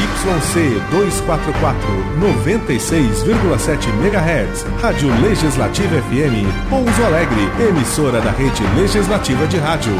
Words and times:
ZYC 0.00 0.80
244, 0.90 1.76
96,7 2.20 3.92
MHz. 3.92 4.64
Rádio 4.80 5.08
Legislativa 5.20 5.96
FM, 5.96 6.46
Pouso 6.70 7.04
Alegre, 7.04 7.68
emissora 7.68 8.20
da 8.20 8.30
Rede 8.30 8.62
Legislativa 8.76 9.46
de 9.46 9.58
Rádio. 9.58 9.92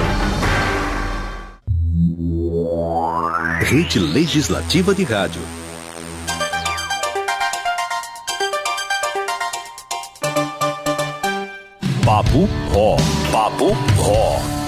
Rede 3.60 3.98
Legislativa 3.98 4.94
de 4.94 5.04
Rádio. 5.04 5.42
Papo 12.04 12.48
Ró. 12.72 12.96
Papo 13.30 13.76
Ró. 13.96 14.59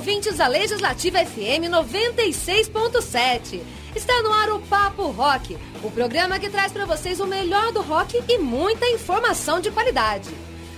Ouvintes 0.00 0.38
da 0.38 0.46
Legislativa 0.46 1.18
FM 1.18 1.68
96.7. 1.68 3.60
Está 3.94 4.22
no 4.22 4.32
ar 4.32 4.48
o 4.48 4.58
Papo 4.60 5.08
Rock, 5.08 5.58
o 5.82 5.90
programa 5.90 6.38
que 6.38 6.48
traz 6.48 6.72
para 6.72 6.86
vocês 6.86 7.20
o 7.20 7.26
melhor 7.26 7.70
do 7.70 7.82
rock 7.82 8.18
e 8.26 8.38
muita 8.38 8.86
informação 8.86 9.60
de 9.60 9.70
qualidade. 9.70 10.30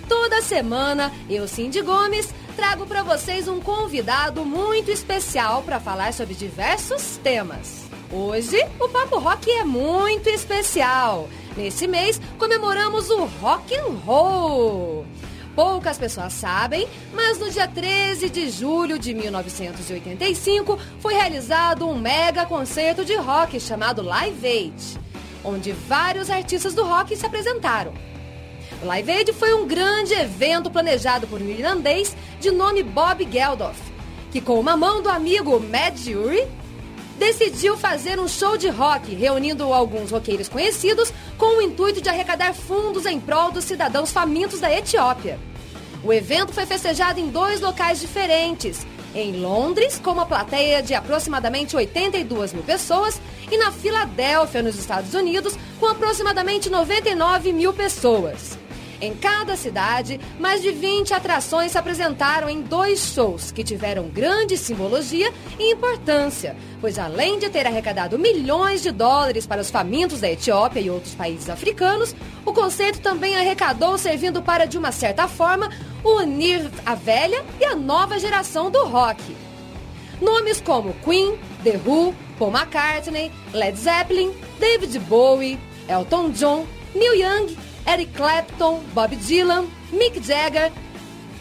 Toda 0.08 0.42
semana, 0.42 1.12
eu, 1.30 1.46
Cindy 1.46 1.82
Gomes, 1.82 2.34
trago 2.56 2.84
para 2.84 3.04
vocês 3.04 3.46
um 3.46 3.60
convidado 3.60 4.44
muito 4.44 4.90
especial 4.90 5.62
para 5.62 5.78
falar 5.78 6.12
sobre 6.12 6.34
diversos 6.34 7.16
temas. 7.18 7.84
Hoje, 8.10 8.58
o 8.80 8.88
Papo 8.88 9.20
Rock 9.20 9.48
é 9.52 9.62
muito 9.62 10.28
especial. 10.30 11.28
Nesse 11.56 11.86
mês, 11.86 12.20
comemoramos 12.36 13.08
o 13.08 13.26
Rock 13.40 13.72
and 13.76 14.00
Roll. 14.04 15.06
Poucas 15.54 15.98
pessoas 15.98 16.32
sabem, 16.32 16.88
mas 17.12 17.38
no 17.38 17.50
dia 17.50 17.68
13 17.68 18.30
de 18.30 18.48
julho 18.48 18.98
de 18.98 19.12
1985 19.12 20.78
foi 20.98 21.12
realizado 21.12 21.86
um 21.86 21.98
mega 21.98 22.46
concerto 22.46 23.04
de 23.04 23.14
rock 23.16 23.60
chamado 23.60 24.00
Live 24.00 24.46
Aid, 24.46 24.98
onde 25.44 25.72
vários 25.72 26.30
artistas 26.30 26.72
do 26.72 26.84
rock 26.84 27.14
se 27.14 27.26
apresentaram. 27.26 27.92
O 28.82 28.86
Live 28.86 29.12
Aid 29.12 29.32
foi 29.34 29.52
um 29.52 29.66
grande 29.66 30.14
evento 30.14 30.70
planejado 30.70 31.26
por 31.26 31.42
um 31.42 31.48
irlandês 31.48 32.16
de 32.40 32.50
nome 32.50 32.82
Bob 32.82 33.28
Geldof, 33.30 33.78
que 34.30 34.40
com 34.40 34.58
uma 34.58 34.74
mão 34.74 35.02
do 35.02 35.10
amigo 35.10 35.60
Mad 35.60 35.98
Jury 35.98 36.48
decidiu 37.22 37.76
fazer 37.76 38.18
um 38.18 38.26
show 38.26 38.56
de 38.56 38.68
rock, 38.68 39.14
reunindo 39.14 39.72
alguns 39.72 40.10
roqueiros 40.10 40.48
conhecidos 40.48 41.12
com 41.38 41.58
o 41.58 41.62
intuito 41.62 42.00
de 42.00 42.08
arrecadar 42.08 42.52
fundos 42.52 43.06
em 43.06 43.20
prol 43.20 43.52
dos 43.52 43.62
cidadãos 43.62 44.10
famintos 44.10 44.58
da 44.58 44.76
Etiópia. 44.76 45.38
O 46.02 46.12
evento 46.12 46.52
foi 46.52 46.66
festejado 46.66 47.20
em 47.20 47.28
dois 47.28 47.60
locais 47.60 48.00
diferentes, 48.00 48.84
em 49.14 49.36
Londres, 49.36 50.00
com 50.02 50.10
uma 50.10 50.26
plateia 50.26 50.82
de 50.82 50.94
aproximadamente 50.94 51.76
82 51.76 52.54
mil 52.54 52.64
pessoas, 52.64 53.20
e 53.48 53.56
na 53.56 53.70
Filadélfia, 53.70 54.60
nos 54.60 54.76
Estados 54.76 55.14
Unidos, 55.14 55.56
com 55.78 55.86
aproximadamente 55.86 56.68
99 56.68 57.52
mil 57.52 57.72
pessoas. 57.72 58.58
Em 59.02 59.14
cada 59.14 59.56
cidade, 59.56 60.20
mais 60.38 60.62
de 60.62 60.70
20 60.70 61.12
atrações 61.12 61.72
se 61.72 61.78
apresentaram 61.78 62.48
em 62.48 62.62
dois 62.62 63.12
shows 63.12 63.50
que 63.50 63.64
tiveram 63.64 64.08
grande 64.08 64.56
simbologia 64.56 65.32
e 65.58 65.72
importância, 65.72 66.56
pois 66.80 67.00
além 67.00 67.36
de 67.36 67.50
ter 67.50 67.66
arrecadado 67.66 68.16
milhões 68.16 68.80
de 68.80 68.92
dólares 68.92 69.44
para 69.44 69.60
os 69.60 69.70
famintos 69.70 70.20
da 70.20 70.30
Etiópia 70.30 70.78
e 70.78 70.88
outros 70.88 71.16
países 71.16 71.50
africanos, 71.50 72.14
o 72.46 72.52
concerto 72.52 73.00
também 73.00 73.34
arrecadou 73.34 73.98
servindo 73.98 74.40
para, 74.40 74.66
de 74.66 74.78
uma 74.78 74.92
certa 74.92 75.26
forma, 75.26 75.68
unir 76.04 76.70
a 76.86 76.94
velha 76.94 77.44
e 77.60 77.64
a 77.64 77.74
nova 77.74 78.20
geração 78.20 78.70
do 78.70 78.84
rock. 78.84 79.36
Nomes 80.20 80.60
como 80.60 80.94
Queen, 81.04 81.36
The 81.64 81.80
Who, 81.84 82.14
Paul 82.38 82.52
McCartney, 82.52 83.32
Led 83.52 83.76
Zeppelin, 83.76 84.32
David 84.60 84.96
Bowie, 85.00 85.58
Elton 85.88 86.30
John, 86.30 86.66
Neil 86.94 87.16
Young 87.16 87.71
Eric 87.86 88.14
Clapton, 88.14 88.80
Bob 88.94 89.10
Dylan, 89.26 89.68
Mick 89.92 90.20
Jagger, 90.22 90.70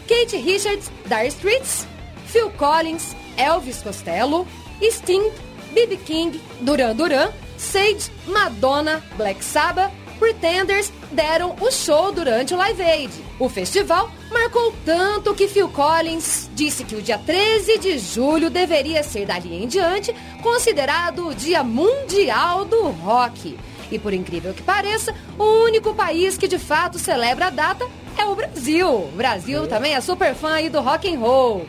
Kate 0.06 0.36
Richards, 0.36 0.90
Dire 1.06 1.30
Straits, 1.30 1.86
Phil 2.26 2.50
Collins, 2.50 3.14
Elvis 3.36 3.82
Costello, 3.82 4.46
Sting, 4.80 5.30
B.B. 5.74 5.96
King, 6.04 6.40
Duran 6.60 6.94
Duran, 6.94 7.32
Sage, 7.56 8.10
Madonna, 8.26 9.02
Black 9.16 9.42
Sabbath, 9.42 9.92
Pretenders 10.22 10.92
deram 11.10 11.56
o 11.60 11.68
show 11.72 12.12
durante 12.12 12.54
o 12.54 12.56
Live 12.56 12.80
Aid. 12.80 13.12
O 13.40 13.48
festival 13.48 14.08
marcou 14.30 14.72
tanto 14.84 15.34
que 15.34 15.48
Phil 15.48 15.68
Collins 15.68 16.48
disse 16.54 16.84
que 16.84 16.94
o 16.94 17.02
dia 17.02 17.18
13 17.18 17.78
de 17.78 17.98
julho 17.98 18.48
deveria 18.48 19.02
ser 19.02 19.26
dali 19.26 19.52
em 19.52 19.66
diante 19.66 20.14
considerado 20.40 21.26
o 21.26 21.34
Dia 21.34 21.64
Mundial 21.64 22.64
do 22.64 22.90
Rock. 22.90 23.58
E 23.92 23.98
por 23.98 24.14
incrível 24.14 24.54
que 24.54 24.62
pareça, 24.62 25.14
o 25.38 25.64
único 25.64 25.94
país 25.94 26.38
que 26.38 26.48
de 26.48 26.58
fato 26.58 26.98
celebra 26.98 27.48
a 27.48 27.50
data 27.50 27.86
é 28.16 28.24
o 28.24 28.34
Brasil. 28.34 28.88
O 28.88 29.12
Brasil 29.14 29.64
é. 29.64 29.66
também 29.66 29.94
é 29.94 30.00
super 30.00 30.34
fã 30.34 30.54
aí 30.54 30.70
do 30.70 30.80
rock 30.80 31.14
and 31.14 31.18
roll. 31.18 31.66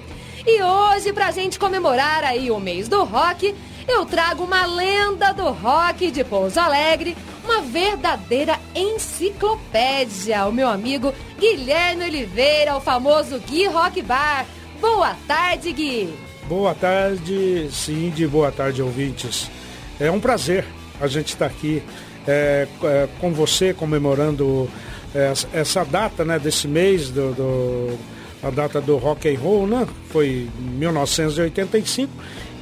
E 0.48 0.62
hoje, 0.62 1.12
pra 1.12 1.32
gente 1.32 1.60
comemorar 1.60 2.24
aí 2.24 2.50
o 2.50 2.62
mês 2.62 2.88
do 2.88 3.04
rock, 3.04 3.54
eu 3.86 4.06
trago 4.06 4.46
uma 4.46 4.66
lenda 4.66 5.34
do 5.34 5.50
rock 5.52 6.12
de 6.12 6.24
Pouso 6.24 6.62
Alegre, 6.62 7.18
uma 7.44 7.62
verdadeira 7.62 8.58
enciclopédia, 8.74 10.46
o 10.46 10.52
meu 10.54 10.70
amigo 10.70 11.14
Guilherme 11.38 12.06
Oliveira, 12.06 12.78
o 12.78 12.80
famoso 12.80 13.38
Gui 13.40 13.68
Rock 13.68 14.02
Bar. 14.02 14.46
Boa 14.80 15.14
tarde, 15.28 15.74
Gui. 15.74 16.14
Boa 16.48 16.74
tarde, 16.74 17.68
Cindy, 17.70 18.26
boa 18.28 18.52
tarde, 18.52 18.82
ouvintes. 18.82 19.52
É 20.00 20.10
um 20.10 20.22
prazer 20.22 20.66
a 21.02 21.08
gente 21.08 21.34
estar 21.34 21.48
aqui 21.48 21.84
é, 22.28 22.68
é, 22.84 23.08
com 23.20 23.32
você 23.34 23.74
comemorando 23.74 24.70
é, 25.14 25.34
essa 25.54 25.84
data 25.84 26.24
né, 26.26 26.40
desse 26.40 26.68
mês, 26.68 27.10
do, 27.10 27.34
do, 27.34 28.00
a 28.42 28.50
data 28.50 28.82
do 28.82 28.98
rock 28.98 29.30
and 29.30 29.40
roll, 29.40 29.68
né? 29.68 29.88
Foi 30.10 30.48
1985. 30.60 32.12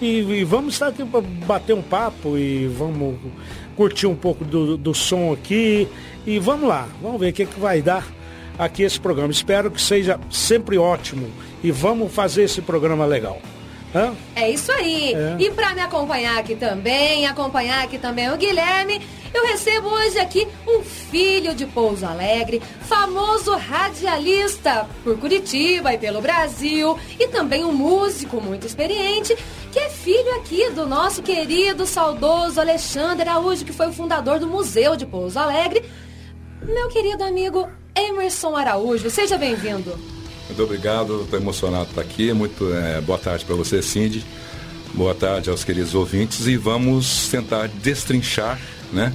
E, 0.01 0.19
e 0.19 0.44
vamos 0.44 0.73
estar 0.73 0.88
aqui 0.88 1.05
para 1.05 1.22
bater 1.22 1.73
um 1.73 1.81
papo 1.81 2.38
e 2.38 2.67
vamos 2.67 3.17
curtir 3.75 4.07
um 4.07 4.16
pouco 4.16 4.44
do, 4.44 4.77
do 4.77 4.94
som 4.94 5.31
aqui. 5.31 5.88
E 6.25 6.39
vamos 6.39 6.67
lá, 6.67 6.88
vamos 7.01 7.19
ver 7.19 7.29
o 7.29 7.33
que, 7.33 7.45
que 7.45 7.59
vai 7.59 7.81
dar 7.81 8.05
aqui 8.57 8.83
esse 8.83 8.99
programa. 8.99 9.31
Espero 9.31 9.72
que 9.72 9.81
seja 9.81 10.19
sempre 10.29 10.78
ótimo 10.78 11.29
e 11.63 11.72
vamos 11.72 12.11
fazer 12.11 12.43
esse 12.43 12.61
programa 12.61 13.05
legal. 13.05 13.39
Hã? 13.93 14.13
É 14.35 14.49
isso 14.49 14.72
aí. 14.72 15.13
É. 15.13 15.35
E 15.39 15.51
para 15.51 15.73
me 15.73 15.81
acompanhar 15.81 16.38
aqui 16.38 16.55
também, 16.55 17.25
acompanhar 17.25 17.83
aqui 17.83 17.97
também 17.97 18.31
o 18.31 18.38
Guilherme, 18.38 19.01
eu 19.33 19.43
recebo 19.45 19.87
hoje 19.87 20.19
aqui 20.19 20.47
um 20.67 20.81
filho 20.83 21.55
de 21.55 21.65
Pouso 21.65 22.05
Alegre, 22.05 22.61
famoso 22.81 23.55
radialista 23.55 24.87
por 25.03 25.17
Curitiba 25.17 25.93
e 25.93 25.97
pelo 25.97 26.21
Brasil, 26.21 26.97
e 27.19 27.27
também 27.27 27.63
um 27.63 27.71
músico 27.71 28.41
muito 28.41 28.67
experiente, 28.67 29.35
que 29.71 29.79
é 29.79 29.89
filho 29.89 30.35
aqui 30.35 30.69
do 30.71 30.85
nosso 30.85 31.21
querido, 31.21 31.85
saudoso 31.85 32.59
Alexandre 32.59 33.27
Araújo, 33.27 33.65
que 33.65 33.73
foi 33.73 33.87
o 33.87 33.93
fundador 33.93 34.39
do 34.39 34.47
Museu 34.47 34.95
de 34.95 35.05
Pouso 35.05 35.39
Alegre. 35.39 35.83
Meu 36.63 36.89
querido 36.89 37.23
amigo 37.23 37.67
Emerson 37.95 38.55
Araújo, 38.55 39.09
seja 39.09 39.37
bem-vindo. 39.37 39.97
Muito 40.47 40.63
obrigado, 40.63 41.21
estou 41.23 41.39
emocionado 41.39 41.85
por 41.85 41.91
estar 41.91 42.01
aqui. 42.01 42.33
Muito 42.33 42.73
é, 42.73 42.99
boa 42.99 43.17
tarde 43.17 43.45
para 43.45 43.55
você, 43.55 43.81
Cindy. 43.81 44.25
Boa 44.94 45.16
tarde 45.16 45.50
aos 45.50 45.63
queridos 45.63 45.96
ouvintes 45.96 46.47
e 46.47 46.57
vamos 46.57 47.28
tentar 47.29 47.68
destrinchar, 47.68 48.59
né, 48.91 49.13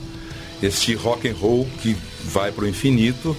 este 0.62 0.94
rock 0.94 1.28
and 1.28 1.34
roll 1.34 1.68
que 1.82 1.94
vai 2.24 2.50
para 2.50 2.64
o 2.64 2.68
infinito. 2.68 3.36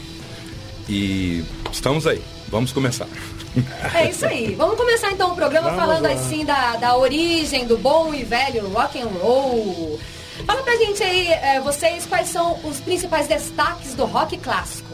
E 0.87 1.43
estamos 1.71 2.07
aí. 2.07 2.21
Vamos 2.47 2.71
começar. 2.71 3.07
É 3.93 4.09
isso 4.09 4.25
aí. 4.25 4.55
Vamos 4.55 4.77
começar 4.77 5.11
então 5.11 5.31
o 5.31 5.35
programa 5.35 5.71
Vamos 5.71 5.83
falando 5.83 6.03
lá. 6.03 6.11
assim 6.11 6.45
da, 6.45 6.75
da 6.77 6.95
origem 6.95 7.65
do 7.65 7.77
bom 7.77 8.13
e 8.13 8.23
velho 8.23 8.67
rock 8.69 9.01
and 9.01 9.07
roll. 9.07 9.99
Fala 10.45 10.61
pra 10.61 10.77
gente 10.77 11.01
aí, 11.03 11.27
é, 11.27 11.59
vocês, 11.59 12.05
quais 12.05 12.29
são 12.29 12.59
os 12.63 12.79
principais 12.79 13.27
destaques 13.27 13.95
do 13.95 14.05
rock 14.05 14.37
clássico? 14.37 14.87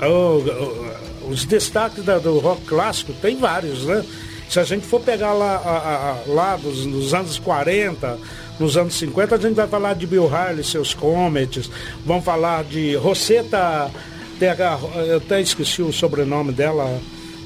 Oh, 0.00 0.40
oh, 0.40 1.28
os 1.28 1.44
destaques 1.44 2.04
da, 2.04 2.18
do 2.18 2.38
rock 2.38 2.62
clássico 2.62 3.12
tem 3.14 3.36
vários, 3.36 3.84
né? 3.84 4.04
Se 4.52 4.60
a 4.60 4.64
gente 4.64 4.84
for 4.84 5.00
pegar 5.00 5.32
lá, 5.32 5.56
a, 5.64 6.10
a, 6.10 6.30
lá 6.30 6.56
dos, 6.56 6.84
nos 6.84 7.14
anos 7.14 7.38
40, 7.38 8.18
nos 8.60 8.76
anos 8.76 8.92
50, 8.96 9.34
a 9.34 9.38
gente 9.38 9.54
vai 9.54 9.66
falar 9.66 9.94
de 9.94 10.06
Bill 10.06 10.28
Harley, 10.28 10.62
seus 10.62 10.92
Comets, 10.92 11.70
vamos 12.04 12.22
falar 12.22 12.62
de 12.64 12.94
Rosetta, 12.96 13.90
eu 15.08 15.16
até 15.16 15.40
esqueci 15.40 15.80
o 15.80 15.90
sobrenome 15.90 16.52
dela, 16.52 17.00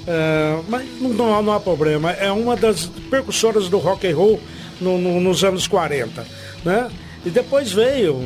é, 0.04 0.58
mas 0.68 0.84
não, 1.00 1.40
não, 1.44 1.52
há 1.52 1.60
problema, 1.60 2.10
é 2.10 2.32
uma 2.32 2.56
das 2.56 2.86
percussoras 3.08 3.68
do 3.68 3.78
rock 3.78 4.04
and 4.08 4.16
roll 4.16 4.40
no, 4.80 4.98
no, 4.98 5.20
nos 5.20 5.44
anos 5.44 5.68
40, 5.68 6.26
né? 6.64 6.90
E 7.24 7.30
depois 7.30 7.70
veio 7.70 8.16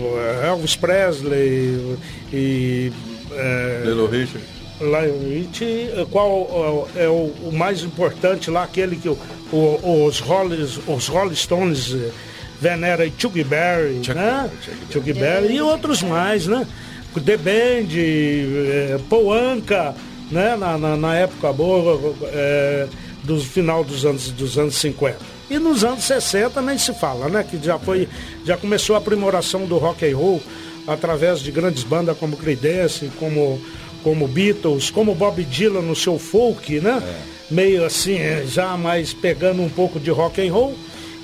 Elvis 0.42 0.74
Presley 0.74 1.98
e... 2.32 2.90
É, 3.30 3.82
Little 3.84 4.06
Richard. 4.06 4.59
Lionel 4.80 5.18
Richie, 5.28 5.90
eh, 5.90 6.06
qual 6.10 6.88
é, 6.96 7.04
é 7.04 7.08
o, 7.08 7.52
mais 7.52 7.82
importante 7.82 8.50
lá, 8.50 8.64
aquele 8.64 8.96
que 8.96 9.08
o, 9.08 9.18
o, 9.52 10.06
os, 10.06 10.20
Rolling, 10.20 10.66
os 10.86 11.06
Rolling 11.08 11.34
Stones 11.34 11.94
eh, 11.94 12.10
venera 12.60 13.10
Chuck 13.18 13.42
Berry, 13.44 14.02
Chuck, 14.02 14.14
né? 14.14 14.50
Chuck, 14.62 14.92
Chuck 14.92 15.12
Berry 15.12 15.56
e 15.56 15.60
outros 15.60 16.02
mais, 16.02 16.46
né? 16.46 16.66
The 17.24 17.36
Band, 17.36 17.88
é, 17.92 19.00
Paul 19.08 19.32
Anka, 19.32 19.94
né? 20.30 20.56
Na, 20.56 20.78
na, 20.78 20.96
na 20.96 21.14
época 21.16 21.52
boa, 21.52 22.14
é, 22.32 22.86
do 23.24 23.40
final 23.40 23.82
dos 23.82 24.04
anos, 24.04 24.30
dos 24.30 24.56
anos 24.58 24.76
50. 24.76 25.18
E 25.50 25.58
nos 25.58 25.82
anos 25.82 26.04
60 26.04 26.62
nem 26.62 26.78
se 26.78 26.94
fala, 26.94 27.28
né? 27.28 27.44
Que 27.48 27.58
já 27.62 27.78
foi, 27.78 28.08
já 28.44 28.56
começou 28.56 28.94
a 28.94 28.98
aprimoração 28.98 29.66
do 29.66 29.76
rock 29.78 30.08
and 30.08 30.16
roll 30.16 30.40
através 30.86 31.40
de 31.40 31.50
grandes 31.50 31.82
bandas 31.82 32.16
como 32.16 32.36
Creedence, 32.36 33.10
como 33.18 33.60
como 34.02 34.26
Beatles, 34.26 34.90
como 34.90 35.14
Bob 35.14 35.42
Dylan 35.44 35.82
no 35.82 35.96
seu 35.96 36.18
folk, 36.18 36.80
né? 36.80 37.02
É. 37.02 37.54
Meio 37.54 37.84
assim, 37.84 38.18
já 38.46 38.76
mais 38.76 39.12
pegando 39.12 39.60
um 39.62 39.68
pouco 39.68 39.98
de 39.98 40.10
rock 40.10 40.46
and 40.46 40.52
roll 40.52 40.74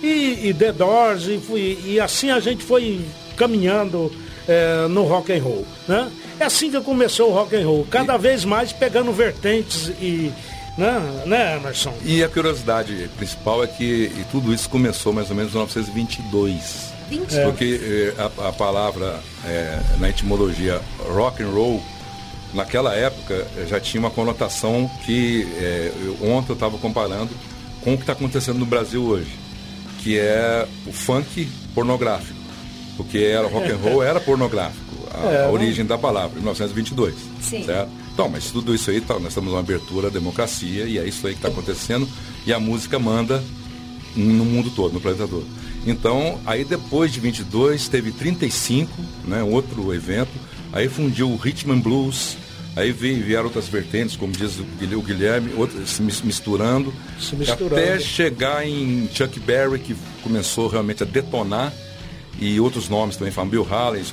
e, 0.02 0.48
e 0.48 0.54
The 0.54 0.72
Doors 0.72 1.26
e, 1.26 1.38
fui, 1.38 1.78
e 1.84 2.00
assim 2.00 2.30
a 2.30 2.40
gente 2.40 2.64
foi 2.64 3.00
caminhando 3.36 4.12
é, 4.48 4.86
no 4.88 5.04
rock 5.04 5.32
and 5.32 5.42
roll, 5.42 5.66
né? 5.86 6.10
É 6.38 6.44
assim 6.44 6.70
que 6.70 6.80
começou 6.80 7.30
o 7.30 7.32
rock 7.32 7.54
and 7.56 7.66
roll, 7.66 7.86
cada 7.90 8.14
e... 8.14 8.18
vez 8.18 8.44
mais 8.44 8.72
pegando 8.72 9.12
vertentes 9.12 9.88
e 10.00 10.32
né, 10.76 11.22
né, 11.24 11.56
Emerson? 11.56 11.94
E 12.04 12.22
a 12.22 12.28
curiosidade 12.28 13.08
principal 13.16 13.64
é 13.64 13.66
que 13.66 14.12
tudo 14.30 14.52
isso 14.52 14.68
começou 14.68 15.12
mais 15.12 15.30
ou 15.30 15.36
menos 15.36 15.52
em 15.52 15.56
1922. 15.56 16.94
20? 17.08 17.42
Porque 17.44 17.80
eh, 17.82 18.14
a, 18.20 18.48
a, 18.48 18.52
palavra 18.52 19.20
é, 19.46 19.78
na 19.98 20.10
etimologia 20.10 20.80
rock 21.08 21.42
and 21.42 21.50
roll 21.50 21.80
naquela 22.56 22.94
época 22.94 23.46
já 23.68 23.78
tinha 23.78 24.00
uma 24.00 24.10
conotação 24.10 24.90
que 25.04 25.46
é, 25.58 25.92
ontem 26.22 26.50
eu 26.50 26.54
estava 26.54 26.78
comparando 26.78 27.30
com 27.82 27.94
o 27.94 27.96
que 27.96 28.02
está 28.02 28.14
acontecendo 28.14 28.58
no 28.58 28.66
Brasil 28.66 29.04
hoje, 29.04 29.30
que 30.02 30.18
é 30.18 30.66
o 30.86 30.92
funk 30.92 31.46
pornográfico, 31.74 32.40
porque 32.96 33.18
era 33.18 33.46
rock 33.46 33.70
and 33.70 33.76
roll 33.76 34.02
era 34.02 34.18
pornográfico, 34.18 34.84
a, 35.14 35.26
é, 35.28 35.44
a 35.44 35.50
origem 35.50 35.84
da 35.84 35.98
palavra, 35.98 36.34
1922, 36.36 37.14
Sim. 37.40 37.64
certo? 37.64 37.90
Então, 38.12 38.28
mas 38.30 38.50
tudo 38.50 38.74
isso 38.74 38.90
aí, 38.90 39.00
tá, 39.00 39.14
nós 39.14 39.28
estamos 39.28 39.50
numa 39.50 39.60
abertura 39.60 40.08
à 40.08 40.10
democracia 40.10 40.84
e 40.84 40.98
é 40.98 41.06
isso 41.06 41.26
aí 41.26 41.34
que 41.34 41.38
está 41.38 41.48
acontecendo 41.48 42.08
e 42.46 42.52
a 42.52 42.58
música 42.58 42.98
manda 42.98 43.44
no 44.16 44.44
mundo 44.44 44.70
todo, 44.70 44.94
no 44.94 45.00
planeta 45.00 45.28
todo. 45.28 45.46
Então, 45.86 46.40
aí 46.46 46.64
depois 46.64 47.12
de 47.12 47.20
22 47.20 47.88
teve 47.88 48.10
35, 48.10 48.90
né, 49.24 49.42
outro 49.42 49.94
evento, 49.94 50.32
aí 50.72 50.88
fundiu 50.88 51.30
o 51.30 51.36
Rhythm 51.36 51.72
and 51.72 51.80
Blues, 51.80 52.36
aí 52.76 52.92
vieram 52.92 53.44
outras 53.44 53.66
vertentes, 53.66 54.16
como 54.16 54.32
diz 54.32 54.58
o 54.58 55.02
Guilherme, 55.02 55.52
outras 55.56 55.88
se 55.88 56.02
misturando, 56.02 56.92
se 57.18 57.34
misturando, 57.34 57.74
até 57.74 57.98
chegar 57.98 58.66
em 58.66 59.08
Chuck 59.12 59.40
Berry, 59.40 59.78
que 59.78 59.96
começou 60.22 60.68
realmente 60.68 61.02
a 61.02 61.06
detonar, 61.06 61.72
e 62.38 62.60
outros 62.60 62.88
nomes 62.88 63.16
também, 63.16 63.32
falam 63.32 63.48
Bill 63.48 63.66
Haley, 63.68 64.04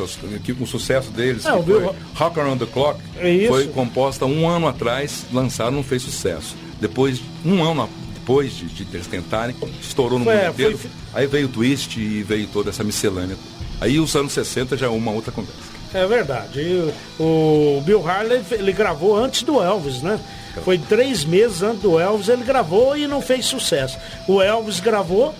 que 0.43 0.53
com 0.53 0.63
o 0.63 0.67
sucesso 0.67 1.11
deles, 1.11 1.45
é, 1.45 1.51
que 1.51 1.63
foi 1.63 1.79
Bill... 1.79 1.95
Rock 2.15 2.39
Around 2.39 2.65
the 2.65 2.71
Clock, 2.71 2.99
é 3.17 3.47
foi 3.47 3.67
composta 3.67 4.25
um 4.25 4.47
ano 4.47 4.67
atrás, 4.67 5.25
lançaram, 5.33 5.71
não 5.73 5.83
fez 5.83 6.01
sucesso. 6.01 6.55
Depois, 6.79 7.21
um 7.45 7.61
ano 7.61 7.89
depois 8.13 8.53
de, 8.53 8.65
de 8.67 8.95
eles 8.95 9.07
tentarem, 9.07 9.53
estourou 9.81 10.17
no 10.17 10.25
foi, 10.25 10.35
mundo 10.35 10.49
inteiro. 10.49 10.77
Foi... 10.77 10.91
Aí 11.13 11.27
veio 11.27 11.47
o 11.47 11.49
twist 11.49 11.99
e 11.99 12.23
veio 12.23 12.47
toda 12.47 12.69
essa 12.69 12.83
miscelânea. 12.83 13.35
Aí 13.81 13.99
os 13.99 14.15
anos 14.15 14.31
60 14.31 14.77
já 14.77 14.85
é 14.85 14.89
uma 14.89 15.11
outra 15.11 15.31
conversa. 15.31 15.61
É 15.93 16.05
verdade. 16.07 16.59
E 16.59 16.93
o 17.19 17.81
Bill 17.85 18.07
Harley 18.07 18.41
ele 18.51 18.71
gravou 18.71 19.15
antes 19.15 19.43
do 19.43 19.61
Elvis, 19.61 20.01
né? 20.01 20.19
Foi 20.63 20.77
três 20.77 21.25
meses 21.25 21.61
antes 21.63 21.81
do 21.81 21.99
Elvis, 21.99 22.29
ele 22.29 22.43
gravou 22.43 22.95
e 22.95 23.07
não 23.07 23.21
fez 23.21 23.45
sucesso. 23.45 23.97
O 24.27 24.41
Elvis 24.41 24.79
gravou 24.79 25.33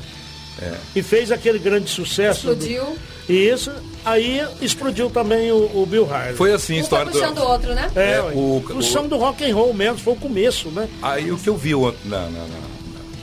é. 0.62 0.74
e 0.96 1.04
fez 1.04 1.32
aquele 1.32 1.60
grande 1.60 1.90
sucesso. 1.90 2.52
Explodiu. 2.52 2.84
Do... 2.84 3.14
Isso, 3.34 3.72
aí 4.04 4.46
explodiu 4.62 5.10
também 5.10 5.52
o, 5.52 5.82
o 5.82 5.86
Bill 5.86 6.12
Harley. 6.12 6.36
Foi 6.36 6.52
assim 6.52 6.78
a 6.78 6.82
história 6.82 7.06
tá 7.06 7.12
puxando 7.12 7.36
do... 7.36 7.44
outro, 7.44 7.74
né? 7.74 7.90
É, 7.96 8.14
é 8.14 8.22
o, 8.22 8.64
o, 8.76 8.82
som 8.82 9.08
do 9.08 9.18
rock 9.18 9.50
and 9.50 9.56
roll 9.56 9.74
mesmo, 9.74 9.98
foi 9.98 10.14
o 10.14 10.18
começo, 10.18 10.70
né? 10.70 10.90
Aí 11.02 11.32
o 11.32 11.38
que 11.38 11.48
eu 11.48 11.56
vi 11.56 11.72
na, 11.74 11.94
na, 12.06 12.30
na 12.30 12.74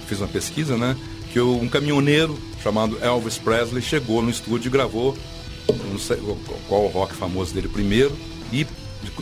fiz 0.06 0.21
uma 0.21 0.29
pesquisa, 0.29 0.77
né? 0.77 0.97
Que 1.32 1.41
um 1.41 1.69
caminhoneiro 1.69 2.38
chamado 2.62 2.99
Elvis 3.03 3.38
Presley 3.38 3.82
chegou 3.82 4.23
no 4.23 4.31
estúdio 4.31 4.69
e 4.69 4.73
gravou 4.73 5.17
não 5.68 5.98
sei 5.98 6.18
qual 6.68 6.84
o 6.84 6.88
rock 6.88 7.14
famoso 7.14 7.54
dele 7.54 7.68
primeiro, 7.68 8.16
e 8.52 8.66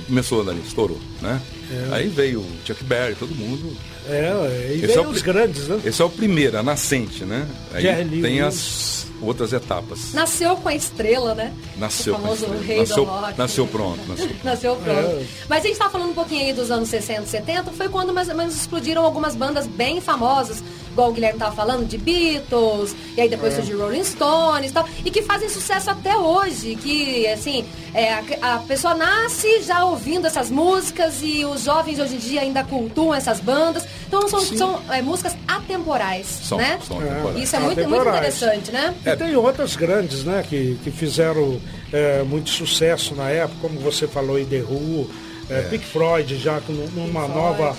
começou 0.07 0.45
dali, 0.45 0.61
estourou, 0.67 0.99
né? 1.21 1.41
É. 1.71 1.95
Aí 1.95 2.09
veio 2.09 2.41
o 2.41 2.47
Chuck 2.65 2.83
Berry, 2.85 3.15
todo 3.15 3.35
mundo. 3.35 3.77
É, 4.09 4.71
e 4.71 4.77
esse 4.77 4.87
veio 4.87 4.99
é 4.99 5.07
o, 5.07 5.11
os 5.11 5.23
grandes, 5.23 5.69
né? 5.69 5.81
Esse 5.85 6.01
é 6.01 6.05
o 6.05 6.11
primeiro, 6.11 6.59
a 6.59 6.63
nascente, 6.63 7.25
né? 7.25 7.47
Aí 7.73 7.83
Jerry 7.83 8.23
tem 8.23 8.41
as 8.41 9.07
outras 9.21 9.53
etapas. 9.53 10.13
Nasceu 10.13 10.57
com 10.57 10.69
a 10.69 10.75
estrela, 10.75 11.35
né? 11.35 11.53
Nasceu 11.77 12.15
o 12.15 12.17
famoso 12.19 12.47
rei 12.47 12.81
nasceu, 12.81 12.97
do 12.97 13.05
rock. 13.05 13.39
Nasceu 13.39 13.67
pronto. 13.67 14.01
Nasceu, 14.09 14.31
nasceu 14.45 14.77
pronto. 14.77 14.99
É. 14.99 15.27
Mas 15.49 15.59
a 15.59 15.63
gente 15.63 15.73
está 15.73 15.91
falando 15.91 16.11
um 16.11 16.15
pouquinho 16.15 16.47
aí 16.47 16.53
dos 16.53 16.71
anos 16.71 16.89
60, 16.89 17.27
70, 17.27 17.71
foi 17.73 17.89
quando 17.89 18.13
mais 18.13 18.29
ou 18.29 18.35
menos 18.35 18.55
explodiram 18.55 19.05
algumas 19.05 19.35
bandas 19.35 19.67
bem 19.67 20.01
famosas 20.01 20.63
igual 20.99 21.11
o 21.11 21.13
Guilherme 21.13 21.37
estava 21.37 21.55
falando, 21.55 21.87
de 21.87 21.97
Beatles, 21.97 22.97
e 23.17 23.21
aí 23.21 23.29
depois 23.29 23.53
é. 23.53 23.57
surgiu 23.57 23.79
Rolling 23.79 24.03
Stones 24.03 24.73
e 24.73 24.75
tal, 24.75 24.89
e 25.05 25.11
que 25.13 25.23
fazem 25.23 25.49
sucesso 25.49 25.89
até 25.91 26.17
hoje, 26.17 26.75
que 26.75 27.25
assim, 27.29 27.65
é, 27.95 28.15
a, 28.15 28.25
a, 28.55 28.59
pessoa 28.59 28.95
nasce 28.95 29.63
já 29.63 29.85
ouvindo 29.85 30.27
essas 30.27 30.51
músicas 30.51 31.21
e 31.23 31.45
os 31.45 31.63
jovens 31.63 32.01
hoje 32.01 32.17
em 32.17 32.19
dia 32.19 32.41
ainda 32.41 32.65
cultuam 32.65 33.15
essas 33.15 33.39
bandas. 33.39 33.87
Então 34.09 34.27
são, 34.27 34.41
são 34.41 34.81
é, 34.91 35.01
músicas 35.01 35.37
atemporais, 35.47 36.27
são, 36.27 36.59
né? 36.59 36.81
São 36.87 36.99
atemporais. 36.99 37.43
Isso 37.45 37.55
é 37.55 37.59
muito, 37.61 37.89
muito 37.89 38.09
interessante, 38.09 38.73
né? 38.73 38.95
E 39.07 39.17
tem 39.17 39.37
outras 39.37 39.77
grandes, 39.77 40.25
né, 40.25 40.45
que, 40.49 40.79
que 40.83 40.91
fizeram 40.91 41.61
é, 41.93 42.25
muito 42.25 42.51
sucesso 42.51 43.15
na 43.15 43.31
época, 43.31 43.61
como 43.63 43.79
você 43.79 44.09
falou, 44.09 44.35
aí, 44.35 44.45
The 44.45 44.63
Who, 44.63 45.09
é, 45.49 45.63
Pink 45.63 45.85
Floyd 45.85 46.37
já 46.37 46.61
com 46.61 46.73
numa 46.73 47.25
Floyd. 47.25 47.35
nova 47.35 47.77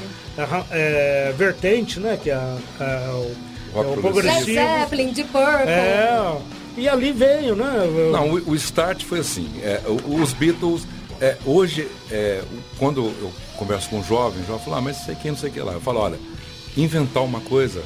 é, 0.72 1.34
vertente, 1.38 2.00
né? 2.00 2.20
Que 2.22 2.32
é, 2.32 2.36
é 2.36 3.10
o, 3.10 3.36
é 3.76 3.80
o 3.80 4.02
progressivo. 4.02 4.46
Led 4.48 4.54
Zeppelin, 4.54 5.12
de 5.12 5.24
Purple. 5.24 5.70
É, 5.70 6.38
e 6.78 6.88
ali 6.88 7.12
veio, 7.12 7.56
né? 7.56 8.10
Não, 8.12 8.30
o, 8.30 8.52
o 8.52 8.56
start 8.56 9.04
foi 9.04 9.20
assim. 9.20 9.50
É, 9.62 9.82
os 10.06 10.34
Beatles, 10.34 10.88
é, 11.20 11.36
hoje, 11.46 11.88
é, 12.10 12.42
quando 12.78 13.06
eu 13.06 13.32
converso 13.58 13.90
com 13.90 14.02
jovens, 14.02 14.48
eu 14.48 14.60
falo, 14.60 14.78
ah, 14.78 14.82
mas 14.82 14.98
sei 14.98 15.16
quem, 15.16 15.32
não 15.32 15.38
sei 15.38 15.50
o 15.50 15.54
que 15.54 15.60
lá. 15.60 15.74
Eu 15.74 15.82
falo, 15.82 16.00
olha, 16.00 16.18
inventar 16.78 17.24
uma 17.24 17.42
coisa 17.42 17.84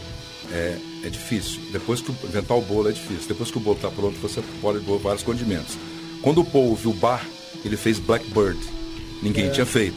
é, 0.52 0.78
é 1.04 1.10
difícil. 1.10 1.62
Depois 1.72 2.02
que 2.02 2.12
inventar 2.12 2.58
o 2.58 2.62
bolo 2.62 2.90
é 2.90 2.92
difícil. 2.92 3.28
Depois 3.28 3.50
que 3.50 3.58
o 3.58 3.62
bolo 3.62 3.78
está 3.78 3.90
pronto, 3.90 4.18
você 4.20 4.42
pode 4.62 4.80
pôr 4.82 5.00
vários 5.00 5.24
condimentos. 5.24 5.78
Quando 6.22 6.42
o 6.42 6.46
Paul 6.46 6.76
viu 6.76 6.92
o 6.92 6.94
bar, 6.94 7.26
ele 7.66 7.76
fez 7.76 8.00
Blackbird. 8.00 8.60
Ninguém 9.22 9.48
é. 9.48 9.50
tinha 9.50 9.66
feito. 9.66 9.96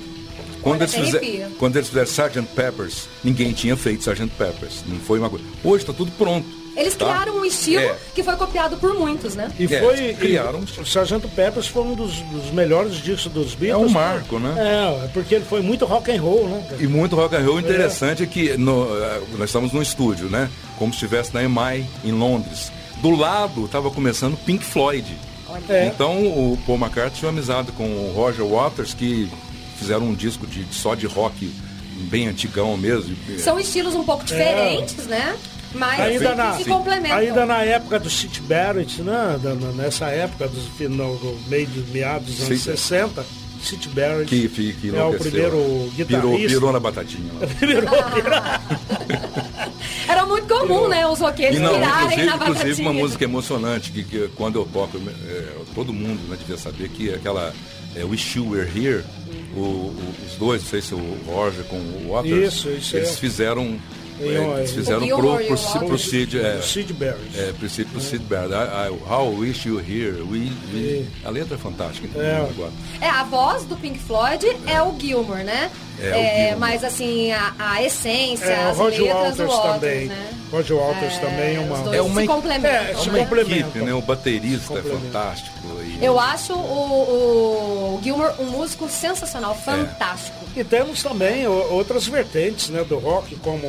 Quando, 0.66 0.82
eles, 0.82 0.94
fizer, 0.94 1.48
quando 1.58 1.76
eles 1.76 1.88
fizeram 1.88 2.06
Sgt. 2.06 2.42
Peppers, 2.54 3.08
ninguém 3.22 3.52
tinha 3.52 3.76
feito 3.76 4.00
Sgt. 4.00 4.26
Peppers. 4.36 4.82
Não 4.86 4.98
foi 4.98 5.20
uma 5.20 5.30
coisa. 5.30 5.44
Hoje 5.62 5.84
está 5.84 5.92
tudo 5.92 6.10
pronto. 6.12 6.46
Eles 6.76 6.94
tá? 6.94 7.06
criaram 7.06 7.38
um 7.38 7.44
estilo 7.44 7.82
é. 7.82 7.96
que 8.14 8.22
foi 8.22 8.36
copiado 8.36 8.76
por 8.76 8.92
muitos, 8.92 9.34
né? 9.34 9.50
E 9.58 9.64
é, 9.64 9.80
foi. 9.80 10.12
Criaram. 10.14 10.62
E, 10.76 10.80
o 10.80 10.84
Sargento 10.84 11.28
Peppers 11.28 11.68
foi 11.68 11.82
um 11.82 11.94
dos, 11.94 12.20
dos, 12.20 12.50
melhores 12.50 12.96
discos 12.96 13.32
dos 13.32 13.54
Beatles. 13.54 13.86
É 13.86 13.86
um 13.86 13.88
marco, 13.88 14.38
né? 14.38 14.54
É, 14.58 15.08
porque 15.08 15.36
ele 15.36 15.44
foi 15.44 15.62
muito 15.62 15.86
rock 15.86 16.10
and 16.10 16.20
roll, 16.20 16.48
né? 16.48 16.66
E 16.78 16.86
muito 16.86 17.16
rock 17.16 17.34
and 17.34 17.44
roll. 17.46 17.60
Interessante 17.60 18.24
é, 18.24 18.26
que 18.26 18.58
no, 18.58 18.88
eh, 19.00 19.22
nós 19.38 19.48
estamos 19.48 19.72
no 19.72 19.80
estúdio, 19.80 20.28
né? 20.28 20.50
Como 20.78 20.92
se 20.92 20.96
estivesse 20.96 21.32
na 21.32 21.42
EMI, 21.42 21.86
em 22.04 22.12
Londres. 22.12 22.70
Do 23.00 23.14
lado 23.14 23.64
estava 23.64 23.90
começando 23.90 24.36
Pink 24.36 24.62
Floyd. 24.62 25.16
É. 25.68 25.86
Então 25.86 26.18
o 26.26 26.58
Paul 26.66 26.78
McCartney 26.78 27.18
tinha 27.18 27.30
amizade 27.30 27.72
com 27.72 27.84
o 27.84 28.12
Roger 28.14 28.44
Waters, 28.44 28.92
que 28.92 29.30
fizeram 29.76 30.06
um 30.06 30.14
disco 30.14 30.46
de, 30.46 30.66
só 30.72 30.94
de 30.94 31.06
rock 31.06 31.52
bem 32.10 32.28
antigão 32.28 32.76
mesmo. 32.76 33.16
São 33.38 33.58
estilos 33.58 33.94
um 33.94 34.04
pouco 34.04 34.24
diferentes, 34.24 35.06
é. 35.06 35.08
né? 35.08 35.36
Mas 35.74 36.00
ainda 36.00 36.34
na, 36.34 36.54
se 36.54 36.64
complementam. 36.64 37.18
Ainda 37.18 37.46
na 37.46 37.62
época 37.62 37.98
do 37.98 38.08
Sid 38.08 38.40
Barrett, 38.42 39.02
né? 39.02 39.38
nessa 39.74 40.06
época, 40.06 40.48
dos, 40.48 40.64
no, 40.88 41.18
no 41.18 41.38
meio 41.48 41.66
de 41.66 41.80
meados 41.92 42.26
dos 42.26 42.46
anos 42.46 42.62
Sim. 42.62 42.70
60, 42.70 43.26
Sid 43.62 43.88
Barrett 43.90 44.26
que, 44.26 44.48
que, 44.48 44.72
que 44.72 44.96
é 44.96 45.04
o 45.04 45.18
primeiro 45.18 45.90
guitarrista. 45.94 46.06
Pirou, 46.06 46.38
pirou 46.38 46.72
na 46.72 46.80
batatinha. 46.80 47.30
Era 50.08 50.24
muito 50.24 50.46
comum, 50.46 50.88
né? 50.88 51.06
Os 51.06 51.20
roqueiros 51.20 51.58
não, 51.58 51.74
pirarem 51.74 52.24
na 52.24 52.36
batatinha. 52.36 52.58
Inclusive 52.58 52.82
uma 52.82 52.92
música 52.92 53.24
emocionante, 53.24 53.92
que, 53.92 54.04
que 54.04 54.28
quando 54.36 54.58
eu 54.58 54.68
toco, 54.72 54.98
é, 54.98 55.52
todo 55.74 55.92
mundo 55.92 56.20
né, 56.28 56.36
devia 56.38 56.56
saber 56.56 56.88
que 56.88 57.12
aquela 57.12 57.52
é, 57.94 58.04
Wish 58.04 58.38
You 58.38 58.50
Were 58.50 58.68
Here, 58.68 59.04
o, 59.56 59.60
o, 59.60 60.14
os 60.26 60.34
dois, 60.36 60.62
não 60.62 60.68
sei 60.70 60.82
se 60.82 60.94
o 60.94 61.18
Roger 61.26 61.64
com 61.64 61.76
o 61.76 62.12
Waters, 62.12 62.54
isso, 62.54 62.68
isso 62.70 62.96
eles 62.96 63.10
é. 63.10 63.12
fizeram 63.12 63.78
é, 64.18 64.58
eles 64.58 64.72
fizeram 64.72 65.06
pro, 65.06 65.36
pro, 65.36 65.46
pro, 65.46 65.86
pro 65.86 65.98
Sid, 65.98 66.38
é, 66.38 66.60
Sid 66.62 66.92
Barrett. 66.94 67.38
É, 67.38 67.52
pro 67.52 67.68
Sid, 67.68 67.90
pro 67.90 68.00
Sid 68.00 68.24
Barrett. 68.24 68.54
I, 68.54 68.88
I, 68.88 69.10
how 69.10 69.28
wish 69.30 69.68
you 69.68 69.78
here. 69.78 70.22
We, 70.22 70.50
we, 70.72 71.06
a 71.24 71.30
letra 71.30 71.56
é 71.56 71.58
fantástica. 71.58 72.08
Então, 72.08 72.22
é. 72.22 72.36
Agora. 72.36 72.72
é, 73.00 73.08
a 73.10 73.24
voz 73.24 73.64
do 73.64 73.76
Pink 73.76 73.98
Floyd 73.98 74.46
é, 74.46 74.72
é 74.72 74.82
o 74.82 74.98
Gilmore, 74.98 75.44
né? 75.44 75.70
É, 76.00 76.10
o 76.10 76.14
É, 76.14 76.56
mas 76.56 76.82
assim, 76.82 77.30
a, 77.32 77.54
a 77.58 77.82
essência, 77.82 78.46
É, 78.46 78.66
o 78.66 78.70
as 78.70 78.78
Roger 78.78 79.02
letras 79.02 79.16
Waters 79.18 79.36
do 79.36 79.46
Waters, 79.46 79.74
também. 79.80 80.06
né? 80.06 80.30
Roger 80.50 80.76
Waters 80.76 81.14
É, 81.14 81.18
também 81.18 81.56
é 81.56 81.60
uma. 81.60 81.96
É 81.96 82.02
uma 82.02 82.20
se 82.22 82.26
complementam. 82.26 82.70
é, 82.70 82.90
É 82.92 82.96
se 82.96 83.08
uma 83.10 83.18
equipe, 83.18 83.78
né? 83.80 83.92
O 83.94 84.00
baterista 84.00 84.78
é 84.78 84.82
fantástico. 84.82 85.56
Eu 86.00 86.18
acho 86.20 86.52
o, 86.52 87.96
o 87.96 88.00
Gilmore 88.02 88.32
um 88.40 88.44
músico 88.46 88.88
sensacional, 88.88 89.54
fantástico. 89.54 90.36
E 90.56 90.62
temos 90.64 91.02
também 91.02 91.46
o- 91.46 91.72
outras 91.72 92.06
vertentes 92.06 92.68
né, 92.70 92.84
do 92.84 92.98
rock, 92.98 93.36
como 93.36 93.66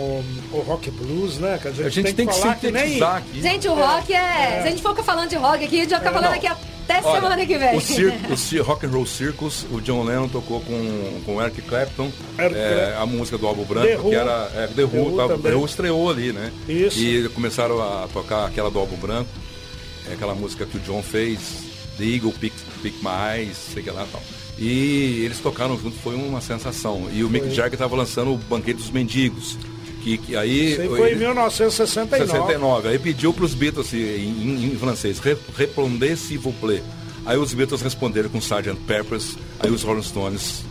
o 0.51 0.59
rock 0.67 0.89
blues, 0.91 1.37
né? 1.37 1.57
Que 1.61 1.67
a 1.67 1.71
gente, 1.71 1.85
A 1.85 1.89
gente 1.89 2.13
tem 2.13 2.27
que 2.27 2.33
falar 2.33 2.55
que 2.55 2.71
nem. 2.71 2.83
sintetizar 2.83 3.15
aqui. 3.17 3.41
Gente, 3.41 3.67
o 3.67 3.73
rock 3.73 4.13
é, 4.13 4.61
Se 4.61 4.67
a 4.67 4.71
gente 4.71 4.81
for 4.81 4.95
falando 5.03 5.29
de 5.29 5.35
rock 5.35 5.63
aqui, 5.65 5.77
a 5.79 5.81
gente 5.83 5.89
vai 5.89 5.99
ficar 5.99 6.11
falando 6.11 6.29
Não. 6.31 6.37
aqui 6.37 6.47
até 6.47 7.01
Olha, 7.03 7.15
semana 7.21 7.45
que 7.45 7.57
vem. 7.57 7.75
O, 7.77 7.81
cir 8.37 8.61
o 8.61 8.63
Rock 8.63 8.85
and 8.85 8.89
Roll 8.89 9.05
Circus, 9.05 9.65
o 9.71 9.81
John 9.81 10.03
Lennon 10.03 10.29
tocou 10.29 10.61
com, 10.61 11.21
com 11.25 11.35
o 11.35 11.41
Eric 11.41 11.61
Clapton, 11.63 12.09
Eric 12.39 12.55
é, 12.57 12.95
a 12.97 13.05
música 13.05 13.37
do 13.37 13.45
álbum 13.45 13.63
branco, 13.65 13.87
The 13.87 13.97
Who. 13.97 14.09
que 14.09 14.15
era 14.15 14.51
é, 14.55 14.67
The 14.67 14.73
The 14.73 14.83
Who, 14.83 15.09
Who 15.11 15.17
tava- 15.17 15.33
também. 15.35 15.51
The 15.51 15.57
Who 15.57 15.65
estreou 15.65 16.09
ali, 16.09 16.31
né? 16.31 16.51
Isso. 16.67 16.97
E 16.99 17.27
começaram 17.29 17.81
a 17.81 18.07
tocar 18.13 18.45
aquela 18.45 18.71
do 18.71 18.79
álbum 18.79 18.95
branco, 18.95 19.29
é 20.09 20.13
aquela 20.13 20.33
música 20.33 20.65
que 20.65 20.77
o 20.77 20.79
John 20.79 21.03
fez, 21.03 21.39
The 21.97 22.03
Eagle 22.05 22.31
Pick, 22.33 22.53
Pick 22.81 22.95
My 23.01 23.39
Eyes, 23.39 23.57
sei 23.73 23.83
que 23.83 23.89
lá 23.91 24.03
e 24.03 24.11
tal. 24.11 24.23
E 24.59 25.21
eles 25.25 25.39
tocaram 25.39 25.77
junto, 25.79 25.95
foi 25.99 26.15
uma 26.15 26.41
sensação. 26.41 27.07
E 27.13 27.23
o 27.23 27.29
Mick 27.29 27.49
Jagger 27.53 27.73
estava 27.73 27.95
lançando 27.95 28.33
o 28.33 28.37
Banquete 28.37 28.77
dos 28.79 28.89
Mendigos. 28.89 29.57
Que, 30.03 30.17
que 30.17 30.35
aí 30.37 30.71
Isso 30.73 30.81
aí 30.81 30.87
foi 30.87 30.99
em 30.99 31.11
ele- 31.11 31.15
1969. 31.19 32.25
69. 32.31 32.87
Aí 32.89 32.97
pediu 32.99 33.33
para 33.33 33.43
os 33.45 33.53
Beatles 33.53 33.87
assim, 33.87 33.97
em, 33.99 34.29
em- 34.65 34.73
em 34.73 34.77
francês, 34.77 35.19
"Re- 35.19 35.37
répondez 35.55 36.19
s'il 36.19 36.39
vous 36.39 36.53
plaît. 36.59 36.81
Aí 37.25 37.37
os 37.37 37.53
Beatles 37.53 37.81
responderam 37.81 38.29
com 38.29 38.37
Sgt. 38.37 38.73
Peppers, 38.87 39.35
aí 39.59 39.69
os 39.69 39.83
Rolling 39.83 40.03
Stones 40.03 40.63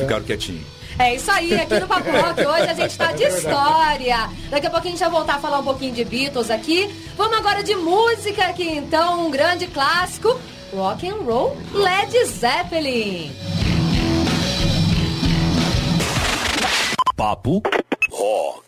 ficaram 0.00 0.22
quietinhos. 0.24 0.62
É 0.98 1.14
isso 1.16 1.30
aí, 1.30 1.52
aqui 1.54 1.78
no 1.80 1.86
Papo 1.88 2.10
Rock 2.10 2.40
hoje 2.46 2.70
a 2.70 2.74
gente 2.74 2.96
tá 2.96 3.12
de 3.12 3.24
história. 3.24 4.30
Daqui 4.50 4.66
a 4.66 4.70
pouquinho 4.70 4.94
a 4.94 4.96
gente 4.96 5.00
vai 5.00 5.10
voltar 5.10 5.34
a 5.34 5.38
falar 5.40 5.58
um 5.58 5.64
pouquinho 5.64 5.92
de 5.92 6.04
Beatles 6.04 6.48
aqui. 6.50 6.88
Vamos 7.18 7.36
agora 7.36 7.62
de 7.62 7.74
música 7.74 8.46
aqui 8.46 8.62
então, 8.68 9.26
um 9.26 9.30
grande 9.30 9.66
clássico, 9.66 10.38
Rock 10.72 11.04
and 11.04 11.26
Roll, 11.26 11.56
Led 11.72 12.10
Zeppelin. 12.26 13.30
Papo 17.16 17.62
Rock. 18.10 18.65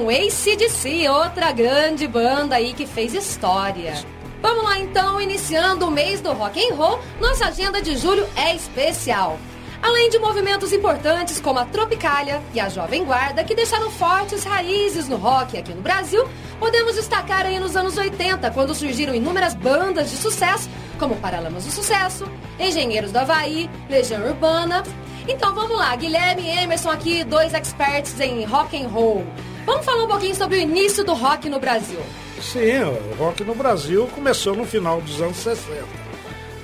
Com 0.00 0.08
ACDC, 0.08 1.08
outra 1.10 1.52
grande 1.52 2.06
banda 2.06 2.56
aí 2.56 2.72
que 2.72 2.86
fez 2.86 3.12
história. 3.12 3.92
Vamos 4.40 4.64
lá 4.64 4.78
então, 4.78 5.20
iniciando 5.20 5.86
o 5.86 5.90
mês 5.90 6.22
do 6.22 6.32
rock 6.32 6.58
and 6.58 6.74
roll, 6.74 6.98
nossa 7.20 7.46
agenda 7.46 7.82
de 7.82 7.98
julho 7.98 8.26
é 8.34 8.56
especial. 8.56 9.38
Além 9.82 10.08
de 10.08 10.18
movimentos 10.18 10.72
importantes 10.72 11.38
como 11.38 11.58
a 11.58 11.66
Tropicália 11.66 12.42
e 12.54 12.60
a 12.60 12.70
Jovem 12.70 13.04
Guarda, 13.04 13.44
que 13.44 13.54
deixaram 13.54 13.90
fortes 13.90 14.42
raízes 14.42 15.06
no 15.06 15.16
rock 15.16 15.58
aqui 15.58 15.74
no 15.74 15.82
Brasil, 15.82 16.26
podemos 16.58 16.94
destacar 16.94 17.44
aí 17.44 17.58
nos 17.58 17.76
anos 17.76 17.98
80, 17.98 18.50
quando 18.52 18.74
surgiram 18.74 19.14
inúmeras 19.14 19.54
bandas 19.54 20.10
de 20.10 20.16
sucesso, 20.16 20.70
como 20.98 21.16
Paralamas 21.16 21.66
do 21.66 21.70
Sucesso, 21.70 22.24
Engenheiros 22.58 23.12
do 23.12 23.18
Havaí, 23.18 23.68
Legião 23.88 24.22
Urbana. 24.26 24.82
Então 25.28 25.54
vamos 25.54 25.76
lá, 25.76 25.94
Guilherme 25.94 26.42
e 26.42 26.58
Emerson 26.58 26.90
aqui, 26.90 27.22
dois 27.22 27.52
experts 27.52 28.18
em 28.18 28.44
rock 28.44 28.82
and 28.82 28.88
roll. 28.88 29.26
Falar 30.00 30.04
um 30.04 30.08
pouquinho 30.08 30.34
sobre 30.34 30.56
o 30.56 30.60
início 30.60 31.04
do 31.04 31.12
rock 31.12 31.48
no 31.50 31.58
Brasil. 31.58 32.00
Sim, 32.40 32.82
o 32.84 33.14
rock 33.18 33.44
no 33.44 33.54
Brasil 33.54 34.08
começou 34.14 34.54
no 34.54 34.64
final 34.64 35.00
dos 35.00 35.20
anos 35.20 35.36
60 35.36 35.84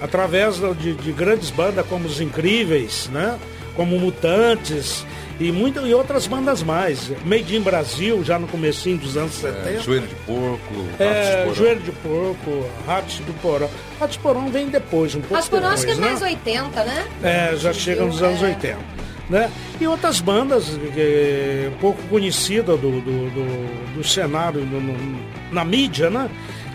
através 0.01 0.57
de, 0.79 0.94
de, 0.94 1.12
grandes 1.12 1.51
bandas 1.51 1.87
como 1.87 2.07
os 2.07 2.20
Incríveis, 2.20 3.09
né? 3.12 3.38
Como 3.75 3.99
Mutantes 3.99 5.05
e, 5.38 5.53
muito, 5.53 5.87
e 5.87 5.92
outras 5.92 6.27
bandas 6.27 6.62
mais. 6.62 7.11
Made 7.25 7.55
in 7.55 7.61
Brasil, 7.61 8.25
já 8.25 8.38
no 8.38 8.46
comecinho 8.46 8.96
dos 8.96 9.16
anos 9.16 9.35
70. 9.35 9.68
É, 9.68 9.81
joelho 9.81 10.07
de 10.07 10.14
porco, 10.14 10.75
é, 10.99 11.44
de 11.44 11.55
Joelho 11.55 11.81
de 11.81 11.92
porco, 11.92 12.70
Ratos 12.87 13.18
do 13.18 13.35
Porão. 13.40 13.70
Ratos 14.01 14.16
do 14.16 14.22
Porão 14.22 14.49
vem 14.49 14.68
depois, 14.68 15.14
um 15.14 15.20
pouco 15.20 15.35
Ratos 15.35 15.49
Porão 15.51 15.68
acho 15.68 15.85
que 15.85 15.92
é 15.92 15.94
né? 15.94 16.01
mais 16.01 16.22
80, 16.22 16.85
né? 16.85 17.07
É, 17.22 17.57
já 17.57 17.72
chega 17.72 18.05
nos 18.05 18.22
anos 18.22 18.42
é. 18.42 18.46
80. 18.46 19.06
Né? 19.29 19.51
E 19.81 19.87
outras 19.89 20.21
bandas 20.21 20.79
é, 20.97 21.71
pouco 21.81 22.01
conhecidas 22.05 22.79
do, 22.79 23.01
do, 23.01 23.31
do, 23.31 23.95
do 23.97 24.05
cenário 24.05 24.61
do, 24.61 24.81
no, 24.81 25.21
na 25.51 25.65
mídia, 25.65 26.09
né? 26.09 26.31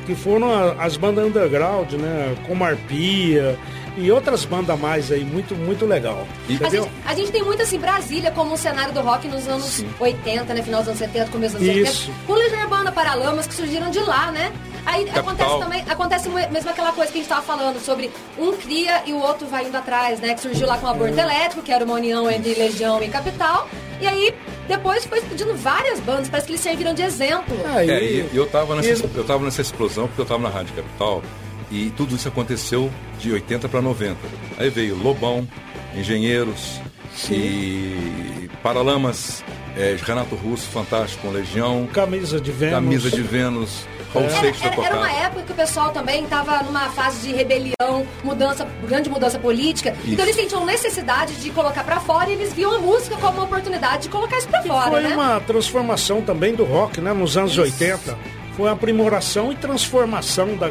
que 0.06 0.16
foram 0.16 0.52
as 0.80 0.98
bandas 0.98 1.26
underground, 1.26 1.94
né? 1.94 2.36
Como 2.48 2.64
Arpia 2.64 3.58
e 3.98 4.12
outras 4.12 4.46
bandas 4.46 4.80
mais 4.80 5.12
aí, 5.12 5.24
muito, 5.24 5.56
muito 5.56 5.86
legal. 5.86 6.28
A 6.48 6.70
gente, 6.70 6.90
a 7.06 7.16
gente, 7.16 7.32
tem 7.32 7.44
muito 7.44 7.62
assim, 7.62 7.78
Brasília 7.78 8.32
como 8.32 8.54
um 8.54 8.58
cenário 8.58 8.94
do 8.94 9.02
rock 9.02 9.28
nos 9.28 9.48
anos 9.48 9.66
Sim. 9.66 9.90
80, 10.00 10.54
né? 10.54 10.64
Final 10.64 10.80
dos 10.80 10.90
anos 10.90 11.00
70, 11.00 11.32
começo 11.32 11.58
dos 11.58 11.68
anos 11.68 11.90
Isso. 11.90 12.02
70. 12.08 12.20
Com 12.26 12.34
Legião 12.34 12.62
Urbana 12.62 12.92
Paralamas, 12.92 13.48
que 13.48 13.54
surgiram 13.54 13.90
de 13.90 14.00
lá, 14.00 14.32
né? 14.32 14.52
Aí 14.86 15.10
acontece 15.10 15.60
também, 15.60 15.84
acontece 15.88 16.30
mesmo 16.30 16.70
aquela 16.70 16.91
coisa 16.91 17.12
que 17.12 17.20
a 17.20 17.22
gente 17.22 17.30
estava 17.30 17.41
falando 17.41 17.80
sobre 17.80 18.12
um 18.38 18.54
cria 18.54 19.04
e 19.06 19.13
o 19.13 19.20
outro 19.20 19.48
vai 19.48 19.67
indo 19.67 19.78
atrás, 19.78 20.20
né? 20.20 20.34
Que 20.34 20.41
surgiu 20.41 20.67
lá 20.67 20.78
com 20.78 20.88
o 20.88 20.89
aborto 20.89 21.20
é. 21.20 21.24
elétrico, 21.24 21.62
que 21.62 21.72
era 21.72 21.86
uma 21.86 21.96
união 21.96 22.30
entre 22.30 22.54
Legião 22.54 23.02
e 23.02 23.08
Capital. 23.08 23.70
E 24.00 24.08
aí, 24.08 24.34
depois 24.67 25.06
foi 25.06 25.20
explodindo 25.20 25.54
várias 25.56 26.00
bandas, 26.00 26.30
parece 26.30 26.48
que 26.48 26.54
eles 26.54 26.62
serviram 26.62 26.94
de 26.94 27.04
exemplo. 27.04 27.56
É, 27.76 28.04
e, 28.04 28.30
eu, 28.34 28.48
tava 28.48 28.76
nessa, 28.76 29.06
eu 29.15 29.24
tava 29.24 29.44
nessa 29.46 29.62
explosão 29.62 30.08
porque 30.08 30.22
eu 30.22 30.26
tava 30.26 30.41
na 30.41 30.50
Rádio 30.50 30.74
Capital 30.74 31.22
e 31.70 31.91
tudo 31.91 32.15
isso 32.15 32.28
aconteceu 32.28 32.91
de 33.20 33.32
80 33.32 33.70
para 33.70 33.82
90. 33.82 34.17
Aí 34.58 34.70
veio 34.70 34.96
Lobão, 34.96 35.48
Engenheiros 35.96 36.82
Sim. 37.15 37.36
e 37.36 38.50
Paralamas, 38.63 39.44
é, 39.78 39.96
Renato 40.02 40.36
Russo, 40.36 40.67
fantástico, 40.70 41.28
com 41.28 41.34
Legião. 41.34 41.88
Camisa 41.94 42.41
de 42.41 42.52
Vênus. 42.52 42.76
Camisa 42.76 43.12
de 43.12 43.22
Vênus. 43.22 43.86
Era, 44.13 44.47
era, 44.47 44.86
era, 44.86 44.97
uma 44.97 45.12
época 45.12 45.43
que 45.43 45.52
o 45.52 45.56
pessoal 45.56 45.91
também 45.91 46.24
estava 46.24 46.62
numa 46.63 46.89
fase 46.89 47.28
de 47.28 47.34
rebelião, 47.34 48.06
mudança, 48.24 48.67
grande 48.86 49.10
mudança 49.10 49.39
política. 49.39 49.95
Isso. 50.04 50.13
Então 50.13 50.26
eles 50.26 50.36
sentiam 50.36 50.65
necessidade 50.65 51.36
de 51.36 51.50
colocar 51.52 51.84
para 51.84 52.00
fora 52.00 52.30
e 52.30 52.34
eles 52.34 52.54
viam 52.54 52.76
a 52.76 52.80
música 52.80 53.15
como 53.17 53.38
uma 53.38 53.45
oportunidade 53.45 54.04
de 54.04 54.10
colocar 54.10 54.38
isso 54.38 54.50
para 54.50 54.62
fora. 54.63 54.91
Foi 54.91 55.02
né? 55.02 55.13
uma 55.13 55.39
transformação 55.39 56.21
também 56.21 56.54
do 56.54 56.65
rock, 56.65 57.00
né? 57.00 57.13
Nos 57.13 57.38
anos 57.38 57.52
isso. 57.52 57.62
80 57.62 58.17
foi 58.56 58.65
uma 58.65 58.74
aprimoração 58.74 59.52
e 59.52 59.56
transformação 59.56 60.58
da, 60.58 60.69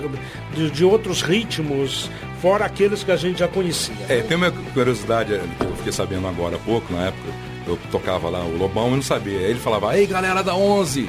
de, 0.55 0.71
de, 0.71 0.85
outros 0.85 1.23
ritmos, 1.23 2.11
fora 2.41 2.67
aqueles 2.67 3.03
que 3.03 3.11
a 3.11 3.17
gente 3.17 3.39
já 3.39 3.49
conhecia. 3.49 3.95
É, 4.09 4.21
tem 4.21 4.37
uma 4.37 4.51
curiosidade 4.51 5.41
que 5.59 5.65
eu 5.65 5.77
fiquei 5.77 5.93
sabendo 5.93 6.27
agora 6.29 6.57
há 6.57 6.59
pouco, 6.59 6.93
na 6.93 7.07
época, 7.07 7.33
eu 7.67 7.79
tocava 7.91 8.29
lá 8.29 8.45
o 8.45 8.57
Lobão 8.57 8.89
e 8.89 8.97
não 8.97 9.03
sabia. 9.03 9.39
Aí 9.39 9.45
ele 9.45 9.61
falava, 9.61 9.97
ei 9.97 10.07
galera 10.07 10.43
da 10.43 10.55
11, 10.55 11.09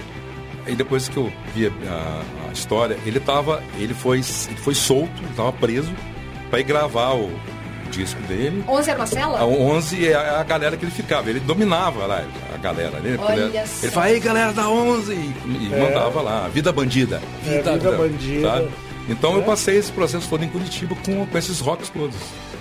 Aí 0.65 0.75
depois 0.75 1.07
que 1.09 1.17
eu 1.17 1.31
vi 1.53 1.67
a, 1.67 2.21
a 2.49 2.51
história, 2.53 2.97
ele 3.05 3.19
tava, 3.19 3.63
ele 3.77 3.93
foi, 3.93 4.17
ele 4.17 4.57
foi 4.57 4.75
solto, 4.75 5.11
ele 5.23 5.33
tava 5.35 5.51
preso 5.53 5.91
para 6.49 6.59
ir 6.59 6.63
gravar 6.63 7.13
o 7.15 7.31
disco 7.91 8.21
dele. 8.23 8.63
11 8.67 8.89
era 8.89 8.99
uma 8.99 9.05
cela? 9.05 9.39
A 9.39 9.45
11 9.45 10.07
é 10.07 10.13
a, 10.13 10.39
a 10.39 10.43
galera 10.43 10.77
que 10.77 10.85
ele 10.85 10.91
ficava, 10.91 11.29
ele 11.29 11.39
dominava 11.39 12.05
lá 12.05 12.23
a 12.53 12.57
galera. 12.57 12.97
Ele, 13.03 13.17
Olha 13.17 13.41
ele, 13.41 13.57
ele 13.57 13.91
falava, 13.91 14.11
ei 14.11 14.19
galera 14.19 14.53
da 14.53 14.69
11! 14.69 15.13
E, 15.13 15.15
e 15.15 15.73
é. 15.73 15.79
mandava 15.79 16.21
lá, 16.21 16.47
vida 16.47 16.71
bandida. 16.71 17.21
Vida, 17.43 17.55
é, 17.55 17.61
vida, 17.61 17.77
vida 17.77 17.91
bandida. 17.91 18.49
Sabe? 18.49 18.69
Então 19.09 19.33
é. 19.33 19.37
eu 19.37 19.43
passei 19.43 19.77
esse 19.77 19.91
processo 19.91 20.29
todo 20.29 20.43
em 20.43 20.49
Curitiba 20.49 20.95
com, 21.05 21.25
com 21.25 21.37
esses 21.37 21.59
rocks 21.59 21.89
todos. 21.89 22.15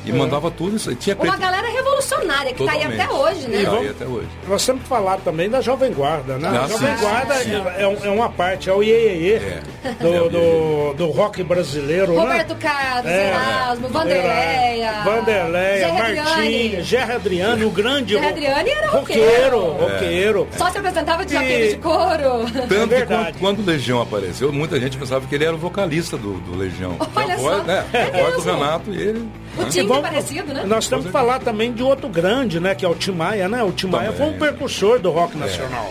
E 0.05 0.11
é. 0.11 0.15
mandava 0.15 0.51
tudo 0.51 0.77
isso. 0.77 0.95
Tinha 0.95 1.17
Uma 1.17 1.37
galera 1.37 1.69
revolucionária 1.69 2.53
que 2.55 2.63
está 2.63 2.73
aí 2.73 2.85
até 2.85 3.11
hoje, 3.11 3.49
né? 3.49 3.65
Tá 3.65 3.79
aí 3.79 3.89
até 3.89 4.07
hoje. 4.07 4.29
Nós 4.49 4.65
temos 4.65 4.83
que 4.83 4.89
falar 4.89 5.19
também 5.19 5.51
da 5.51 5.61
Jovem 5.61 5.93
Guarda, 5.93 6.39
né? 6.39 6.49
Ah, 6.49 6.65
a 6.65 6.69
Jovem 6.69 6.97
sim, 6.97 7.03
Guarda 7.03 7.35
sim. 7.37 7.51
É, 7.55 7.83
é, 7.83 8.11
uma 8.11 8.31
parte, 8.31 8.71
é 8.71 8.73
o 8.73 8.83
iê, 8.83 9.35
é. 9.35 9.63
do, 10.01 10.31
do, 10.31 10.95
do, 10.95 11.11
rock 11.11 11.43
brasileiro, 11.43 12.13
né? 12.13 12.21
Roberto 12.21 12.55
né? 12.55 12.59
Carlos, 12.61 13.11
é. 13.11 13.29
Erasmo, 13.29 13.89
Vanderleia. 13.89 14.93
Vanderleia, 15.05 15.93
Martim, 15.93 16.83
Gerra 16.83 17.15
Adriano, 17.17 17.67
o 17.67 17.71
grande 17.71 18.15
Gerra 18.15 18.29
Adriano 18.31 18.69
era 18.69 18.89
roqueiro. 18.89 19.61
Roqueiro, 19.73 20.49
é. 20.53 20.59
Só 20.59 20.71
se 20.71 20.79
apresentava 20.79 21.25
de 21.25 21.33
jaqueta 21.35 21.69
de 21.69 21.77
couro. 21.77 22.51
Tanto 22.69 22.95
que 22.95 23.07
quando, 23.07 23.39
quando 23.39 23.59
o 23.61 23.67
Legião 23.67 24.01
apareceu, 24.01 24.53
muita 24.53 24.81
gente 24.81 24.97
pensava 24.97 25.27
que 25.27 25.35
ele 25.35 25.45
era 25.45 25.55
o 25.55 25.59
vocalista 25.59 26.17
do, 26.17 26.35
do 26.41 26.57
Legião. 26.57 26.97
Olha 27.15 27.35
a 27.35 27.37
voz, 27.37 27.65
né? 27.65 27.85
a 27.93 28.19
voz 28.19 28.35
do 28.37 28.51
Renato 28.51 28.91
e 28.91 29.01
ele... 29.01 29.40
O 29.67 29.71
time 29.71 29.87
vamos, 29.87 30.03
parecido, 30.03 30.53
né? 30.53 30.65
Nós 30.67 30.89
temos 30.89 31.07
que 31.07 31.13
falar 31.13 31.39
também 31.41 31.73
de 31.73 31.83
outro 31.83 32.09
grande, 32.09 32.61
né? 32.61 32.75
Que 32.75 32.85
é 32.85 32.89
o 32.89 32.95
Tim 32.95 33.13
Maia, 33.13 33.49
né? 33.49 33.63
O 33.63 33.73
Tim 33.73 33.89
Maia 33.89 34.13
foi 34.13 34.27
um 34.27 34.39
percursor 34.39 34.99
do 34.99 35.11
rock 35.11 35.37
é. 35.37 35.41
nacional. 35.41 35.91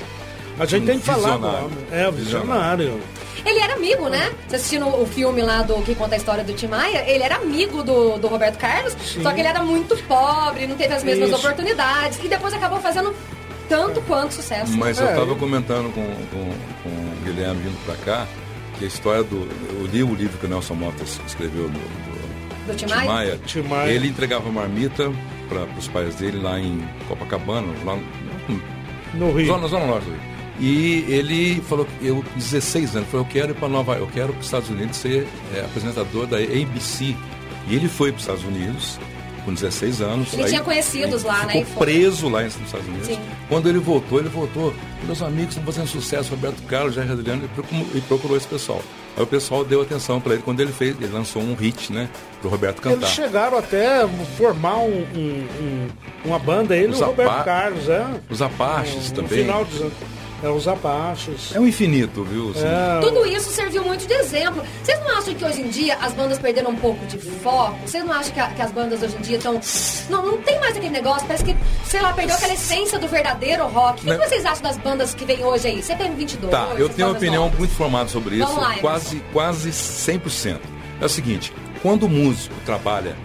É. 0.57 0.63
A 0.63 0.65
gente 0.65 0.83
um 0.83 0.85
tem 0.87 0.99
que 0.99 1.05
falar 1.05 1.37
do 1.37 1.71
É, 1.91 2.07
o 2.07 2.11
visionário. 2.11 2.99
Ele 3.45 3.59
era 3.59 3.73
amigo, 3.75 4.09
né? 4.09 4.31
Você 4.47 4.57
assistindo 4.57 4.87
o 4.87 5.05
filme 5.05 5.41
lá 5.41 5.61
do 5.61 5.81
que 5.83 5.95
conta 5.95 6.15
a 6.15 6.17
história 6.17 6.43
do 6.43 6.53
Tim 6.53 6.67
Maia, 6.67 7.09
ele 7.09 7.23
era 7.23 7.37
amigo 7.37 7.81
do, 7.83 8.17
do 8.17 8.27
Roberto 8.27 8.57
Carlos, 8.57 8.93
Sim. 9.01 9.23
só 9.23 9.31
que 9.31 9.39
ele 9.39 9.47
era 9.47 9.63
muito 9.63 9.95
pobre, 10.03 10.67
não 10.67 10.75
teve 10.75 10.93
as 10.93 11.03
mesmas 11.03 11.29
Isso. 11.29 11.37
oportunidades, 11.37 12.19
e 12.23 12.27
depois 12.27 12.53
acabou 12.53 12.79
fazendo 12.79 13.15
tanto 13.69 14.01
quanto 14.01 14.33
sucesso. 14.33 14.77
Mas 14.77 14.99
é. 14.99 15.03
eu 15.03 15.09
estava 15.09 15.35
comentando 15.35 15.93
com, 15.93 16.03
com, 16.03 16.51
com 16.83 16.89
o 16.89 17.23
Guilherme 17.23 17.61
vindo 17.61 17.85
para 17.85 17.95
cá, 17.95 18.27
que 18.77 18.83
a 18.83 18.87
história 18.87 19.23
do. 19.23 19.47
Eu 19.79 19.85
li 19.85 20.03
o 20.03 20.13
livro 20.13 20.37
que 20.37 20.45
o 20.45 20.49
Nelson 20.49 20.73
Motas 20.73 21.19
escreveu 21.25 21.69
do, 21.69 21.79
do 22.69 22.75
Tim 22.75 22.87
Maia? 22.87 23.39
Tim 23.45 23.61
Maia. 23.63 23.91
Ele 23.91 24.07
entregava 24.07 24.49
marmita 24.51 25.11
para 25.47 25.63
os 25.77 25.87
pais 25.87 26.15
dele 26.15 26.39
lá 26.39 26.59
em 26.59 26.87
Copacabana, 27.07 27.67
lá 27.83 27.97
no 29.13 29.31
Rio. 29.31 29.47
Zona, 29.47 29.67
zona 29.67 29.85
Norte. 29.87 30.07
E 30.59 31.05
ele 31.07 31.61
falou, 31.61 31.87
eu 32.01 32.23
16 32.35 32.95
anos, 32.97 33.09
falou, 33.09 33.25
eu 33.25 33.31
quero 33.31 33.51
ir 33.51 33.55
para 33.55 33.69
Nova 33.69 33.95
eu 33.95 34.07
quero 34.07 34.33
para 34.33 34.39
os 34.39 34.45
Estados 34.45 34.69
Unidos 34.69 34.97
ser 34.97 35.25
é, 35.55 35.61
apresentador 35.61 36.27
da 36.27 36.37
ABC. 36.37 37.15
E 37.67 37.75
ele 37.75 37.87
foi 37.87 38.11
para 38.11 38.17
os 38.17 38.23
Estados 38.23 38.43
Unidos 38.43 38.99
com 39.39 39.53
16 39.53 40.01
anos. 40.01 40.33
Ele 40.33 40.43
aí, 40.43 40.49
tinha 40.49 40.61
conhecidos 40.61 41.23
lá, 41.23 41.45
né? 41.45 41.63
Ficou 41.63 41.83
preso 41.83 42.29
lá 42.29 42.43
nos 42.43 42.55
Estados 42.55 42.87
Unidos. 42.87 43.07
Sim. 43.07 43.19
Quando 43.47 43.69
ele 43.69 43.79
voltou, 43.79 44.19
ele 44.19 44.29
voltou. 44.29 44.73
Meus 45.05 45.21
amigos 45.21 45.49
estão 45.49 45.63
fazendo 45.63 45.87
sucesso, 45.87 46.29
Roberto 46.31 46.61
Carlos, 46.63 46.95
Jair 46.95 47.11
Adriano, 47.11 47.49
e 47.95 48.01
procurou 48.01 48.37
esse 48.37 48.47
pessoal. 48.47 48.81
Aí 49.17 49.23
o 49.23 49.27
pessoal 49.27 49.65
deu 49.65 49.81
atenção 49.81 50.21
para 50.21 50.33
ele 50.33 50.43
quando 50.43 50.59
ele 50.59 50.71
fez, 50.71 50.95
ele 50.99 51.11
lançou 51.11 51.41
um 51.41 51.53
hit, 51.53 51.91
né? 51.91 52.09
Pro 52.41 52.49
Roberto 52.49 52.81
cantar. 52.81 52.97
Eles 52.97 53.09
chegaram 53.09 53.57
até 53.57 54.07
formar 54.37 54.77
um, 54.77 55.05
um, 55.15 55.47
um, 55.61 55.87
uma 56.25 56.39
banda, 56.39 56.75
ele 56.75 56.93
e 56.93 56.95
o 56.95 57.05
Roberto 57.05 57.43
Carlos, 57.43 57.89
é. 57.89 58.05
Os 58.29 58.41
Apaches 58.41 59.11
também. 59.11 59.39
No 59.39 59.43
final 59.45 59.65
dos 59.65 59.81
anos. 59.81 59.93
É 60.41 60.49
os 60.49 60.67
Apaches. 60.67 61.53
É 61.53 61.59
o 61.59 61.63
um 61.63 61.67
infinito, 61.67 62.23
viu? 62.23 62.51
Assim. 62.51 62.65
É, 62.65 62.99
Tudo 63.01 63.25
isso 63.25 63.49
serviu 63.49 63.83
muito 63.83 64.07
de 64.07 64.13
exemplo. 64.13 64.63
Vocês 64.81 64.99
não 64.99 65.17
acham 65.17 65.33
que 65.33 65.43
hoje 65.43 65.61
em 65.61 65.69
dia 65.69 65.97
as 65.97 66.13
bandas 66.13 66.39
perderam 66.39 66.71
um 66.71 66.75
pouco 66.75 67.05
de 67.07 67.17
foco? 67.17 67.77
Vocês 67.85 68.03
não 68.05 68.13
acham 68.13 68.31
que, 68.33 68.39
a, 68.39 68.47
que 68.47 68.61
as 68.61 68.71
bandas 68.71 69.03
hoje 69.03 69.17
em 69.17 69.21
dia 69.21 69.37
estão. 69.37 69.59
Não, 70.09 70.25
não 70.25 70.37
tem 70.41 70.59
mais 70.59 70.77
aquele 70.77 70.91
negócio, 70.91 71.27
parece 71.27 71.43
que, 71.43 71.55
sei 71.85 72.01
lá, 72.01 72.13
perdeu 72.13 72.35
aquela 72.35 72.53
essência 72.53 72.97
do 72.97 73.07
verdadeiro 73.07 73.67
rock. 73.67 74.01
O 74.01 74.11
que, 74.11 74.17
que 74.17 74.29
vocês 74.29 74.45
acham 74.45 74.63
das 74.63 74.77
bandas 74.77 75.13
que 75.13 75.25
vêm 75.25 75.43
hoje 75.43 75.67
aí? 75.67 75.83
CPM 75.83 76.15
22? 76.15 76.51
Tá, 76.51 76.73
eu 76.77 76.87
tenho 76.89 77.09
uma 77.09 77.17
opinião 77.17 77.43
novas. 77.43 77.59
muito 77.59 77.73
formada 77.73 78.09
sobre 78.09 78.35
isso. 78.35 78.59
Lá, 78.59 78.75
quase, 78.79 79.21
quase 79.33 79.71
100%. 79.71 80.59
É 81.01 81.05
o 81.05 81.09
seguinte, 81.09 81.53
quando 81.81 82.03
o 82.03 82.09
músico 82.09 82.55
trabalha 82.65 83.15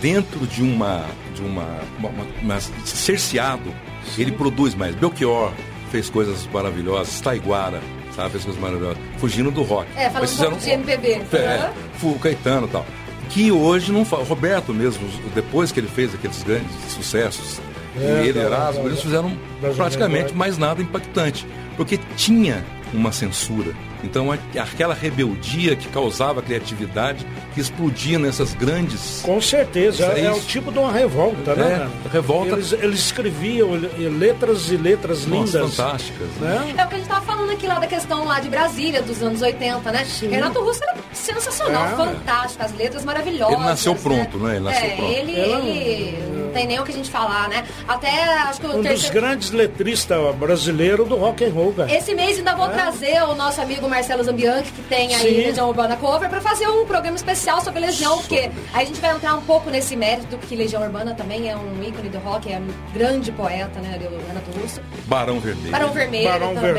dentro 0.00 0.46
de 0.46 0.62
uma. 0.62 1.04
de 1.34 1.42
uma. 1.42 1.66
uma, 1.98 2.08
uma, 2.08 2.26
uma 2.42 2.60
cerceado, 2.84 3.74
ele 4.16 4.32
produz 4.32 4.74
mais. 4.74 4.94
Belchior, 4.94 5.52
fez 5.90 6.08
coisas 6.08 6.46
maravilhosas, 6.52 7.20
Taiguara, 7.20 7.80
sabe, 8.14 8.30
fez 8.30 8.44
coisas 8.44 8.60
maravilhosas, 8.60 8.98
fugindo 9.18 9.50
do 9.50 9.62
rock. 9.62 9.86
É, 9.96 10.04
falando 10.10 10.20
Mas 10.20 10.30
fizeram, 10.32 10.54
um 10.54 10.58
de 10.58 10.70
MPB. 10.70 11.08
É, 11.32 11.70
uhum. 12.02 12.18
Caetano 12.18 12.66
e 12.66 12.70
tal. 12.70 12.86
que 13.28 13.52
hoje 13.52 13.92
não 13.92 14.04
fala. 14.04 14.24
Roberto 14.24 14.72
mesmo, 14.72 15.06
depois 15.34 15.70
que 15.72 15.80
ele 15.80 15.88
fez 15.88 16.14
aqueles 16.14 16.42
grandes 16.42 16.74
sucessos, 16.88 17.60
É, 18.00 18.24
e 18.24 18.28
ele 18.28 18.38
Erasmo, 18.38 18.86
eles 18.86 19.02
fizeram 19.02 19.32
praticamente 19.76 20.32
mais 20.34 20.56
nada 20.56 20.80
impactante, 20.80 21.46
porque 21.76 21.98
tinha 22.16 22.64
uma 22.92 23.12
censura. 23.12 23.72
Então 24.02 24.32
a- 24.32 24.38
aquela 24.62 24.94
rebeldia 24.94 25.76
que 25.76 25.86
causava 25.88 26.40
criatividade, 26.40 27.26
que 27.54 27.60
explodia 27.60 28.18
nessas 28.18 28.54
grandes 28.54 29.20
Com 29.22 29.40
certeza, 29.40 30.04
é 30.06 30.20
é, 30.20 30.24
é 30.24 30.32
o 30.32 30.40
tipo 30.40 30.72
de 30.72 30.78
uma 30.78 30.90
revolta, 30.90 31.54
né? 31.54 31.66
É, 31.66 31.78
cara? 31.78 31.90
revolta. 32.12 32.52
Eles, 32.52 32.72
eles 32.72 33.00
escreviam 33.00 33.74
le- 33.74 34.08
letras 34.08 34.70
e 34.70 34.76
letras 34.76 35.26
Nossa, 35.26 35.58
lindas. 35.58 35.76
fantásticas. 35.76 36.28
Né? 36.40 36.50
Né? 36.50 36.74
É 36.78 36.84
o 36.84 36.88
que 36.88 36.94
a 36.94 36.98
gente 36.98 37.08
tava 37.08 37.24
falando 37.26 37.50
aqui 37.52 37.66
lá 37.66 37.78
da 37.78 37.86
questão 37.86 38.24
lá 38.24 38.40
de 38.40 38.48
Brasília, 38.48 39.02
dos 39.02 39.22
anos 39.22 39.42
80, 39.42 39.92
né? 39.92 40.06
Renato 40.30 40.60
Russo 40.60 40.82
era 40.82 40.96
sensacional, 41.12 41.84
É. 41.84 41.96
fantástico, 41.96 42.64
as 42.64 42.74
letras 42.76 43.04
maravilhosas. 43.04 43.54
Ele 43.56 43.64
nasceu 43.64 43.94
pronto, 43.94 44.38
né? 44.38 44.56
Ele 44.56 44.64
nasceu 44.64 44.84
é, 44.86 44.96
pronto. 44.96 45.12
Ele, 45.12 45.32
Ele- 45.32 46.39
tem 46.50 46.66
nem 46.66 46.78
o 46.78 46.84
que 46.84 46.92
a 46.92 46.94
gente 46.94 47.10
falar, 47.10 47.48
né? 47.48 47.64
Até 47.88 48.08
acho 48.42 48.60
que 48.60 48.66
o 48.66 48.70
Um 48.70 48.74
dos 48.76 48.82
terceiro... 48.82 49.14
grandes 49.14 49.50
letristas 49.50 50.34
brasileiros 50.36 51.08
do 51.08 51.16
rock 51.16 51.44
and 51.44 51.50
roll, 51.52 51.72
cara. 51.72 51.92
Esse 51.92 52.14
mês 52.14 52.38
ainda 52.38 52.54
vou 52.54 52.68
trazer 52.68 53.22
o 53.24 53.34
nosso 53.34 53.60
amigo 53.60 53.88
Marcelo 53.88 54.22
Zambianchi, 54.22 54.70
que 54.72 54.82
tem 54.82 55.14
aí 55.14 55.20
Sim. 55.34 55.46
Legião 55.46 55.68
Urbana 55.68 55.96
Cover, 55.96 56.28
para 56.28 56.40
fazer 56.40 56.68
um 56.68 56.84
programa 56.84 57.16
especial 57.16 57.60
sobre 57.60 57.80
Legião, 57.80 58.18
porque 58.18 58.50
aí 58.72 58.82
a 58.82 58.84
gente 58.84 59.00
vai 59.00 59.14
entrar 59.14 59.34
um 59.34 59.42
pouco 59.42 59.70
nesse 59.70 59.96
mérito 59.96 60.26
do 60.28 60.38
que 60.38 60.54
Legião 60.54 60.82
Urbana 60.82 61.14
também 61.14 61.48
é 61.50 61.56
um 61.56 61.82
ícone 61.82 62.08
do 62.08 62.18
rock, 62.18 62.52
é 62.52 62.58
um 62.58 62.68
grande 62.92 63.32
poeta, 63.32 63.80
né, 63.80 63.98
o 64.00 64.26
Renato 64.26 64.50
Russo. 64.60 64.80
Barão 65.06 65.40
Vermelho. 65.40 65.70
Barão 65.70 65.92
Vermelho 65.92 66.28
Barão 66.28 66.54
também. 66.54 66.72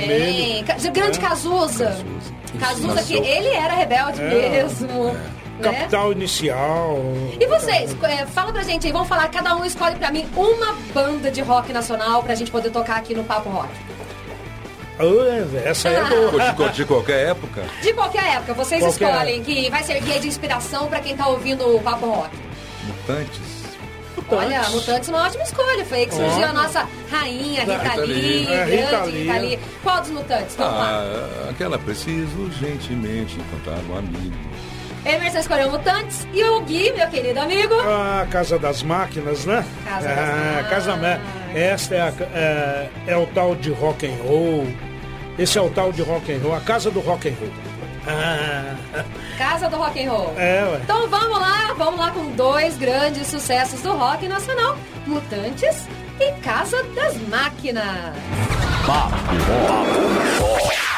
Vermelho. 0.63 0.91
Grande 0.93 1.19
É. 1.19 1.21
Cazuza. 1.21 1.86
Cazuza. 1.86 2.88
Cazuza, 2.88 3.03
que 3.03 3.15
ele 3.15 3.47
era 3.49 3.73
rebelde 3.73 4.21
É. 4.21 4.49
mesmo. 4.49 5.15
Né? 5.62 5.80
Capital 5.80 6.12
Inicial. 6.12 6.97
E 7.39 7.45
vocês, 7.45 7.95
é, 8.04 8.26
fala 8.26 8.52
pra 8.52 8.63
gente 8.63 8.88
aí, 8.88 8.93
vamos 8.93 9.08
falar, 9.08 9.28
cada 9.30 9.56
um 9.56 9.63
escolhe 9.63 9.95
pra 9.95 10.12
mim 10.12 10.28
uma 10.36 10.74
banda 10.93 11.32
de 11.32 11.41
rock 11.41 11.71
nacional 11.71 12.24
pra 12.24 12.36
gente 12.36 12.52
poder 12.52 12.71
tocar 12.71 12.97
aqui 12.97 13.13
no 13.13 13.24
Papo 13.24 13.50
Rock. 13.50 13.69
Ah, 15.00 15.67
essa 15.67 15.89
é 15.89 16.04
boa. 16.04 16.69
De, 16.69 16.76
de 16.76 16.86
qualquer 16.86 17.30
época. 17.30 17.63
De 17.82 17.93
qualquer 17.93 18.36
época, 18.36 18.54
vocês 18.54 18.82
Qualquer 18.82 19.10
escolhem 19.10 19.43
que 19.43 19.69
vai 19.69 19.84
ser 19.84 20.00
guia 20.02 20.19
de 20.19 20.28
inspiração 20.28 20.88
pra 20.88 21.00
quem 21.00 21.15
tá 21.15 21.28
ouvindo 21.28 21.76
o 21.76 21.82
Papo 21.82 22.06
Rock. 22.08 22.38
Mutantes. 22.84 23.62
Olha, 24.30 24.62
Mutantes 24.69 25.10
é 25.10 25.12
uma 25.12 25.26
ótima 25.26 25.43
escolha. 25.43 25.86
Foi 25.86 26.00
aí 26.00 26.06
que 26.06 26.13
surgiu 26.13 26.45
a 26.45 26.54
nossa 26.54 26.88
rainha, 27.10 27.62
Rita, 27.62 27.78
Rita 27.78 28.02
Lee, 28.02 28.13
Lee. 28.13 28.47
É, 28.47 28.65
grande 28.65 28.76
Rita 28.76 29.06
Rita, 29.06 29.34
Lee. 29.34 29.39
Lee. 29.39 29.60
Qual 29.84 30.02
dos 30.02 30.12
Mutantes? 30.12 30.56
Vamos 30.56 30.74
lá. 30.74 30.89
Ah, 30.89 31.50
aquela 31.50 31.78
preciso 31.80 32.39
urgentemente 32.39 33.38
encontrar 33.39 33.80
um 33.89 33.97
amigo. 33.97 34.50
Emerson 35.05 35.39
escolheu 35.39 35.71
Mutantes 35.71 36.27
e 36.33 36.43
o 36.43 36.61
Gui, 36.61 36.91
meu 36.93 37.07
querido 37.07 37.39
amigo. 37.39 37.73
A 37.79 38.25
Casa 38.29 38.59
das 38.59 38.83
Máquinas, 38.83 39.45
né? 39.45 39.65
Casa 39.85 40.07
das 40.07 40.17
Ah, 40.17 40.21
Máquinas. 40.31 40.69
Casa 40.69 41.21
Esta 41.55 41.95
é, 41.95 42.01
a- 42.01 42.13
é, 42.33 42.89
é 43.07 43.17
o 43.17 43.25
tal 43.27 43.55
de 43.55 43.71
rock 43.71 44.05
and 44.07 44.15
roll. 44.23 44.67
Esse 45.39 45.57
é 45.57 45.61
o 45.61 45.69
tal 45.69 45.91
de 45.91 46.01
rock 46.03 46.31
and 46.31 46.39
roll, 46.43 46.55
a 46.55 46.61
casa 46.61 46.91
do 46.91 46.99
rock 46.99 47.27
and 47.29 47.33
roll. 47.39 47.49
Ah, 48.07 48.75
Casa 49.37 49.69
do 49.69 49.77
Rock 49.77 50.03
and 50.03 50.09
Roll. 50.11 50.33
é, 50.37 50.63
ué. 50.63 50.79
Então 50.83 51.07
vamos 51.07 51.39
lá, 51.39 51.71
vamos 51.77 51.99
lá 51.99 52.09
com 52.11 52.31
dois 52.31 52.75
grandes 52.77 53.27
sucessos 53.27 53.81
do 53.81 53.93
rock 53.93 54.27
nacional: 54.27 54.75
Mutantes 55.05 55.87
e 56.19 56.31
Casa 56.41 56.81
das 56.95 57.15
Máquinas. 57.27 58.15
Papo 58.87 59.15
Rock. 59.67 60.71
Se 60.73 60.90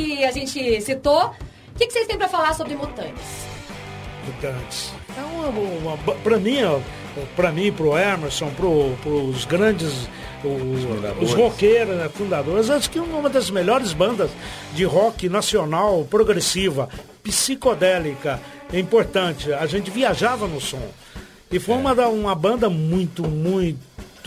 que 0.00 0.24
a 0.24 0.32
gente 0.32 0.80
citou. 0.80 1.26
O 1.26 1.78
que, 1.78 1.86
que 1.86 1.92
vocês 1.92 2.06
têm 2.06 2.18
pra 2.18 2.28
falar 2.28 2.52
sobre 2.54 2.74
Mutantes? 2.74 3.46
Mutantes. 4.26 4.92
É 5.16 5.20
uma, 5.22 5.48
uma, 5.48 5.96
pra 6.24 6.38
mim, 6.38 6.62
ó, 6.64 6.78
pra 7.36 7.52
mim, 7.52 7.70
pro 7.72 7.96
Emerson, 7.96 8.50
pro, 8.50 8.96
pros 9.02 9.44
grandes, 9.44 10.08
os, 10.42 10.82
fundadores. 10.82 11.28
os 11.28 11.34
roqueiros, 11.34 11.96
né, 11.96 12.08
fundadores, 12.12 12.70
acho 12.70 12.90
que 12.90 12.98
uma 12.98 13.28
das 13.30 13.50
melhores 13.50 13.92
bandas 13.92 14.30
de 14.74 14.82
rock 14.84 15.28
nacional, 15.28 16.04
progressiva, 16.10 16.88
psicodélica, 17.22 18.40
é 18.72 18.78
importante. 18.80 19.52
A 19.52 19.66
gente 19.66 19.90
viajava 19.90 20.46
no 20.48 20.60
som. 20.60 20.82
E 21.52 21.58
foi 21.60 21.76
uma, 21.76 21.94
da- 21.94 22.08
uma 22.08 22.34
banda 22.34 22.68
muito, 22.68 23.22
muito 23.28 23.78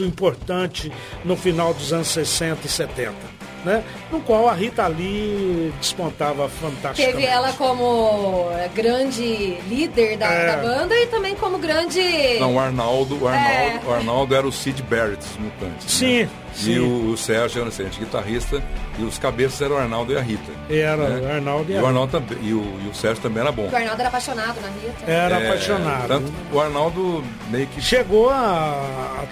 importante 0.04 0.92
no 1.26 1.36
final 1.36 1.74
dos 1.74 1.92
anos 1.92 2.08
60 2.10 2.66
e 2.66 2.70
70. 2.70 3.37
Né? 3.66 3.84
No 4.12 4.22
qual 4.22 4.48
a 4.48 4.54
Rita 4.54 4.88
Lee 4.88 5.74
despontava 5.80 6.48
fantasticamente. 6.48 7.18
Teve 7.18 7.26
ela 7.26 7.52
como 7.54 8.50
eh, 8.54 8.70
grande 8.74 9.58
líder 9.68 10.16
da, 10.18 10.28
É. 10.28 10.46
da 10.56 10.58
banda 10.62 10.96
e 10.96 11.08
também 11.08 11.36
como 11.36 11.58
grande. 11.58 12.00
Não, 12.40 12.56
o 12.56 12.60
Arnaldo, 12.60 13.22
o 13.22 13.28
Arnaldo, 13.28 13.50
É. 13.50 13.82
o 13.90 13.94
Arnaldo 13.94 14.36
era 14.36 14.48
o 14.48 14.52
Sid 14.52 14.82
Barrett 14.84 15.18
dos 15.18 15.38
Mutantes. 15.38 15.92
Sim, 15.92 16.24
né? 16.24 16.30
Sim. 16.58 16.74
E 16.74 16.80
o, 16.80 17.12
o 17.12 17.18
Sérgio 17.18 17.60
era 17.60 17.66
o 17.66 17.72
excelente 17.72 18.00
guitarrista 18.00 18.62
e 19.00 19.04
os 19.04 19.18
cabeças 19.18 19.62
eram 19.62 19.76
o 19.76 19.80
Arnaldo 19.80 20.14
e 20.14 20.18
a 20.18 20.22
Rita. 20.22 20.52
Era 20.70 21.08
né? 21.10 21.28
o 21.28 21.36
Arnaldo 21.36 21.72
e 21.72 21.76
e 21.76 21.78
a 21.78 21.82
o 21.82 21.86
Arnaldo 21.86 22.12
também, 22.12 22.38
e 22.44 22.54
o, 22.54 22.80
e 22.86 22.90
o 22.90 22.94
Sérgio 22.96 23.22
também 23.22 23.42
era 23.42 23.52
bom. 23.52 23.70
O 23.72 23.76
Arnaldo 23.76 24.00
era 24.00 24.10
apaixonado 24.10 24.60
na 24.62 24.68
Rita. 24.68 25.12
Era 25.12 25.40
É, 25.40 25.48
apaixonado. 25.48 26.08
Tanto 26.08 26.34
o 26.52 26.60
Arnaldo 26.60 27.24
meio 27.50 27.68
que 27.68 27.82
Chegou 27.82 28.30
a, 28.30 28.36
a, 28.36 29.24
a 29.24 29.28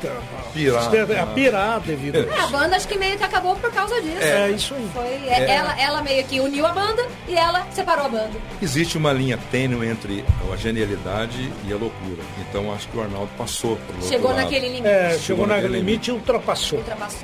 Pirar. 0.53 0.89
a 1.21 1.25
pirar 1.27 1.79
devido 1.81 2.15
a 2.17 2.19
É, 2.35 2.39
a 2.39 2.47
banda 2.47 2.75
acho 2.77 2.87
que 2.87 2.97
meio 2.97 3.17
que 3.17 3.23
acabou 3.23 3.55
por 3.57 3.71
causa 3.73 3.99
disso. 4.01 4.21
É, 4.21 4.49
isso 4.51 4.73
aí. 4.73 4.89
Foi, 4.93 5.29
é, 5.29 5.51
Ela, 5.51 5.79
ela 5.81 6.01
meio 6.01 6.23
que 6.25 6.39
uniu 6.39 6.65
a 6.65 6.71
banda 6.71 7.05
e 7.27 7.35
ela 7.35 7.65
separou 7.71 8.05
a 8.05 8.09
banda. 8.09 8.31
existe 8.61 8.97
uma 8.97 9.11
linha 9.11 9.37
tênue 9.51 9.87
entre 9.87 10.23
a 10.51 10.55
genialidade 10.55 11.51
e 11.67 11.73
a 11.73 11.75
loucura. 11.75 12.21
Então 12.39 12.71
acho 12.73 12.87
que 12.87 12.97
o 12.97 13.01
Arnaldo 13.01 13.29
passou 13.37 13.75
pelo 13.77 14.01
Chegou 14.07 14.33
naquele 14.33 14.67
limite. 14.69 14.87
É, 14.87 15.09
chegou 15.09 15.19
Chegou 15.19 15.47
naquele 15.47 15.67
naquele 15.67 15.85
limite 15.85 16.09
e 16.09 16.13
ultrapassou. 16.13 16.79
Ultrapassou. 16.79 17.14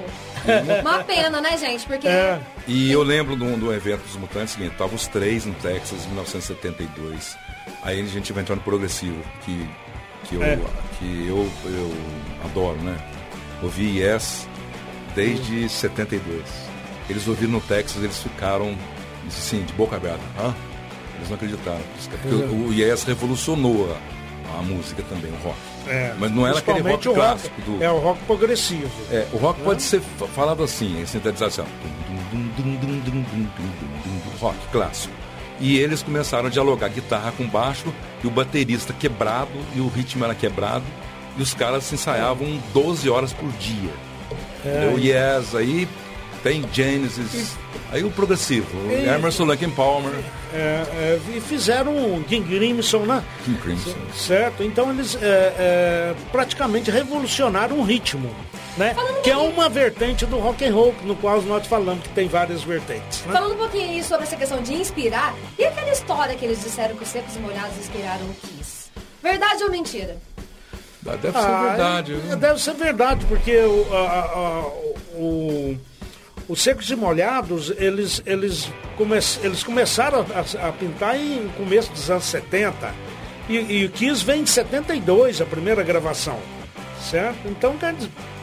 Uma 0.82 1.04
pena, 1.04 1.40
né, 1.42 1.58
gente? 1.58 1.86
Porque 1.86 2.08
É, 2.08 2.40
E 2.68 2.92
eu 2.92 3.04
lembro 3.04 3.36
de 3.36 3.44
um, 3.44 3.58
de 3.60 3.66
um 3.66 3.72
evento 3.74 4.02
dos 4.04 4.16
Mutantes, 4.16 4.54
seguinte, 4.54 4.72
estavam 4.72 4.96
os 4.96 5.08
três 5.08 5.46
no 5.46 5.54
Texas 5.56 6.04
em 6.06 6.08
1972. 6.10 7.38
Aí 7.84 8.02
a 8.02 8.06
gente 8.06 8.34
vai 8.34 8.42
entrar 8.44 8.56
no 8.56 8.62
progressivo, 8.62 9.22
que, 9.46 9.70
que 10.26 10.36
eu, 10.36 10.44
É. 10.44 10.58
que 11.00 11.28
eu, 11.28 11.50
eu 11.66 11.94
adoro, 12.46 12.78
né? 12.82 12.98
Ouvi 13.62 14.00
Yes 14.00 14.48
desde 15.16 15.68
72. 15.70 16.44
Eles 17.10 17.28
ouviram 17.28 17.52
no 17.54 17.62
Texas, 17.62 18.02
eles 18.04 18.18
ficaram 18.22 18.76
assim, 19.28 19.64
de 19.64 19.74
boca 19.74 19.96
aberta. 19.98 20.22
Hã? 20.40 20.54
Eles 21.18 21.30
não 21.30 21.36
acreditaram. 21.36 21.82
Porque 22.10 22.36
o, 22.36 22.68
o 22.70 22.74
Yes 22.74 23.04
revolucionou 23.04 23.96
a, 24.56 24.60
a 24.60 24.62
música 24.64 25.04
também, 25.04 25.32
o 25.32 25.36
rock. 25.44 25.58
É, 25.88 26.14
mas 26.18 26.32
não 26.32 26.46
é 26.46 26.52
era 26.52 26.60
aquele 26.60 26.80
rock, 26.80 27.08
rock 27.08 27.20
clássico 27.20 27.62
do... 27.62 27.84
É 27.84 27.92
o 27.92 27.98
rock 27.98 28.24
progressivo. 28.26 28.92
É, 29.12 29.26
o 29.34 29.38
rock 29.38 29.60
né? 29.60 29.66
pode 29.66 29.82
ser 29.82 30.02
falado 30.36 30.64
assim, 30.64 31.02
em 31.02 31.06
sintetização. 31.06 31.66
Rock 34.40 34.58
clássico. 34.72 35.14
E 35.60 35.78
eles 35.78 36.02
começaram 36.02 36.48
a 36.48 36.50
dialogar 36.50 36.90
guitarra 36.90 37.32
com 37.32 37.48
baixo 37.48 37.94
e 38.24 38.28
o 38.28 38.32
baterista 38.32 38.94
quebrado 38.94 39.52
e 39.76 39.80
o 39.80 39.88
ritmo 39.88 40.26
era 40.26 40.34
quebrado. 40.34 40.86
E 41.38 41.42
os 41.42 41.54
caras 41.54 41.84
se 41.84 41.96
ensaiavam 41.96 42.60
12 42.74 43.10
horas 43.10 43.32
por 43.32 43.50
dia. 43.54 43.92
É. 44.66 44.92
O 44.94 45.00
Yes 45.00 45.56
aí 45.56 45.88
tem 46.44 46.66
Genesis, 46.72 47.34
e... 47.34 47.96
aí 47.96 48.04
o 48.04 48.10
progressivo, 48.10 48.68
e... 48.90 49.08
Emerson, 49.08 49.46
Lake 49.46 49.68
Palmer. 49.72 50.14
É, 50.54 50.58
é, 50.58 51.20
e 51.38 51.42
fizeram 51.42 51.96
um 51.96 52.22
King 52.24 52.48
Crimson, 52.58 53.00
né? 53.06 53.24
King 53.46 53.58
Crimson. 53.62 53.94
Certo? 54.14 54.64
Então 54.64 54.90
eles 54.92 55.16
é, 55.22 55.26
é, 55.58 56.16
praticamente 56.32 56.92
revolucionaram 56.92 57.80
o 57.80 57.84
ritmo, 57.84 58.30
né? 58.78 58.96
Que 59.24 59.30
é 59.32 59.38
uma 59.38 59.70
vertente 59.70 60.26
do 60.26 60.38
rock 60.40 60.66
and 60.66 60.74
roll, 60.74 60.94
no 61.04 61.16
qual 61.16 61.42
nós 61.44 61.66
falamos 61.68 62.04
que 62.04 62.10
tem 62.10 62.28
várias 62.28 62.64
vertentes. 62.64 63.24
Né? 63.26 63.34
Falando 63.34 63.54
um 63.54 63.58
pouquinho 63.58 63.90
aí 63.90 64.04
sobre 64.04 64.24
essa 64.26 64.36
questão 64.36 64.62
de 64.62 64.74
inspirar, 64.74 65.34
e 65.58 65.64
aquela 65.64 65.90
história 65.92 66.36
que 66.36 66.44
eles 66.44 66.62
disseram 66.62 66.96
que 66.96 67.04
os 67.04 67.10
secos 67.10 67.36
e 67.36 67.40
molhados 67.40 67.78
inspiraram 67.78 68.26
o 68.26 68.34
Kiss? 68.34 68.90
Verdade 69.24 69.64
ou 69.64 69.72
mentira? 69.72 70.18
Deve 71.02 71.32
ser 71.32 71.38
Ah, 71.38 71.64
verdade. 71.70 72.14
é- 72.14 72.18
viu? 72.18 72.36
Deve 72.36 72.62
ser 72.62 72.74
verdade, 72.76 73.26
porque 73.26 73.56
o, 73.58 73.88
a- 73.92 73.98
a- 73.98 74.68
o- 75.16 75.78
os 76.52 76.62
secos 76.62 76.92
e 76.92 76.96
molhados, 76.98 77.72
eles, 77.78 78.22
eles, 78.26 78.70
come, 78.98 79.18
eles 79.42 79.64
começaram 79.64 80.26
a, 80.36 80.68
a 80.68 80.72
pintar 80.74 81.18
em 81.18 81.48
começo 81.56 81.90
dos 81.94 82.12
anos 82.12 82.26
70. 82.26 82.94
E, 83.48 83.56
e 83.56 83.86
o 83.86 83.90
Kiss 83.90 84.22
vem 84.26 84.44
de 84.44 84.50
72, 84.50 85.40
a 85.40 85.46
primeira 85.46 85.82
gravação. 85.82 86.38
Certo? 87.10 87.48
Então, 87.48 87.76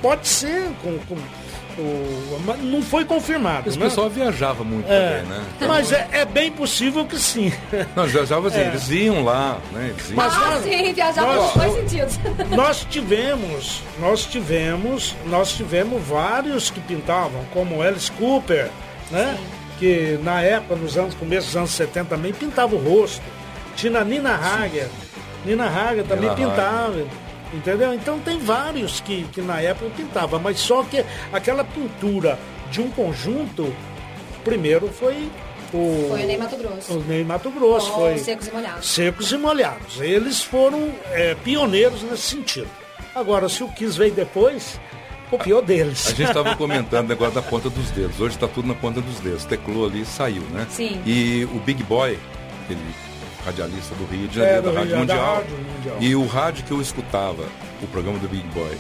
pode 0.01 0.27
ser 0.27 0.71
com. 0.83 0.99
com 1.01 1.17
o, 1.79 2.41
não 2.63 2.83
foi 2.83 3.05
confirmado. 3.05 3.69
Esse 3.69 3.79
né? 3.79 3.87
pessoal 3.87 4.11
viajava 4.11 4.65
muito 4.65 4.91
É, 4.91 5.19
também, 5.23 5.39
né? 5.39 5.45
mas 5.67 5.93
é, 5.93 6.09
é 6.13 6.25
bem 6.25 6.51
possível 6.51 7.05
que 7.07 7.19
sim. 7.19 7.53
Não, 7.95 8.05
viajava 8.05 8.49
assim, 8.49 8.59
É. 8.61 8.67
eles 8.69 8.91
iam 8.91 9.23
lá, 9.25 9.59
né? 9.73 9.89
Eles 9.91 10.09
iam. 10.11 10.17
Mas 10.17 10.35
ah, 10.35 10.39
nós- 10.51 10.65
sim, 10.65 10.93
viajar 10.93 11.23
nós- 11.23 11.55
nos 11.55 11.55
dois 11.55 11.75
sentidos. 11.91 12.21
nós 12.57 12.87
tivemos, 12.91 13.83
nós 14.01 14.25
tivemos, 14.27 15.15
nós 15.27 15.53
tivemos 15.53 16.03
vários 16.03 16.71
que 16.71 16.81
pintavam, 16.81 17.45
como 17.53 17.81
Alice 17.83 18.11
Cooper, 18.13 18.69
né? 19.11 19.39
Que 19.79 20.19
na 20.23 20.43
época, 20.43 20.75
nos 20.75 20.97
anos, 20.99 21.15
começo 21.15 21.47
dos 21.47 21.57
anos 21.57 21.71
70 21.71 22.07
também 22.11 22.33
pintava 22.33 22.75
o 22.75 22.79
rosto. 22.79 23.23
Tinha 23.77 24.01
a 24.01 24.05
Nina 24.05 24.35
Hager. 24.35 24.89
Nina 25.45 25.67
Hager 25.67 26.05
também 26.05 26.29
Nina 26.31 26.35
pintava. 26.35 27.05
Entendeu? 27.53 27.95
Então 27.95 28.19
tem 28.21 28.39
vários 28.39 29.01
que, 29.01 29.25
que 29.33 29.41
na 29.41 29.61
época 29.61 29.91
pintavam, 29.97 30.39
mas 30.39 30.59
só 30.59 30.83
que 30.83 31.05
aquela 31.33 31.65
pintura 31.65 32.39
de 32.71 32.81
um 32.81 32.91
conjunto, 32.91 33.75
primeiro 34.45 34.89
foi 34.89 35.31
o. 35.73 36.09
Foi 36.09 36.23
o 36.23 36.27
Ney 36.27 36.37
Mato 36.37 36.57
Grosso. 36.57 36.93
O 36.93 37.05
Ney 37.05 37.25
Mato 37.25 37.51
Grosso. 37.51 37.91
Com 37.93 38.01
foi 38.01 38.19
secos 38.19 38.49
e 38.49 38.51
molhados. 38.53 38.89
secos 38.89 39.33
e 39.33 39.39
molhados. 39.39 40.01
Eles 40.01 40.43
foram 40.43 40.93
é, 41.13 41.35
pioneiros 41.37 42.03
nesse 42.03 42.23
sentido. 42.23 42.69
Agora, 43.15 43.49
se 43.49 43.63
o 43.65 43.69
Kiss 43.69 43.99
veio 43.99 44.13
depois, 44.13 44.79
copiou 45.31 45.63
deles. 45.63 46.07
A 46.07 46.11
gente 46.11 46.29
estava 46.29 46.55
comentando 46.57 47.07
o 47.07 47.09
negócio 47.09 47.35
da 47.35 47.43
ponta 47.43 47.71
dos 47.71 47.91
dedos. 47.91 48.21
Hoje 48.21 48.35
está 48.35 48.47
tudo 48.47 48.69
na 48.69 48.75
ponta 48.75 49.01
dos 49.01 49.21
dedos. 49.21 49.45
Teclou 49.47 49.87
ali 49.87 50.03
e 50.03 50.07
saiu, 50.07 50.43
né? 50.51 50.67
Sim. 50.71 51.01
E 51.07 51.49
o 51.53 51.59
Big 51.61 51.83
Boy, 51.83 52.19
aquele 52.65 52.81
radialista 53.49 53.95
do 53.95 54.05
Rio 54.05 54.29
de 54.29 54.41
É, 54.41 54.45
Janeiro, 54.45 54.63
do 54.63 54.65
da 54.65 54.71
Rio, 54.71 54.79
Rádio 54.81 54.93
da 54.93 54.99
Mundial. 55.01 55.35
Rádio 55.37 55.57
Mundial. 55.57 55.97
E 56.01 56.17
o 56.17 56.27
rádio 56.27 56.65
que 56.65 56.71
eu 56.71 56.81
escutava, 56.81 57.45
o 57.83 57.87
programa 57.89 58.19
do 58.19 58.29
Big 58.29 58.47
Boy, 58.49 58.77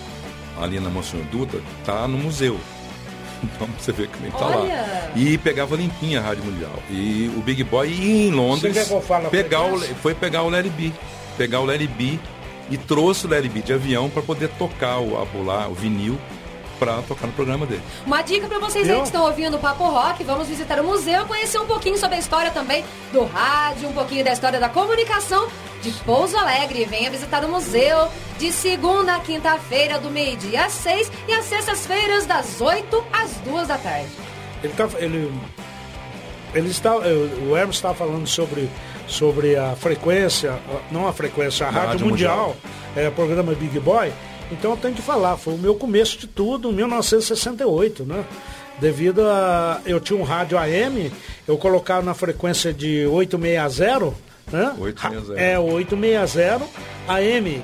ali 0.61 0.79
na 0.81 0.89
Monsenhor 0.91 1.27
Dutra, 1.27 1.61
tá 1.85 2.07
no 2.07 2.19
museu. 2.19 2.59
Então 3.41 3.69
você 3.79 3.93
vê 3.93 4.09
como 4.09 4.25
ele 4.27 4.33
tá 4.33 4.47
Olha! 4.47 4.59
lá. 4.59 5.13
E 5.15 5.39
pegava 5.39 5.77
limpinha 5.77 6.19
a 6.19 6.23
Rádio 6.25 6.43
Mundial. 6.43 6.73
E 6.91 7.31
o 7.37 7.41
Big 7.41 7.63
Boy 7.63 7.89
ia 7.89 8.27
em 8.29 8.31
Londres 8.33 8.77
que 8.77 9.31
pegar 9.31 9.63
o, 9.63 9.79
foi 9.79 10.13
pegar 10.13 10.43
o 10.43 10.51
Larry 10.51 10.71
B. 10.71 10.93
Pegar 11.37 11.61
o 11.61 11.65
Larry 11.65 11.87
B 11.87 12.19
e 12.69 12.77
trouxe 12.77 13.27
o 13.27 13.31
Larry 13.31 13.49
B 13.49 13.61
de 13.61 13.73
avião 13.73 14.11
para 14.11 14.23
poder 14.23 14.49
tocar 14.59 14.99
o, 14.99 15.17
a, 15.17 15.25
lá, 15.45 15.69
o 15.69 15.73
vinil 15.75 16.19
para 16.79 17.03
tocar 17.03 17.27
no 17.27 17.33
programa 17.33 17.67
dele. 17.67 17.83
Uma 18.07 18.23
dica 18.23 18.47
pra 18.47 18.59
vocês 18.59 18.89
aí 18.89 18.97
que 18.97 19.03
estão 19.03 19.25
ouvindo 19.25 19.57
o 19.57 19.59
Papo 19.61 19.85
Rock, 19.85 20.23
vamos 20.25 20.49
visitar 20.49 20.81
o 20.81 20.85
museu, 20.85 21.27
conhecer 21.27 21.59
um 21.59 21.67
pouquinho 21.67 21.99
sobre 21.99 22.17
a 22.17 22.19
história 22.19 22.51
também 22.51 22.85
do 23.13 23.25
rádio, 23.25 23.89
um 23.89 23.93
pouquinho 23.93 24.25
da 24.25 24.33
história 24.33 24.59
da 24.61 24.69
comunicação 24.69 25.49
de 25.83 25.91
Pouso 26.05 26.37
Alegre. 26.37 26.85
Venha 26.85 27.11
visitar 27.11 27.45
o 27.45 27.49
museu 27.49 28.09
de 28.39 28.53
segunda 28.53 29.17
a 29.17 29.21
quinta-feira, 29.21 29.99
do 29.99 30.11
meio-dia 30.11 30.65
às 30.65 30.73
seis 30.73 31.11
e 31.27 31.33
às 31.33 31.45
sextas-feiras, 31.45 32.27
das 32.27 32.61
oito 32.61 33.05
às 33.13 33.33
duas 33.39 33.69
da 33.69 33.79
tarde. 33.79 34.09
Ele 34.63 34.73
tá, 34.73 34.89
ele, 34.99 35.33
ele 36.55 36.71
está, 36.71 36.97
o 36.97 37.57
Hermes 37.57 37.77
está 37.77 37.95
falando 37.95 38.27
sobre, 38.27 38.69
sobre 39.07 39.57
a 39.57 39.75
frequência, 39.77 40.59
não 40.91 41.07
a 41.07 41.13
frequência, 41.13 41.67
a 41.67 41.71
Rádio, 41.71 41.89
Rádio 41.91 42.07
Mundial, 42.07 42.37
Mundial. 42.39 42.57
é, 42.97 43.09
o 43.09 43.13
programa 43.13 43.55
Big 43.55 43.79
Boy. 43.81 44.13
Então 44.51 44.71
eu 44.73 44.77
tenho 44.77 44.95
que 44.95 45.03
falar, 45.03 45.37
foi 45.37 45.55
o 45.55 45.59
meu 45.59 45.75
começo 45.75 46.19
de 46.19 46.27
tudo, 46.27 46.71
em 46.71 46.75
1968, 46.75 48.05
né? 48.05 48.25
Devido 48.81 49.23
a. 49.27 49.81
Eu 49.85 50.01
tinha 50.01 50.19
um 50.19 50.23
rádio 50.23 50.57
AM, 50.57 51.13
eu 51.47 51.59
colocava 51.59 52.01
na 52.03 52.15
frequência 52.15 52.73
de 52.73 53.07
860, 53.07 54.15
né? 54.53 54.75
860. 54.79 55.41
É, 55.41 55.59
860 55.59 56.65
AM. 57.09 57.63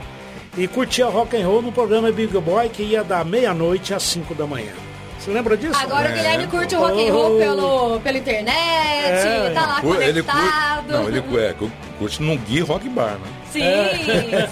E 0.57 0.69
curtia 0.69 1.07
rock 1.07 1.37
and 1.37 1.47
roll 1.47 1.63
no 1.63 1.73
programa 1.73 2.11
Big 2.13 2.33
Boy, 2.39 2.69
que 2.69 2.83
ia 2.83 3.03
da 3.03 3.25
meia-noite 3.25 3.93
às 3.95 4.03
5 4.05 4.35
da 4.35 4.47
manhã. 4.47 4.73
Você 5.19 5.31
lembra 5.33 5.57
disso? 5.57 5.75
Agora 5.81 6.09
o 6.09 6.13
É. 6.13 6.17
Guilherme 6.17 6.47
curte 6.49 6.75
o 6.77 6.81
rock 6.81 7.09
and 7.09 7.13
roll 7.13 7.35
Oh. 7.35 7.39
pelo, 7.39 8.01
pela 8.01 8.19
internet, 8.19 8.55
É. 8.57 9.51
tá 9.55 9.67
lá 9.67 9.81
Cu- 9.81 9.95
Ele 9.95 10.23
conectado. 10.23 10.83
curte, 10.85 10.93
não, 10.93 11.09
ele 11.09 11.45
é, 11.47 11.53
cu- 11.55 11.73
curte 11.99 12.23
num 12.23 12.37
Gui 12.37 12.61
Rock 12.61 12.89
Bar, 12.91 13.19
né? 13.19 13.29
Sim, 13.51 13.61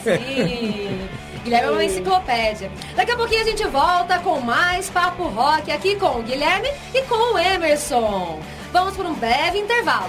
sim. 0.02 0.98
Guilherme 1.44 1.68
é 1.68 1.70
uma 1.70 1.84
enciclopédia. 1.84 2.70
Daqui 2.94 3.12
a 3.12 3.16
pouquinho 3.16 3.42
a 3.42 3.44
gente 3.44 3.64
volta 3.66 4.18
com 4.20 4.40
mais 4.40 4.88
Papo 4.88 5.24
Rock 5.24 5.70
aqui 5.72 5.96
com 5.96 6.20
o 6.20 6.22
Guilherme 6.22 6.68
e 6.94 7.02
com 7.02 7.34
o 7.34 7.38
Emerson. 7.38 8.40
Vamos 8.72 8.96
por 8.96 9.04
um 9.06 9.14
breve 9.14 9.58
intervalo. 9.58 10.06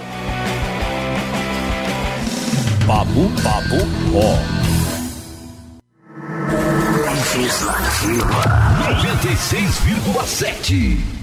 Papo, 2.86 3.30
papo, 3.42 3.76
rock. 4.12 4.54
Legislativa 7.36 8.44
96,7. 9.02 11.13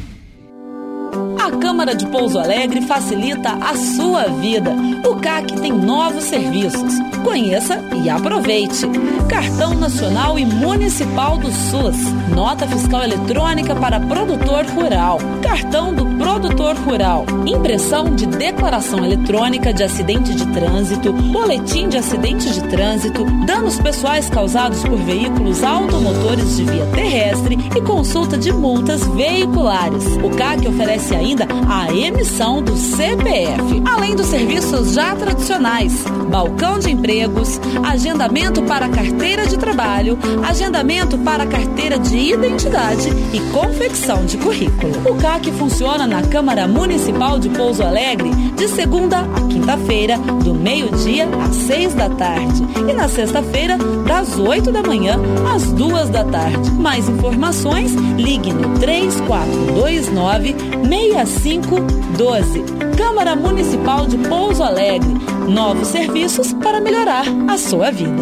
A 1.38 1.50
Câmara 1.58 1.96
de 1.96 2.06
Pouso 2.08 2.38
Alegre 2.40 2.82
facilita 2.82 3.58
a 3.60 3.76
sua 3.76 4.26
vida. 4.26 4.76
O 5.08 5.16
CAC 5.16 5.60
tem 5.60 5.72
novos 5.72 6.26
serviços. 6.26 7.00
Conheça 7.24 7.84
e 8.04 8.10
aproveite. 8.10 8.88
Cartão 9.28 9.74
Nacional 9.74 10.38
e 10.38 10.46
Municipal 10.46 11.38
do 11.38 11.52
SUS. 11.52 11.98
Nota 12.36 12.68
fiscal 12.68 13.04
eletrônica 13.04 13.76
para 13.76 14.00
produtor 14.00 14.66
rural. 14.68 15.20
Cartão 15.42 15.94
do 15.94 16.06
produtor 16.18 16.76
rural. 16.78 17.26
Impressão 17.46 18.14
de 18.16 18.26
declaração 18.26 19.04
eletrônica 19.04 19.74
de 19.74 19.84
acidente 19.84 20.34
de 20.36 20.46
trânsito. 20.48 21.12
Boletim 21.12 21.90
de 21.90 21.98
acidente 21.98 22.52
de 22.52 22.62
trânsito. 22.70 23.26
Danos 23.46 23.80
pessoais 23.80 24.30
causados 24.30 24.84
por 24.84 24.98
veículos 24.98 25.64
automotores 25.64 26.58
de 26.58 26.66
via 26.66 26.86
terrestre 26.88 27.58
e 27.76 27.82
consulta 27.82 28.38
de 28.38 28.52
multas 28.52 29.06
veiculares. 29.08 30.06
O 30.24 30.30
CAC 30.36 30.68
oferece 30.68 31.01
ainda 31.10 31.48
a 31.68 31.92
emissão 31.94 32.62
do 32.62 32.76
CPF, 32.78 33.82
além 33.90 34.16
dos 34.16 34.28
serviços 34.28 34.94
já 34.94 35.16
tradicionais: 35.16 36.04
balcão 36.30 36.78
de 36.78 36.92
empregos, 36.92 37.60
agendamento 37.84 38.62
para 38.64 38.90
carteira 38.90 39.48
de 39.48 39.58
trabalho, 39.58 40.18
agendamento 40.48 41.18
para 41.20 41.46
carteira 41.46 41.98
de 41.98 42.18
identidade 42.18 43.10
e 43.34 43.40
confecção 43.52 44.26
de 44.26 44.38
currículo. 44.38 44.94
O 45.10 45.16
CAC 45.16 45.52
funciona 45.54 46.06
na 46.06 46.22
Câmara 46.24 46.68
Municipal 46.68 47.40
de 47.40 47.50
Pouso 47.50 47.84
Alegre 47.84 48.30
de 48.56 48.68
segunda 48.68 49.20
a 49.20 49.48
quinta-feira, 49.48 50.18
do 50.44 50.54
meio-dia 50.54 51.28
às 51.44 51.56
seis 51.56 51.94
da 51.94 52.10
tarde 52.10 52.62
e 52.90 52.94
na 52.94 53.08
sexta-feira, 53.08 53.78
das 54.08 54.38
oito 54.38 54.72
da 54.72 54.82
manhã 54.84 55.20
às 55.54 55.72
duas 55.72 56.10
da 56.10 56.24
tarde. 56.24 56.70
Mais 56.72 57.08
informações, 57.08 57.94
ligue 58.18 58.54
no 58.54 58.78
3429 58.80 60.56
6512. 60.92 62.64
Câmara 62.98 63.34
Municipal 63.34 64.06
de 64.08 64.18
Pouso 64.28 64.62
Alegre. 64.62 65.08
Novos 65.48 65.88
serviços 65.88 66.52
para 66.52 66.82
melhorar 66.82 67.24
a 67.48 67.58
sua 67.58 67.90
vida. 67.92 68.22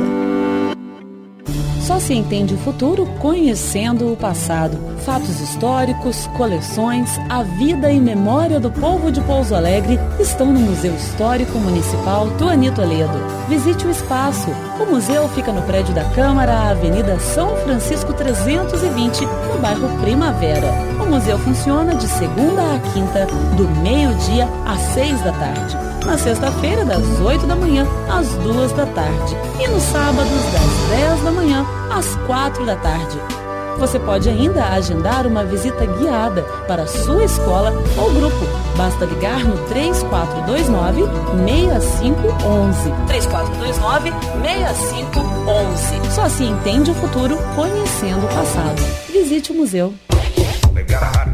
Só 1.81 1.99
se 1.99 2.13
entende 2.13 2.53
o 2.53 2.57
futuro 2.59 3.07
conhecendo 3.19 4.13
o 4.13 4.15
passado. 4.15 4.77
Fatos 5.03 5.41
históricos, 5.41 6.27
coleções, 6.37 7.09
a 7.27 7.41
vida 7.41 7.91
e 7.91 7.99
memória 7.99 8.59
do 8.59 8.69
povo 8.69 9.11
de 9.11 9.19
Pouso 9.21 9.55
Alegre 9.55 9.97
estão 10.19 10.53
no 10.53 10.59
Museu 10.59 10.93
Histórico 10.93 11.57
Municipal 11.57 12.29
Tuani 12.37 12.69
Toledo. 12.69 13.17
Visite 13.47 13.87
o 13.87 13.89
espaço. 13.89 14.51
O 14.79 14.85
museu 14.85 15.27
fica 15.29 15.51
no 15.51 15.63
prédio 15.63 15.95
da 15.95 16.03
Câmara, 16.11 16.69
Avenida 16.69 17.19
São 17.19 17.55
Francisco 17.63 18.13
320, 18.13 19.25
no 19.25 19.59
bairro 19.59 19.89
Primavera. 20.01 20.98
O 21.09 21.13
museu 21.13 21.39
funciona 21.39 21.95
de 21.95 22.07
segunda 22.07 22.61
a 22.61 22.79
quinta, 22.93 23.25
do 23.57 23.67
meio-dia 23.81 24.47
às 24.63 24.79
seis 24.93 25.19
da 25.23 25.31
tarde. 25.31 25.75
Na 26.05 26.15
sexta-feira, 26.15 26.85
das 26.85 27.03
8 27.19 27.47
da 27.47 27.55
manhã 27.55 27.83
às 28.07 28.27
2 28.35 28.71
da 28.73 28.85
tarde. 28.85 29.35
E 29.59 29.67
nos 29.67 29.81
sábados, 29.85 30.29
das 30.29 30.99
10 30.99 31.23
da 31.23 31.31
manhã 31.31 31.65
às 31.89 32.15
4 32.27 32.63
da 32.63 32.75
tarde. 32.75 33.19
Você 33.79 33.97
pode 33.97 34.29
ainda 34.29 34.63
agendar 34.65 35.25
uma 35.25 35.43
visita 35.43 35.83
guiada 35.83 36.43
para 36.67 36.85
sua 36.85 37.23
escola 37.23 37.73
ou 37.97 38.13
grupo. 38.13 38.45
Basta 38.77 39.03
ligar 39.05 39.43
no 39.43 39.57
3429 39.65 41.05
6511. 41.43 42.91
3429 43.07 44.11
6511. 44.43 46.13
Só 46.13 46.29
se 46.29 46.43
entende 46.43 46.91
o 46.91 46.93
futuro 46.93 47.35
conhecendo 47.55 48.27
o 48.27 48.29
passado. 48.29 48.79
Visite 49.11 49.51
o 49.51 49.55
museu. 49.55 49.91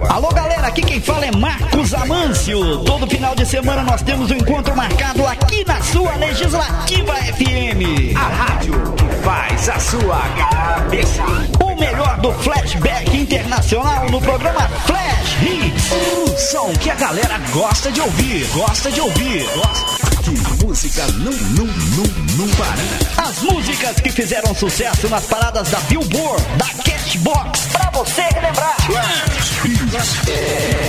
Alô 0.10 0.30
galera, 0.30 0.68
aqui 0.68 0.82
quem 0.82 1.02
fala 1.02 1.26
é 1.26 1.32
Marcos 1.32 1.94
Amâncio. 1.94 2.80
Todo 2.84 3.08
final 3.08 3.36
de 3.36 3.46
semana 3.46 3.84
nós 3.84 4.02
temos 4.02 4.30
um 4.30 4.36
encontro 4.36 4.76
marcado 4.76 5.26
aqui 5.26 5.66
na 5.66 5.82
sua 5.82 6.16
Legislativa 6.16 7.14
FM. 7.14 8.16
A 8.16 8.44
rádio 8.44 8.94
que 8.94 9.06
faz 9.24 9.70
a 9.70 9.80
sua 9.80 10.20
cabeça. 10.38 11.24
O 11.64 11.76
melhor 11.80 12.18
do 12.20 12.32
flashback 12.34 13.18
internacional 13.18 14.10
no 14.10 14.22
programa 14.22 14.70
Flash 14.86 15.38
Hits. 15.42 15.92
O 15.92 16.38
som 16.38 16.72
que 16.74 16.90
a 16.92 16.96
galera 16.96 17.40
gosta 17.52 17.92
de 17.92 18.02
ouvir, 18.02 18.48
gosta 18.54 18.92
de 18.92 19.02
ouvir. 19.02 19.46
Gosta. 19.56 20.16
Que 20.26 20.66
música 20.66 21.06
não, 21.18 21.32
não, 21.32 21.66
não, 21.66 22.48
não 22.48 22.56
para. 22.56 23.30
As 23.30 23.42
músicas 23.44 23.96
que 23.98 24.12
fizeram 24.12 24.56
sucesso 24.56 25.08
nas 25.08 25.26
paradas 25.26 25.70
da 25.70 25.80
Billboard, 25.82 26.44
da 26.58 26.66
Cashbox, 26.84 27.68
pra 27.72 27.92
você 27.92 28.22
relembrar. 28.34 28.75
É 28.88 28.92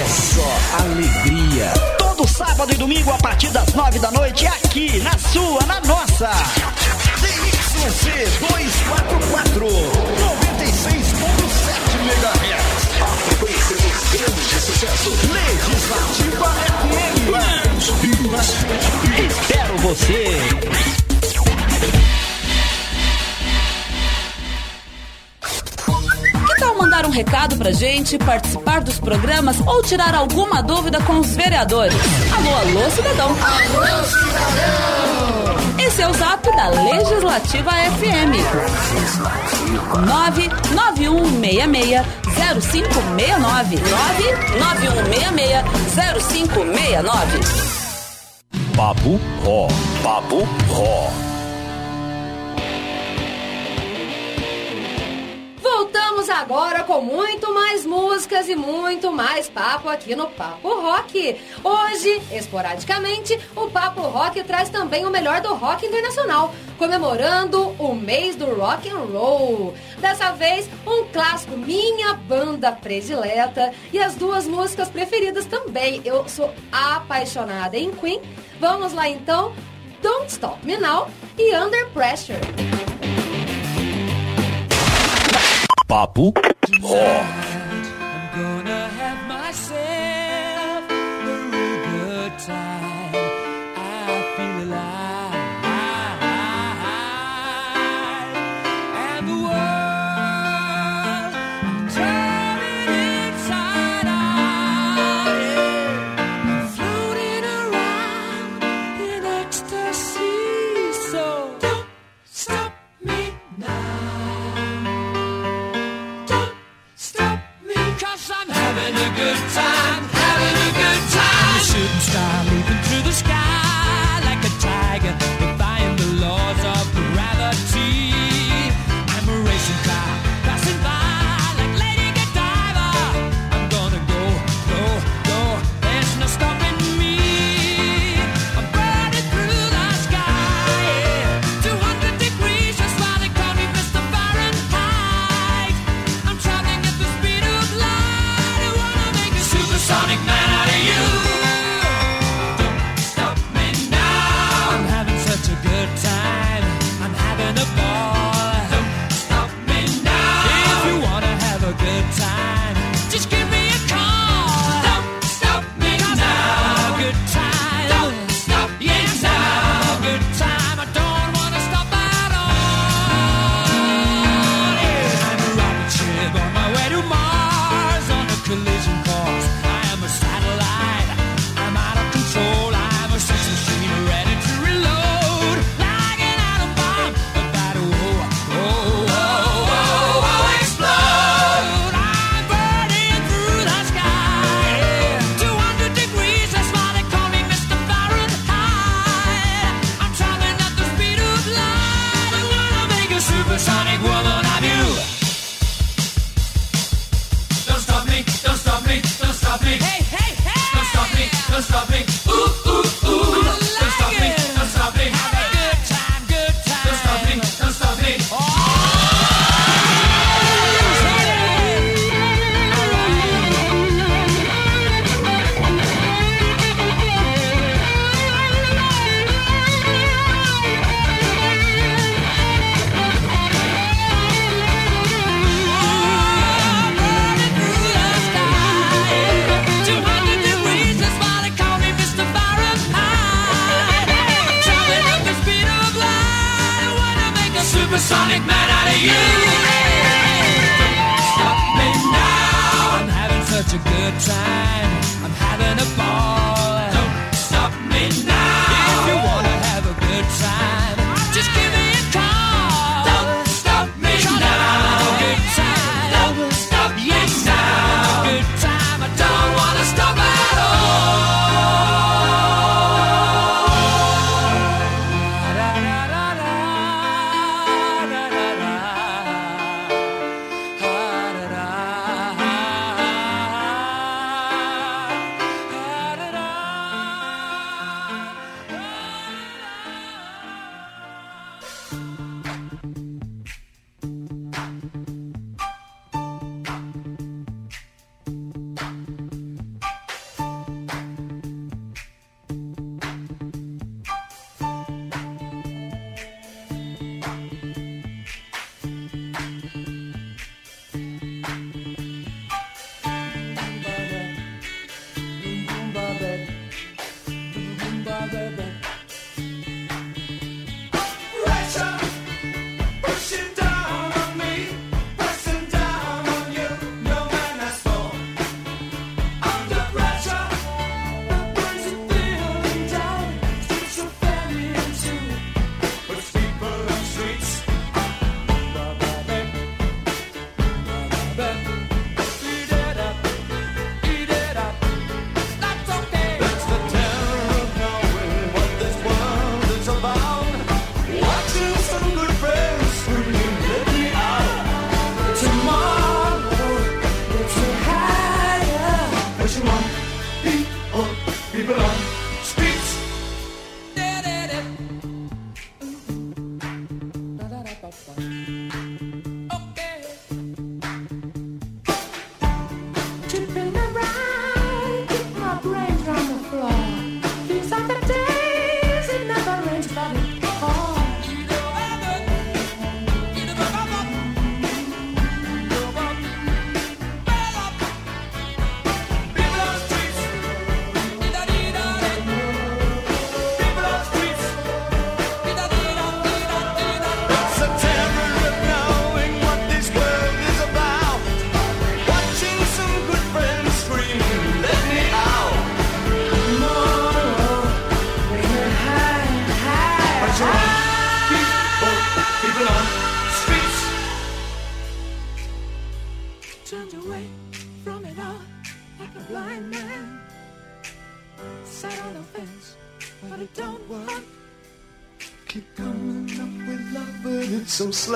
só 0.07 0.44
alegria. 0.82 1.72
Todo 1.99 2.28
sábado 2.28 2.70
e 2.70 2.74
domingo 2.76 3.11
a 3.11 3.16
partir 3.16 3.49
das 3.49 3.72
nove 3.72 3.99
da 3.99 4.11
noite 4.11 4.47
aqui 4.47 5.01
na 5.01 5.16
sua, 5.16 5.64
na 5.64 5.80
nossa. 5.80 6.28
DYC 7.22 8.28
244, 8.38 9.66
96.7 9.66 12.05
MHz. 12.05 13.01
A 13.01 13.07
frequência 13.07 13.76
dos 13.76 14.11
grandes 14.12 14.62
sucessos. 14.62 15.18
Legislativa 15.32 16.53
FM. 16.76 17.30
Espero 19.26 19.78
você. 19.78 20.36
Mandar 26.87 27.05
um 27.05 27.11
recado 27.11 27.57
pra 27.57 27.72
gente, 27.72 28.16
participar 28.16 28.80
dos 28.80 29.01
programas 29.01 29.57
ou 29.66 29.82
tirar 29.82 30.14
alguma 30.14 30.62
dúvida 30.62 31.01
com 31.01 31.18
os 31.18 31.34
vereadores? 31.34 31.97
Alô, 32.32 32.55
alô, 32.59 32.89
cidadão! 32.91 33.30
Alô, 33.30 34.05
cidadão! 34.05 35.57
Esse 35.84 36.03
é 36.03 36.09
o 36.09 36.12
zap 36.14 36.49
da 36.55 36.68
Legislativa 36.68 37.72
FM. 37.72 38.37
991660569. 41.03 43.82
991660569. 47.03 47.66
Papo 48.76 49.20
Ó. 49.45 49.66
Papo 50.05 50.47
Ó. 50.70 51.11
Voltamos 56.26 56.30
agora 56.30 56.82
com 56.82 57.00
muito 57.00 57.54
mais 57.54 57.86
músicas 57.86 58.48
e 58.48 58.56
muito 58.56 59.12
mais 59.12 59.48
papo 59.48 59.88
aqui 59.88 60.16
no 60.16 60.26
Papo 60.28 60.68
Rock. 60.68 61.40
Hoje, 61.62 62.20
esporadicamente, 62.32 63.38
o 63.54 63.68
Papo 63.68 64.00
Rock 64.00 64.42
traz 64.42 64.68
também 64.68 65.04
o 65.04 65.10
melhor 65.10 65.40
do 65.40 65.54
rock 65.54 65.86
internacional, 65.86 66.52
comemorando 66.78 67.68
o 67.78 67.94
mês 67.94 68.34
do 68.34 68.46
rock 68.46 68.88
and 68.88 69.06
roll. 69.12 69.74
Dessa 69.98 70.32
vez, 70.32 70.68
um 70.84 71.04
clássico, 71.12 71.56
minha 71.56 72.14
banda 72.14 72.72
predileta 72.72 73.72
e 73.92 73.98
as 74.00 74.16
duas 74.16 74.48
músicas 74.48 74.88
preferidas 74.88 75.46
também. 75.46 76.02
Eu 76.04 76.28
sou 76.28 76.52
apaixonada 76.72 77.76
em 77.76 77.92
Queen. 77.92 78.20
Vamos 78.58 78.92
lá 78.92 79.08
então, 79.08 79.52
Don't 80.02 80.26
Stop 80.26 80.64
Me 80.66 80.76
Now 80.76 81.08
e 81.38 81.54
Under 81.56 81.88
Pressure. 81.90 82.40
Papo 85.87 86.34
Ó. 86.82 87.75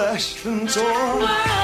slashed 0.00 0.46
and 0.46 0.66
torn. 0.66 1.59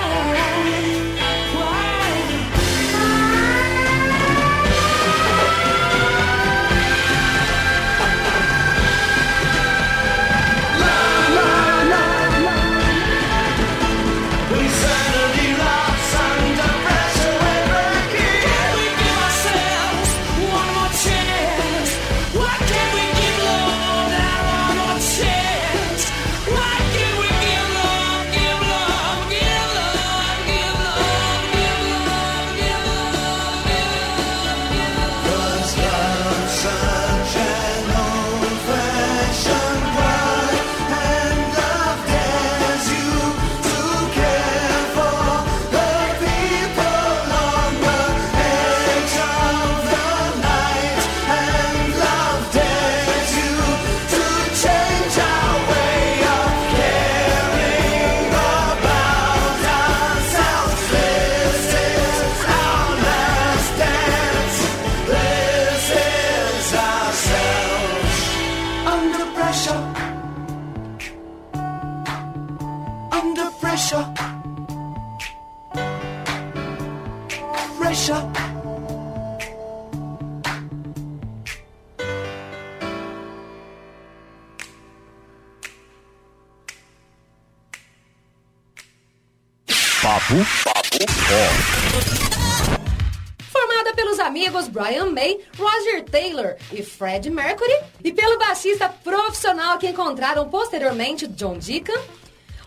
Posteriormente 100.44 101.26
John 101.26 101.56
Deacon, 101.56 101.98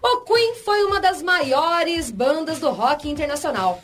o 0.01 0.21
Queen 0.21 0.55
foi 0.55 0.83
uma 0.85 0.99
das 0.99 1.21
maiores 1.21 2.09
bandas 2.09 2.57
do 2.59 2.71
rock 2.71 3.07
internacional. 3.07 3.79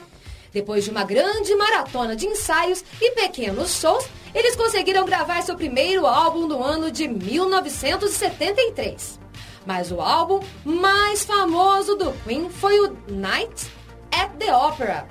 Depois 0.52 0.84
de 0.84 0.90
uma 0.90 1.04
grande 1.04 1.54
maratona 1.54 2.16
de 2.16 2.26
ensaios 2.26 2.84
e 3.00 3.12
pequenos 3.12 3.80
shows, 3.80 4.08
eles 4.34 4.56
conseguiram 4.56 5.06
gravar 5.06 5.44
seu 5.44 5.56
primeiro 5.56 6.08
álbum 6.08 6.48
no 6.48 6.64
ano 6.64 6.90
de 6.90 7.08
1973. 7.08 9.20
Mas 9.66 9.92
o 9.92 10.02
álbum 10.02 10.40
mais 10.64 11.24
famoso 11.24 11.94
do 11.96 12.12
Queen 12.24 12.50
foi 12.50 12.80
o 12.80 12.98
Night 13.08 13.68
at 14.12 14.32
the 14.40 14.52
Opera, 14.56 15.08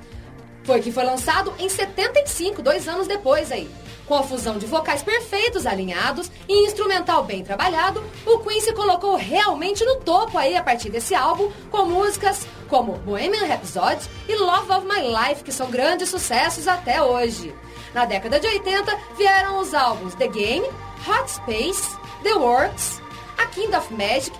foi 0.64 0.80
que 0.80 0.90
foi 0.90 1.04
lançado 1.04 1.52
em 1.58 1.68
75, 1.68 2.62
dois 2.62 2.88
anos 2.88 3.06
depois 3.06 3.52
aí. 3.52 3.70
Com 4.06 4.16
a 4.16 4.22
fusão 4.22 4.58
de 4.58 4.66
vocais 4.66 5.02
perfeitos, 5.02 5.66
alinhados 5.66 6.30
e 6.46 6.66
instrumental 6.66 7.24
bem 7.24 7.42
trabalhado, 7.42 8.03
o 8.26 8.38
Queen 8.38 8.60
se 8.60 8.72
colocou 8.72 9.16
realmente 9.16 9.84
no 9.84 9.96
topo 9.96 10.38
aí 10.38 10.56
a 10.56 10.62
partir 10.62 10.90
desse 10.90 11.14
álbum, 11.14 11.50
com 11.70 11.84
músicas 11.84 12.46
como 12.68 12.94
Bohemian 12.98 13.44
Rhapsody 13.46 14.08
e 14.28 14.34
Love 14.34 14.72
of 14.72 14.86
My 14.86 15.00
Life, 15.00 15.44
que 15.44 15.52
são 15.52 15.70
grandes 15.70 16.08
sucessos 16.08 16.66
até 16.66 17.02
hoje. 17.02 17.54
Na 17.92 18.04
década 18.04 18.40
de 18.40 18.46
80, 18.46 18.98
vieram 19.16 19.58
os 19.58 19.74
álbuns 19.74 20.14
The 20.14 20.28
Game, 20.28 20.66
Hot 21.06 21.30
Space, 21.30 21.96
The 22.22 22.34
Works, 22.34 23.00
A 23.38 23.46
Kind 23.46 23.74
of 23.74 23.92
Magic, 23.92 24.32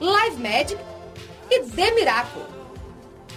Live 0.00 0.36
Magic 0.36 0.78
e 1.50 1.60
The 1.60 1.90
Miracle. 1.92 2.58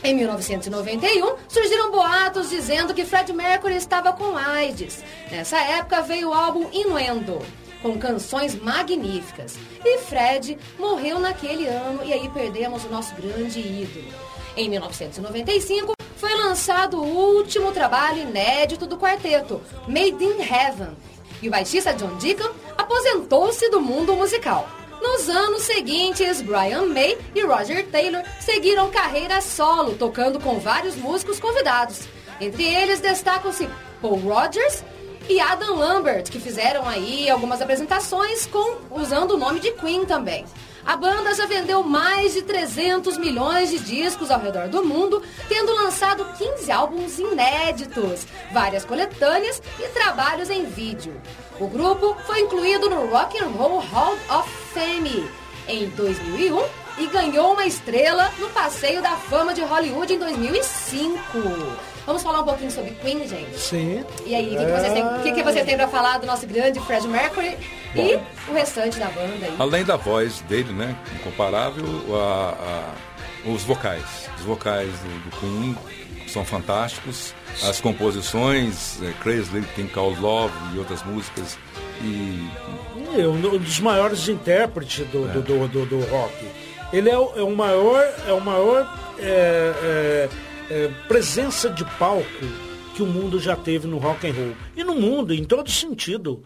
Em 0.04 0.16
1991, 0.16 1.36
surgiram 1.48 1.92
boatos 1.92 2.50
dizendo 2.50 2.94
que 2.94 3.06
Fred 3.06 3.32
Mercury 3.34 3.76
estava 3.76 4.12
com 4.14 4.36
AIDS. 4.36 5.04
Nessa 5.30 5.58
época 5.60 6.02
veio 6.02 6.30
o 6.30 6.34
álbum 6.34 6.68
Innuendo, 6.74 7.40
com 7.82 7.98
canções 7.98 8.56
magníficas. 8.56 9.58
E 9.84 9.98
Fred 10.00 10.58
morreu 10.78 11.20
naquele 11.20 11.68
ano 11.68 12.04
e 12.04 12.14
aí 12.14 12.30
perdemos 12.30 12.86
o 12.86 12.90
nosso 12.90 13.14
grande 13.16 13.60
ídolo. 13.60 14.08
Em 14.56 14.70
1995, 14.70 15.94
foi 16.16 16.36
lançado 16.36 17.02
o 17.02 17.36
último 17.36 17.72
trabalho 17.72 18.22
inédito 18.22 18.86
do 18.86 18.98
quarteto, 18.98 19.62
Made 19.88 20.24
in 20.24 20.42
Heaven. 20.42 20.96
E 21.42 21.48
o 21.48 21.52
baixista 21.52 21.94
John 21.94 22.16
Deacon 22.18 22.52
aposentou-se 22.78 23.70
do 23.70 23.82
mundo 23.82 24.16
musical. 24.16 24.70
Nos 25.02 25.28
anos 25.28 25.64
seguintes, 25.64 26.44
Brian 26.44 26.86
May 26.86 27.18
e 27.34 27.42
Roger 27.42 27.88
Taylor 27.88 28.22
seguiram 28.40 28.92
carreira 28.92 29.42
solo, 29.42 29.96
tocando 29.96 30.40
com 30.40 30.60
vários 30.60 30.96
músicos 30.96 31.40
convidados. 31.40 32.02
Entre 32.40 32.64
eles 32.64 33.00
destacam-se 33.00 33.68
Paul 34.00 34.20
Rogers 34.20 34.84
e 35.32 35.40
Adam 35.40 35.78
Lambert, 35.78 36.30
que 36.30 36.42
fizeram 36.42 36.86
aí 36.86 37.30
algumas 37.30 37.62
apresentações 37.62 38.46
com 38.46 38.80
usando 38.92 39.32
o 39.32 39.38
nome 39.38 39.62
de 39.62 39.72
Queen 39.72 40.06
também. 40.06 40.44
A 40.86 40.98
banda 40.98 41.34
já 41.34 41.46
vendeu 41.46 41.84
mais 41.84 42.34
de 42.34 42.42
300 42.42 43.18
milhões 43.18 43.70
de 43.70 43.80
discos 43.80 44.30
ao 44.30 44.42
redor 44.42 44.68
do 44.68 44.84
mundo, 44.84 45.24
tendo 45.48 45.74
lançado 45.74 46.26
15 46.38 46.70
álbuns 46.70 47.18
inéditos, 47.18 48.28
várias 48.52 48.84
coletâneas 48.84 49.62
e 49.80 49.88
trabalhos 49.90 50.50
em 50.50 50.66
vídeo. 50.66 51.16
O 51.62 51.68
grupo 51.68 52.14
foi 52.26 52.42
incluído 52.42 52.90
no 52.90 53.08
Rock 53.08 53.42
and 53.42 53.52
Roll 53.52 53.80
Hall 53.80 54.18
of 54.38 54.50
Fame 54.74 55.30
em 55.66 55.88
2001 55.92 56.62
e 56.98 57.08
ganhou 57.08 57.54
uma 57.54 57.66
estrela 57.66 58.30
no 58.38 58.50
Passeio 58.50 59.02
da 59.02 59.16
Fama 59.16 59.54
de 59.54 59.62
Hollywood 59.62 60.14
em 60.14 60.20
2005. 60.20 61.91
Vamos 62.06 62.24
falar 62.24 62.42
um 62.42 62.46
pouquinho 62.46 62.72
sobre 62.72 62.92
Queen, 62.92 63.28
gente? 63.28 63.58
Sim. 63.60 64.04
E 64.26 64.34
aí, 64.36 64.48
o 64.48 64.58
que, 64.58 64.66
que 64.66 64.72
vocês 64.72 64.94
têm, 64.94 65.04
que, 65.24 65.32
que 65.34 65.44
vocês 65.44 65.66
têm 65.66 65.76
pra 65.78 65.88
falar 65.88 66.18
do 66.18 66.26
nosso 66.26 66.48
grande 66.48 66.80
Fred 66.82 67.08
Mercury 67.08 67.58
e 67.96 68.20
o 68.50 68.54
restante 68.54 68.98
da 69.00 69.06
banda 69.08 69.46
aí? 69.46 69.56
Além 69.60 69.84
da 69.86 69.96
voz 69.98 70.42
dele, 70.42 70.74
né? 70.74 70.96
Incomparável, 71.16 71.86
a- 72.16 72.56
a- 73.46 73.50
os 73.50 73.64
vocais. 73.64 74.30
Os 74.40 74.44
vocais 74.46 74.90
do, 75.00 75.30
do 75.30 75.38
Queen 75.38 75.78
são 76.28 76.44
fantásticos. 76.44 77.34
As 77.64 77.80
composições, 77.82 79.00
é, 79.04 79.12
Crazy 79.22 79.52
Little 79.54 79.70
Thing 79.76 79.88
Called 79.88 80.20
Love 80.20 80.54
e 80.74 80.80
outras 80.80 81.04
músicas. 81.04 81.58
E 82.02 82.50
É 83.18 83.28
um 83.28 83.40
dos 83.60 83.80
maiores 83.80 84.28
intérpretes 84.28 85.06
do, 85.08 85.28
do, 85.28 85.42
do, 85.42 85.68
do- 85.68 85.86
do 85.86 86.00
rock. 86.06 86.34
Ele 86.94 87.10
é 87.10 87.18
o, 87.18 87.32
é 87.36 87.44
o 87.44 87.56
maior, 87.56 88.04
é 88.28 88.34
o 88.34 88.42
maior 88.42 88.98
é, 89.20 90.30
é, 90.72 90.86
é, 90.86 90.92
presença 91.08 91.70
de 91.70 91.84
palco 92.00 92.26
que 92.96 93.04
o 93.04 93.06
mundo 93.06 93.40
já 93.40 93.56
teve 93.56 93.88
no 93.88 93.98
rock 93.98 94.28
and 94.28 94.34
roll. 94.34 94.54
E 94.76 94.84
no 94.84 94.96
mundo, 94.96 95.34
em 95.34 95.44
todo 95.44 95.70
sentido. 95.70 96.44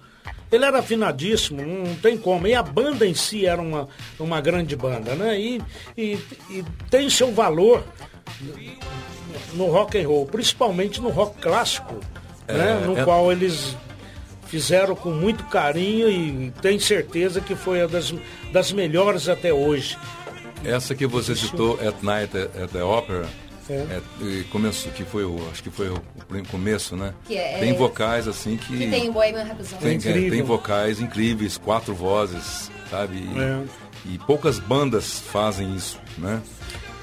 Ele 0.52 0.64
era 0.64 0.80
afinadíssimo, 0.80 1.62
não 1.62 1.96
tem 1.96 2.18
como. 2.18 2.48
E 2.48 2.54
a 2.54 2.64
banda 2.64 3.06
em 3.06 3.14
si 3.14 3.46
era 3.46 3.62
uma, 3.62 3.88
uma 4.20 4.40
grande 4.40 4.76
banda, 4.76 5.16
né? 5.16 5.40
E, 5.40 5.62
e, 5.98 6.20
e 6.50 6.66
tem 6.90 7.10
seu 7.10 7.32
valor 7.32 7.84
no 9.54 9.66
rock 9.68 9.98
and 9.98 10.08
roll, 10.08 10.26
principalmente 10.26 11.02
no 11.02 11.10
rock 11.10 11.40
clássico, 11.42 11.96
né? 12.48 12.82
No 12.86 12.98
é- 12.98 13.04
qual 13.04 13.32
eles 13.32 13.76
fizeram 14.48 14.96
com 14.96 15.10
muito 15.10 15.44
carinho 15.46 16.10
e 16.10 16.52
tenho 16.62 16.80
certeza 16.80 17.42
que 17.42 17.56
foi 17.56 17.80
uma 17.80 17.88
das, 17.88 18.14
das 18.54 18.72
melhores 18.72 19.28
até 19.28 19.52
hoje. 19.52 19.98
essa 20.64 20.96
que 20.96 21.06
você 21.08 21.36
citou, 21.36 21.80
At 21.86 22.02
Night 22.04 22.38
at 22.38 22.72
the 22.72 22.84
Opera, 22.84 23.28
É. 23.70 23.74
é, 23.74 24.02
e 24.24 24.44
começo, 24.46 24.90
que 24.90 25.04
foi 25.04 25.24
o, 25.26 25.38
acho 25.52 25.64
que 25.64 25.70
foi 25.72 25.90
o, 25.90 25.96
o 25.96 26.48
começo, 26.52 26.96
né? 26.96 27.14
Que 27.26 27.36
é- 27.38 27.58
tem 27.60 27.74
vocais 27.74 28.28
assim 28.28 28.58
que, 28.58 28.78
Que 28.78 28.88
tem 28.90 29.10
o 29.10 29.14
Bohemian 29.14 29.44
Rhapsody. 29.44 29.82
tem, 29.82 29.98
é, 29.98 30.30
tem 30.30 30.42
vocais 30.44 31.00
incríveis, 31.00 31.58
quatro 31.58 31.94
vozes, 31.96 32.70
sabe? 32.92 33.18
E, 33.18 33.40
É. 33.40 33.64
e 34.14 34.18
poucas 34.20 34.60
bandas 34.60 35.20
fazem 35.20 35.74
isso, 35.76 36.00
né? 36.18 36.42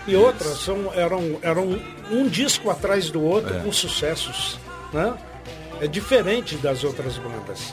E 0.07 0.15
outras 0.17 0.59
são, 0.59 0.93
eram, 0.95 1.39
eram 1.43 1.81
um 2.11 2.29
disco 2.29 2.71
atrás 2.71 3.11
do 3.11 3.23
outro 3.23 3.55
É. 3.57 3.61
com 3.61 3.73
sucessos, 3.73 4.59
né? 4.93 5.15
É 5.81 5.87
diferente 5.89 6.57
das 6.57 6.85
outras 6.85 7.19
bandas. 7.19 7.73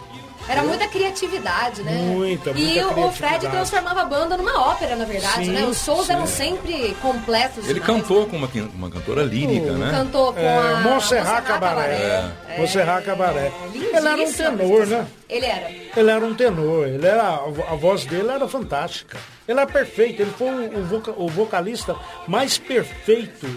Era 0.50 0.64
muita 0.64 0.88
criatividade, 0.88 1.84
né? 1.84 1.92
Muita, 1.92 2.50
E 2.52 2.54
muita 2.82 3.00
o- 3.02 3.08
o 3.08 3.12
Fred 3.12 3.48
transformava 3.48 4.02
a 4.02 4.06
banda 4.06 4.36
numa 4.36 4.70
ópera, 4.70 4.96
na 4.96 5.06
verdade, 5.06 5.46
Sim, 5.46 5.52
né? 5.52 5.64
Os 5.66 5.84
shows 5.86 6.08
sim. 6.08 6.14
eram 6.14 6.26
sempre 6.26 6.96
completos. 7.02 7.66
Ele 7.70 7.80
demais. 7.80 7.86
cantou 8.02 8.26
com 8.26 8.36
uma, 8.38 8.50
uma 8.76 8.90
cantora 8.90 9.22
lírica, 9.24 9.72
né? 9.74 9.92
Cantou 9.92 10.34
com 10.34 10.40
É, 10.40 10.58
a 10.74 10.78
Montserrat 10.80 11.44
Cabaré. 11.46 12.32
É. 12.50 12.58
Montserrat 12.58 13.06
Cabaré. 13.06 13.52
Ele 13.74 13.86
era 13.96 14.16
um 14.16 14.34
tenor, 14.34 14.88
né? 14.88 15.08
Ele 15.30 15.46
era. 15.46 15.70
Ele 15.96 16.10
era 16.12 16.26
um 16.26 16.34
tenor, 16.34 16.88
ele 16.88 17.06
era, 17.06 17.24
a 17.36 17.38
vo- 17.50 17.66
a 17.70 17.76
voz 17.76 18.06
dele 18.06 18.30
era 18.32 18.48
fantástica. 18.48 19.18
Ele 19.48 19.60
era 19.60 19.70
perfeito, 19.70 20.22
ele 20.22 20.32
foi 20.38 20.48
o 20.68 20.84
voca- 20.86 21.14
o 21.16 21.28
vocalista 21.28 21.96
mais 22.28 22.58
perfeito 22.58 23.48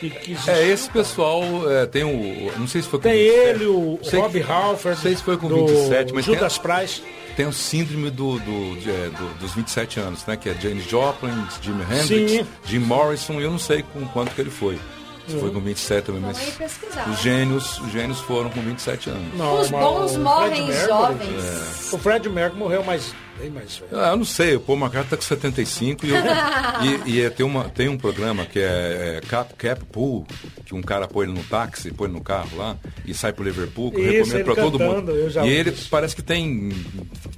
que, 0.00 0.10
que. 0.10 0.36
É, 0.50 0.66
esse 0.68 0.88
pessoal 0.90 1.42
é, 1.70 1.86
tem 1.86 2.04
o. 2.04 2.52
Não 2.58 2.66
sei 2.66 2.82
se 2.82 2.88
foi 2.88 2.98
com 2.98 3.02
Tem 3.08 3.12
27, 3.12 3.48
ele, 3.48 3.66
o 3.66 3.98
sei 4.02 4.20
Rob 4.20 4.42
Halford, 4.42 4.96
Não 4.96 5.02
sei 5.02 5.16
se 5.16 5.22
foi 5.22 5.36
com 5.36 5.48
do 5.48 5.66
27, 5.66 6.12
mas 6.14 6.24
tem, 6.24 6.34
Judas 6.34 6.58
Price. 6.58 7.02
tem 7.36 7.46
o 7.46 7.52
síndrome 7.52 8.10
do, 8.10 8.38
do- 8.40 8.76
de- 8.80 8.90
é, 8.90 9.10
do- 9.10 9.38
dos 9.38 9.54
27 9.54 10.00
anos, 10.00 10.24
né? 10.26 10.36
Que 10.36 10.48
é 10.50 10.54
James 10.60 10.84
Joplin, 10.88 11.32
Jimi 11.62 11.82
Hendrix, 11.82 12.32
Sim. 12.32 12.46
Jim 12.64 12.78
Morrison, 12.80 13.40
eu 13.40 13.50
não 13.50 13.58
sei 13.58 13.82
com 13.82 14.04
quanto 14.08 14.34
que 14.34 14.40
ele 14.40 14.50
foi. 14.50 14.78
Se 15.26 15.38
foi 15.40 15.50
com 15.50 15.58
27 15.58 16.04
também, 16.04 16.20
mas 16.20 16.38
pesquisar. 16.38 17.08
os 17.08 17.18
gênios, 17.22 17.78
os 17.80 17.90
gênios 17.90 18.20
foram 18.20 18.50
com 18.50 18.60
27 18.60 19.08
anos. 19.08 19.22
Não, 19.38 19.58
Os 19.58 19.70
bons 19.70 20.16
o 20.16 20.20
morrem 20.20 20.70
jovens. 20.70 21.92
O 21.94 21.96
Fred 21.96 22.28
Mercury 22.28 22.58
morreu 22.60 22.84
mais, 22.84 23.14
bem 23.38 23.50
mais 23.50 23.76
velho. 23.76 23.90
Ah, 23.98 24.10
eu 24.10 24.16
não 24.16 24.24
sei, 24.24 24.56
o 24.56 24.60
Paul 24.60 24.78
McCartney 24.78 25.10
tá 25.10 25.16
com 25.16 25.22
75 25.22 26.06
e, 26.06 26.10
eu, 26.10 26.16
e, 27.06 27.10
e 27.10 27.20
é, 27.22 27.30
tem, 27.30 27.44
uma, 27.44 27.64
tem 27.68 27.88
um 27.88 27.96
programa 27.96 28.44
que 28.44 28.58
é, 28.58 29.18
é 29.18 29.20
Cap, 29.26 29.54
Cap 29.54 29.84
Pool, 29.86 30.26
que 30.64 30.74
um 30.74 30.82
cara 30.82 31.06
põe 31.06 31.26
ele 31.26 31.34
no 31.34 31.44
táxi, 31.44 31.90
põe 31.90 32.08
ele 32.08 32.14
no 32.14 32.22
carro 32.22 32.56
lá 32.56 32.76
e 33.04 33.14
sai 33.14 33.32
pro 33.32 33.44
Liverpool, 33.44 33.90
que 33.90 33.98
eu 33.98 34.04
Isso, 34.04 34.32
recomendo 34.32 34.44
pra 34.44 34.54
todo 34.62 34.78
mundo. 34.78 35.12
E 35.44 35.48
ele 35.48 35.70
isso. 35.70 35.88
parece 35.90 36.14
que 36.14 36.22
tem 36.22 36.70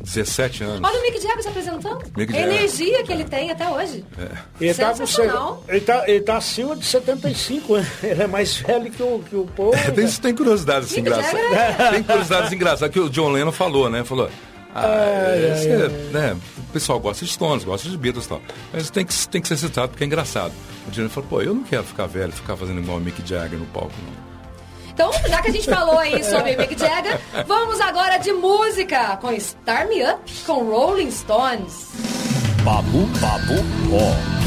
17 0.01 0.65
anos. 0.65 0.89
Olha 0.89 0.99
o 0.99 1.03
Mick 1.03 1.21
Jagger 1.21 1.43
se 1.43 1.49
apresentando. 1.49 2.05
Mick 2.17 2.37
a 2.37 2.41
energia 2.41 3.03
que 3.03 3.13
ele 3.13 3.25
tem 3.25 3.51
até 3.51 3.69
hoje. 3.69 4.05
Ele 4.61 4.75
tá, 4.75 4.91
com, 4.91 4.97
Sensacional. 4.97 5.65
ele, 5.69 5.81
tá, 5.81 6.05
ele 6.07 6.21
tá 6.21 6.37
acima 6.37 6.77
de 6.77 6.85
75 6.85 7.75
anos. 7.75 7.87
Ele 8.03 8.23
é 8.23 8.27
mais 8.27 8.57
velho 8.57 8.91
que 8.91 9.03
o, 9.03 9.23
que 9.29 9.37
o 9.37 9.47
Paul. 9.57 9.75
É, 9.75 9.91
tem, 9.91 10.07
tem 10.07 10.35
curiosidades 10.35 10.91
Mick 10.91 11.01
engraçadas. 11.01 11.41
Jagger 11.41 11.91
Tem 11.91 12.03
curiosidades 12.03 12.53
engraçadas 12.53 12.93
que 12.93 13.01
o 13.01 13.09
John 13.09 13.31
Lennon 13.31 13.53
falou, 13.53 13.91
né? 13.91 14.05
Falou. 14.05 14.31
Ah, 14.85 15.37
esse 15.37 15.69
é, 15.69 15.89
né, 16.13 16.37
o 16.59 16.73
pessoal 16.73 17.01
gosta 17.01 17.25
de 17.25 17.31
Stones, 17.31 17.65
gosta 17.65 17.89
de 17.89 17.97
Beatles 17.97 18.27
e 18.27 18.29
tal. 18.29 18.43
Mas 18.73 18.91
tem 18.91 19.07
que, 19.07 19.29
tem 19.29 19.41
que 19.41 19.49
ser 19.49 19.57
citado 19.57 19.89
porque 19.89 20.05
é 20.05 20.07
engraçado. 20.07 20.53
O 20.87 20.97
Lennon 20.97 21.09
falou, 21.09 21.29
pô, 21.29 21.43
eu 21.43 21.55
não 21.55 21.65
quero 21.65 21.85
ficar 21.85 22.07
velho, 22.07 22.33
ficar 22.33 22.57
fazendo 22.57 22.81
igual 22.81 22.99
o 22.99 23.01
Mick 23.01 23.27
Jagger 23.27 23.59
no 23.59 23.67
palco, 23.67 23.93
não. 24.05 24.27
Então, 24.93 25.13
já 25.29 25.43
que 25.43 25.51
a 25.51 25.53
gente 25.53 25.69
falou 25.69 25.99
aí 25.99 26.25
sobre 26.25 26.57
Mick 26.57 26.79
Jagger, 26.79 27.21
vamos 27.47 27.81
agora 27.81 28.17
de 28.17 28.33
música 28.33 29.17
com 29.19 29.39
Star 29.39 29.89
Me 29.89 30.03
Up 30.03 30.33
com 30.47 30.65
Rolling 30.65 31.11
Stones. 31.11 31.91
Babu 32.65 33.07
Babu 33.21 33.63
Ó. 33.93 34.46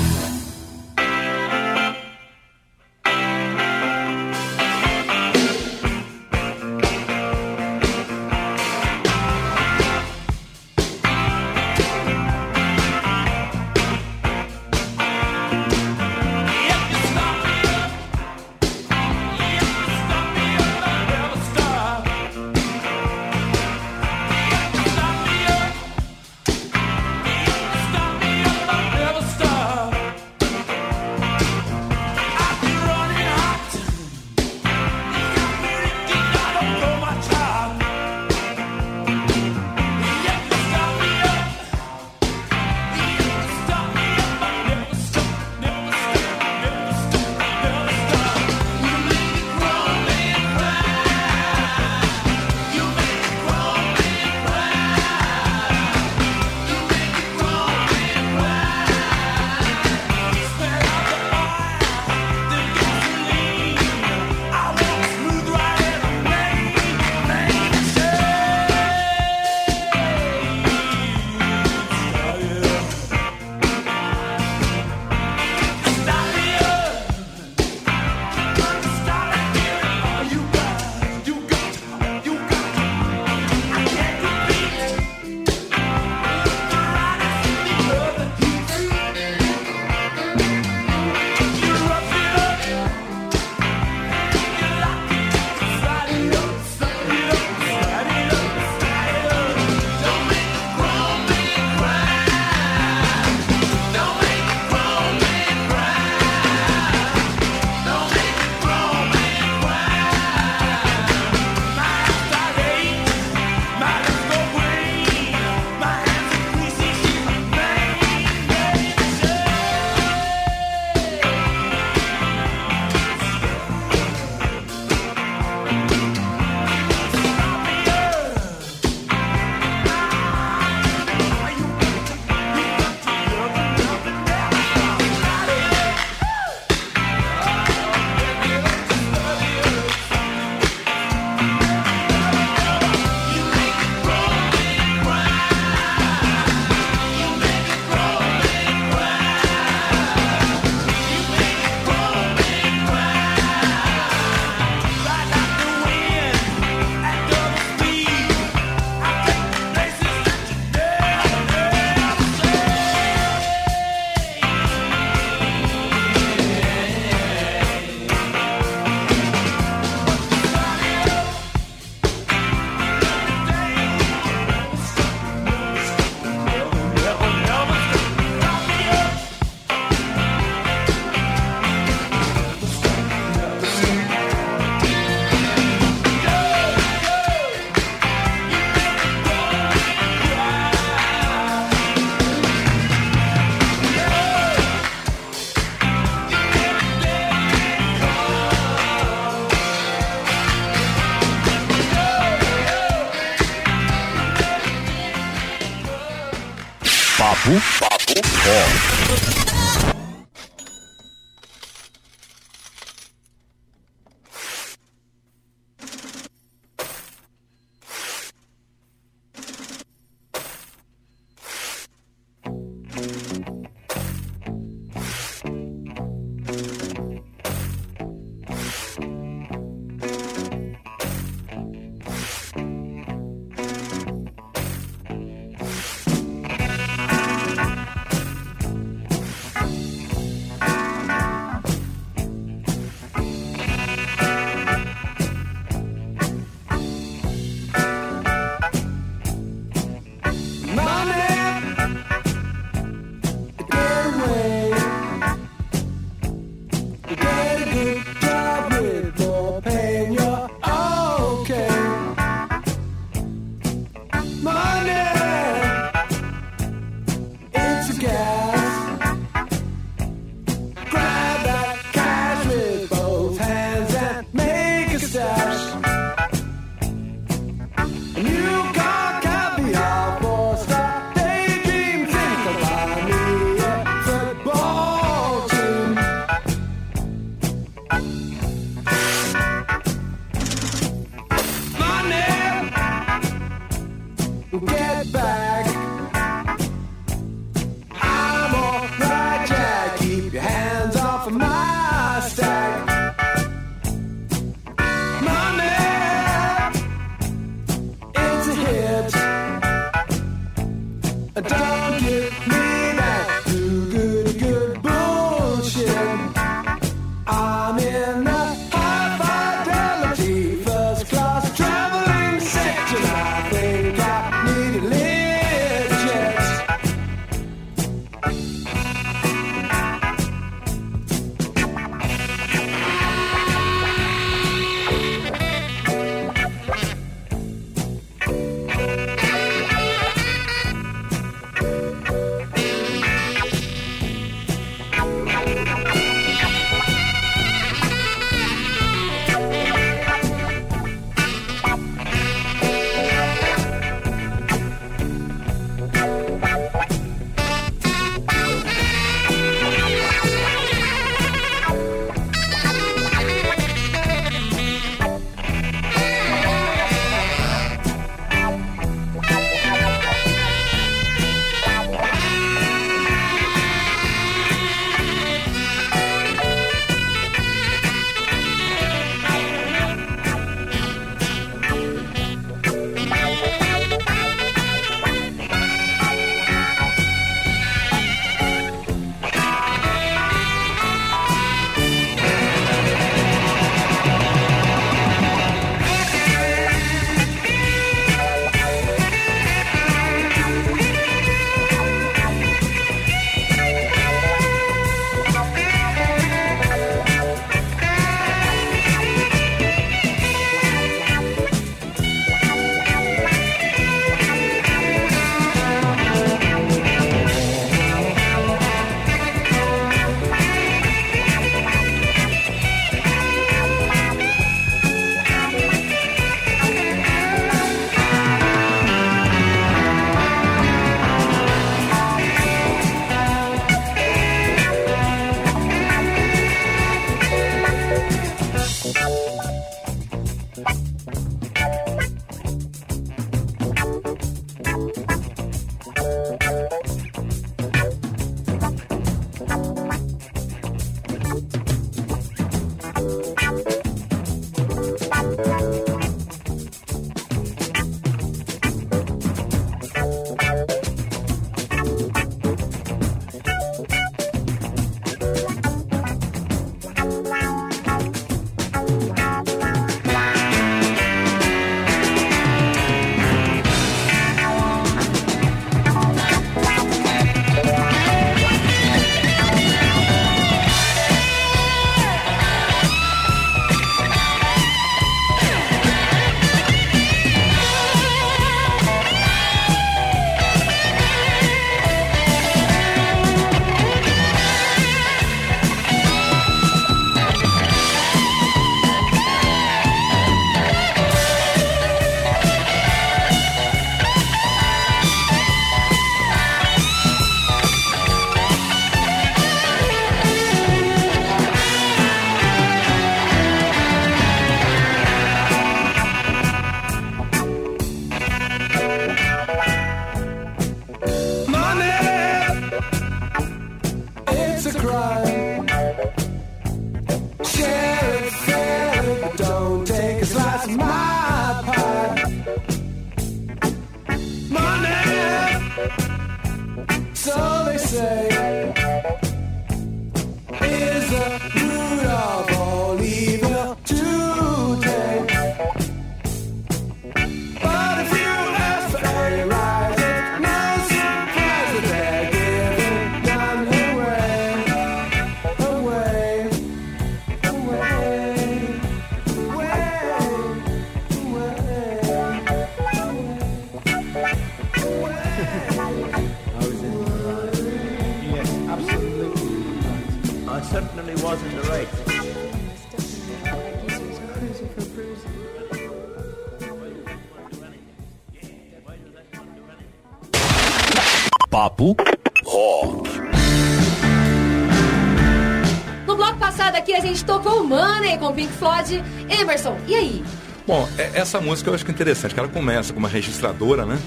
Floyd. 588.60 589.04
Emerson, 589.30 589.78
e 589.88 589.96
aí? 589.96 590.24
Bom, 590.68 590.88
é- 590.98 591.12
essa 591.16 591.40
música 591.42 591.70
eu 591.70 591.74
acho 591.74 591.84
que 591.84 591.92
é 591.92 591.94
interessante, 591.94 592.34
que 592.34 592.40
ela 592.40 592.50
começa 592.50 592.94
com 592.94 593.00
uma 593.00 593.10
registradora, 593.10 593.86
né? 593.86 593.98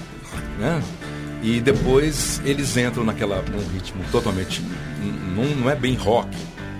Né? 0.59 0.81
E 1.41 1.59
depois 1.59 2.41
eles 2.45 2.77
entram 2.77 3.03
naquela 3.03 3.41
num 3.41 3.67
ritmo 3.73 4.01
totalmente 4.11 4.61
não, 5.35 5.43
não 5.43 5.69
é 5.69 5.75
bem 5.75 5.95
rock, 5.95 6.29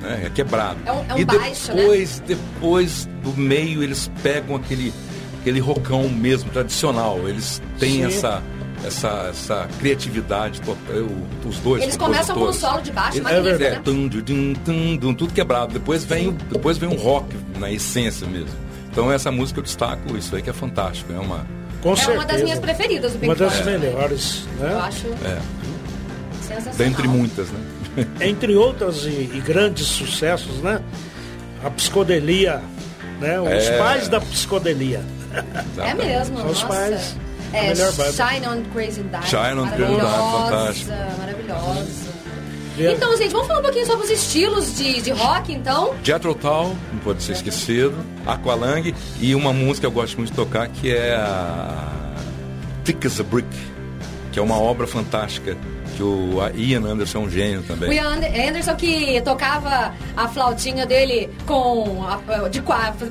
né? 0.01 0.23
É 0.25 0.29
quebrado. 0.29 0.79
É 0.85 0.91
um- 0.91 1.05
é 1.09 1.13
um 1.15 1.17
e 1.17 1.25
baixo, 1.25 1.73
né? 1.73 1.81
depois, 1.81 2.23
depois 2.25 3.09
do 3.23 3.33
meio 3.35 3.83
eles 3.83 4.09
pegam 4.21 4.55
aquele 4.55 4.93
aquele 5.41 5.59
rockão 5.59 6.07
mesmo 6.07 6.49
tradicional. 6.51 7.19
Eles 7.27 7.61
têm 7.79 7.91
Sim. 7.95 8.05
essa 8.05 8.41
essa, 8.85 9.27
essa 9.29 9.67
criatividade, 9.79 10.59
to- 10.61 10.77
eu- 10.89 11.09
os 11.47 11.57
dois. 11.59 11.83
Eles 11.83 11.95
começam 11.95 12.35
com 12.35 12.45
um 12.49 12.53
solo 12.53 12.81
de 12.81 12.91
baixo 12.91 13.21
magnífico, 13.23 13.63
é, 13.63 13.69
né? 13.71 13.81
tum, 13.83 14.09
tum, 14.09 14.21
tum, 14.21 14.53
tum, 14.65 14.97
tum, 14.97 15.13
tudo 15.13 15.33
quebrado. 15.33 15.71
Depois 15.73 16.03
vem, 16.03 16.27
o- 16.27 16.31
depois 16.33 16.77
vem 16.77 16.89
um 16.89 16.95
rock 16.97 17.33
na 17.63 17.71
essência 17.71 18.27
mesmo. 18.27 18.49
Então 18.91 19.11
essa 19.11 19.31
música 19.31 19.59
eu 19.59 19.63
destaco 19.63 20.15
isso 20.17 20.35
aí 20.35 20.41
que 20.41 20.49
é 20.49 20.53
fantástico. 20.53 21.11
É 21.13 21.17
uma. 21.17 21.45
Com 21.81 21.93
é 21.93 21.95
certeza. 21.95 22.17
uma 22.19 22.25
das 22.25 22.41
minhas 22.43 22.59
preferidas 22.59 23.11
do 23.13 23.19
Pink 23.19 23.29
Uma 23.31 23.35
das 23.35 23.53
Floyd. 23.59 23.79
melhores, 23.79 24.45
né? 24.59 24.69
Eu 24.71 24.79
acho 24.79 25.07
É, 25.07 25.39
sensacional. 26.41 26.73
dentre 26.77 27.07
muitas, 27.07 27.49
né? 27.49 27.59
Entre 28.21 28.55
outros 28.55 29.05
e, 29.05 29.09
e 29.33 29.41
grandes 29.45 29.85
sucessos, 29.87 30.57
né? 30.61 30.79
A 31.63 31.69
psicodelia, 31.69 32.61
né? 33.19 33.39
Os 33.39 33.47
É. 33.67 33.77
pais 33.77 34.07
da 34.07 34.19
psicodelia. 34.21 35.01
É 35.77 35.93
mesmo, 35.93 36.37
São 36.37 36.47
os 36.47 36.61
nossa. 36.63 36.67
pais. 36.67 37.15
É. 37.53 37.73
Shine 37.75 38.47
on 38.47 38.63
Crazy 38.73 39.03
Diamond. 39.03 39.27
Shine 39.29 39.59
on 39.59 39.67
Crazy 39.67 39.93
Diamond, 39.95 40.43
fantástico. 40.49 40.91
Maravilhosa. 41.19 42.02
Então, 42.77 43.15
gente, 43.17 43.31
vamos 43.31 43.47
falar 43.47 43.59
um 43.59 43.63
pouquinho 43.63 43.85
sobre 43.85 44.05
os 44.05 44.11
estilos 44.11 44.75
de, 44.75 45.01
de 45.01 45.11
rock, 45.11 45.53
então. 45.53 45.93
Jethro 46.03 46.33
Tull, 46.33 46.75
não 46.91 46.99
pode 47.03 47.21
ser 47.21 47.33
esquecido. 47.33 47.95
Aqualung 48.25 48.93
e 49.19 49.35
uma 49.35 49.53
música 49.53 49.81
que 49.81 49.85
eu 49.85 49.91
gosto 49.91 50.17
muito 50.17 50.31
de 50.31 50.35
tocar 50.35 50.67
que 50.67 50.91
é 50.91 51.13
a 51.15 52.15
Thick 52.83 53.05
as 53.05 53.19
a 53.19 53.23
Brick, 53.23 53.47
que 54.31 54.39
é 54.39 54.41
uma 54.41 54.57
obra 54.59 54.87
fantástica 54.87 55.55
que 55.95 56.03
o 56.03 56.41
a 56.41 56.49
Ian 56.51 56.83
Anderson 56.85 57.19
é 57.19 57.21
um 57.21 57.29
gênio 57.29 57.59
O 57.61 57.63
também. 57.63 57.93
Ian 57.93 58.19
Anderson 58.49 58.75
que 58.75 59.21
tocava 59.21 59.93
a 60.17 60.27
flautinha 60.27 60.85
dele 60.85 61.29
com. 61.45 62.03
a- 62.05 62.47
de 62.49 62.61
quatro, 62.61 63.07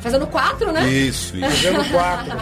fazendo 0.00 0.26
quatro, 0.26 0.72
né? 0.72 0.88
Isso, 0.88 1.36
isso. 1.36 1.48
Fazendo 1.50 1.90
quatro. 1.90 2.36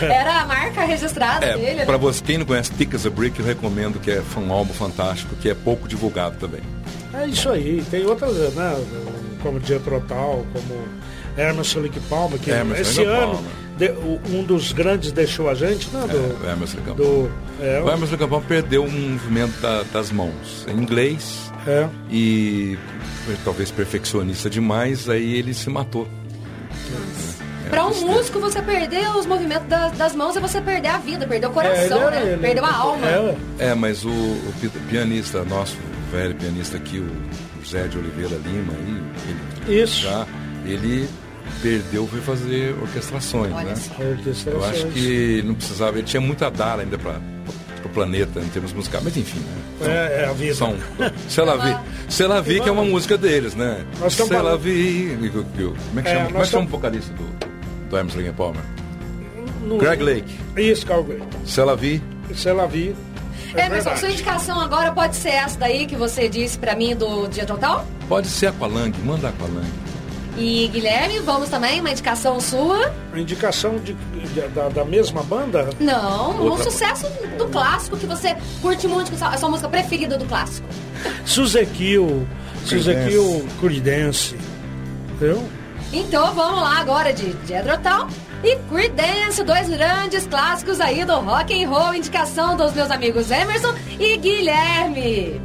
Era 0.04 0.40
a 0.42 0.46
marca 0.46 0.84
registrada 0.84 1.44
É, 1.46 1.56
dele, 1.56 1.84
pra 1.84 1.94
né? 1.94 1.98
você, 1.98 2.22
quem 2.22 2.38
não 2.38 2.46
conhece 2.46 2.70
Thick 2.72 2.94
as 2.94 3.06
a 3.06 3.10
Brick, 3.10 3.38
eu 3.40 3.46
recomendo 3.46 3.98
que 4.00 4.10
é 4.10 4.22
um 4.36 4.52
álbum 4.52 4.72
fantástico, 4.74 5.34
que 5.36 5.48
é 5.50 5.54
pouco 5.54 5.88
divulgado 5.88 6.36
também. 6.38 6.60
É 7.14 7.26
isso 7.26 7.48
aí. 7.50 7.84
Tem 7.90 8.04
outras, 8.06 8.34
né? 8.54 8.76
Como 9.42 9.58
Jethro 9.60 10.00
Tull, 10.06 10.46
como 10.52 10.88
Emerson 11.36 11.80
Lake 11.80 11.98
Palmer, 12.08 12.38
que 12.38 12.50
Emerson 12.50 12.82
esse 12.82 13.04
ano 13.04 13.32
Palmer. 13.34 13.50
De- 13.80 13.90
o- 13.92 14.20
um 14.32 14.42
dos 14.44 14.72
grandes 14.72 15.10
deixou 15.12 15.48
a 15.48 15.54
gente, 15.54 15.88
né? 15.90 16.06
Do, 16.06 16.16
É, 16.46 16.48
o 16.48 16.52
Emerson 16.52 16.76
Lake 16.78 16.96
do, 16.96 17.30
é, 17.60 17.80
O 17.82 17.90
Emerson 17.90 18.16
Palmer 18.16 18.40
perdeu 18.46 18.84
um 18.84 18.90
movimento 18.90 19.60
da- 19.60 19.82
das 19.92 20.12
mãos 20.12 20.66
em 20.68 20.76
inglês 20.80 21.50
é, 21.66 21.88
e 22.10 22.76
talvez 23.44 23.70
perfeccionista 23.70 24.48
demais, 24.50 25.08
aí 25.08 25.34
ele 25.34 25.54
se 25.54 25.68
matou. 25.70 26.06
É, 27.66 27.68
Pra 27.70 27.84
um 27.86 27.90
tristeza. 27.90 28.12
músico, 28.12 28.40
você 28.40 28.60
perder 28.62 29.08
os 29.16 29.26
movimentos 29.26 29.68
das, 29.68 29.92
das 29.96 30.14
mãos 30.14 30.36
é 30.36 30.40
você 30.40 30.60
perder 30.60 30.88
a 30.88 30.98
vida, 30.98 31.26
perder 31.26 31.46
o 31.46 31.50
É, 31.50 31.52
coração, 31.52 31.98
ele- 32.08 32.10
né? 32.16 32.32
ele- 32.32 32.40
Perdeu 32.42 32.64
a 32.64 32.72
alma. 32.74 33.06
É, 33.06 33.36
É, 33.58 33.74
mas 33.74 34.04
o, 34.04 34.10
o 34.10 34.52
pi- 34.60 34.68
pianista, 34.88 35.44
nosso 35.44 35.76
velho 36.12 36.34
pianista 36.34 36.76
aqui, 36.76 36.98
o 36.98 37.08
José 37.62 37.86
de 37.88 37.96
Oliveira 37.98 38.36
Lima, 38.44 38.72
aí, 38.72 39.02
ele, 39.68 39.82
Isso. 39.82 40.02
já, 40.02 40.26
ele 40.64 41.08
perdeu, 41.62 42.06
foi 42.06 42.20
fazer 42.20 42.74
orquestrações, 42.80 43.52
Olha 43.52 43.68
né? 43.70 43.74
só. 43.76 44.50
Eu 44.50 44.64
acho 44.64 44.86
que 44.88 45.42
não 45.44 45.54
precisava, 45.54 45.98
ele 45.98 46.06
tinha 46.06 46.20
muito 46.20 46.44
a 46.44 46.50
dar 46.50 46.80
ainda 46.80 46.96
para 46.98 47.20
o 47.84 47.88
planeta 47.88 48.40
em 48.40 48.48
termos 48.48 48.72
musicais, 48.72 49.02
mas 49.04 49.16
enfim, 49.16 49.40
né? 49.40 49.56
É, 49.86 50.22
é 50.22 50.28
a 50.28 50.32
vida. 50.32 50.54
São, 50.54 50.76
se 51.28 51.40
ela 51.40 51.56
vi, 51.56 51.76
se 52.12 52.22
ela 52.22 52.40
vi 52.42 52.60
que 52.60 52.68
é 52.68 52.72
uma 52.72 52.84
música 52.84 53.16
deles, 53.16 53.54
né? 53.54 53.84
Nós 53.98 54.12
Se 54.14 54.34
ela 54.34 54.56
vi, 54.56 55.16
como 55.32 56.00
é 56.00 56.02
que 56.02 56.08
É, 56.08 56.12
chama? 56.14 56.22
nós 56.24 56.30
Como 56.30 56.38
é 56.38 56.44
que 56.44 56.50
chama 56.50 56.64
o 56.64 56.68
vocalista 56.68 57.12
do, 57.14 57.88
do 57.88 57.98
Emerson 57.98 58.32
Palmer? 58.36 58.62
No- 59.66 59.78
Greg 59.78 60.02
Lake. 60.02 60.34
Isso, 60.56 60.86
Calgary. 60.86 61.22
Se 61.44 61.60
ela 61.60 61.76
vi, 61.76 62.02
Se 62.34 62.48
ela 62.48 62.66
vir. 62.66 62.94
É 63.54 63.66
Emerson, 63.66 63.70
verdade. 63.90 64.00
sua 64.00 64.10
indicação 64.10 64.60
agora 64.60 64.92
pode 64.92 65.16
ser 65.16 65.30
essa 65.30 65.58
daí 65.58 65.84
que 65.86 65.96
você 65.96 66.28
disse 66.28 66.56
pra 66.58 66.76
mim 66.76 66.94
do 66.94 67.26
Dia 67.28 67.44
Total? 67.44 67.84
pode 68.08 68.28
ser 68.28 68.46
Aqualung, 68.48 68.92
manda 69.04 69.28
Aqualung. 69.28 69.64
E 70.42 70.68
Guilherme, 70.68 71.18
vamos 71.18 71.50
também, 71.50 71.80
uma 71.80 71.90
indicação 71.90 72.40
sua? 72.40 72.90
A 73.12 73.18
indicação 73.18 73.76
de, 73.76 73.92
de- 73.92 74.48
da, 74.48 74.70
da 74.70 74.84
mesma 74.86 75.22
banda? 75.22 75.68
Não, 75.78 76.30
um 76.32 76.44
Outra- 76.48 76.64
sucesso 76.70 77.06
do 77.36 77.46
clássico 77.48 77.94
que 77.98 78.06
você 78.06 78.34
curte 78.62 78.88
muito, 78.88 79.10
que 79.12 79.22
é 79.22 79.26
a 79.26 79.36
sua 79.36 79.50
música 79.50 79.68
preferida 79.68 80.16
do 80.16 80.24
clássico. 80.24 80.66
Suzekiel, 81.26 82.26
Suzekiel 82.64 83.44
Creedence. 83.60 84.34
Entendeu? 85.12 85.46
Então 85.92 86.32
vamos 86.34 86.62
lá 86.62 86.78
agora 86.78 87.12
de 87.12 87.36
Jethro 87.46 87.76
Tull 87.82 88.06
e 88.42 88.56
Creedence, 88.70 89.42
dois 89.44 89.68
grandes 89.68 90.26
clássicos 90.26 90.80
aí 90.80 91.04
do 91.04 91.16
rock 91.16 91.52
and 91.62 91.68
roll, 91.68 91.92
indicação 91.94 92.56
dos 92.56 92.72
meus 92.72 92.90
amigos 92.90 93.30
Emerson 93.30 93.74
e 93.98 94.16
Guilherme. 94.16 95.38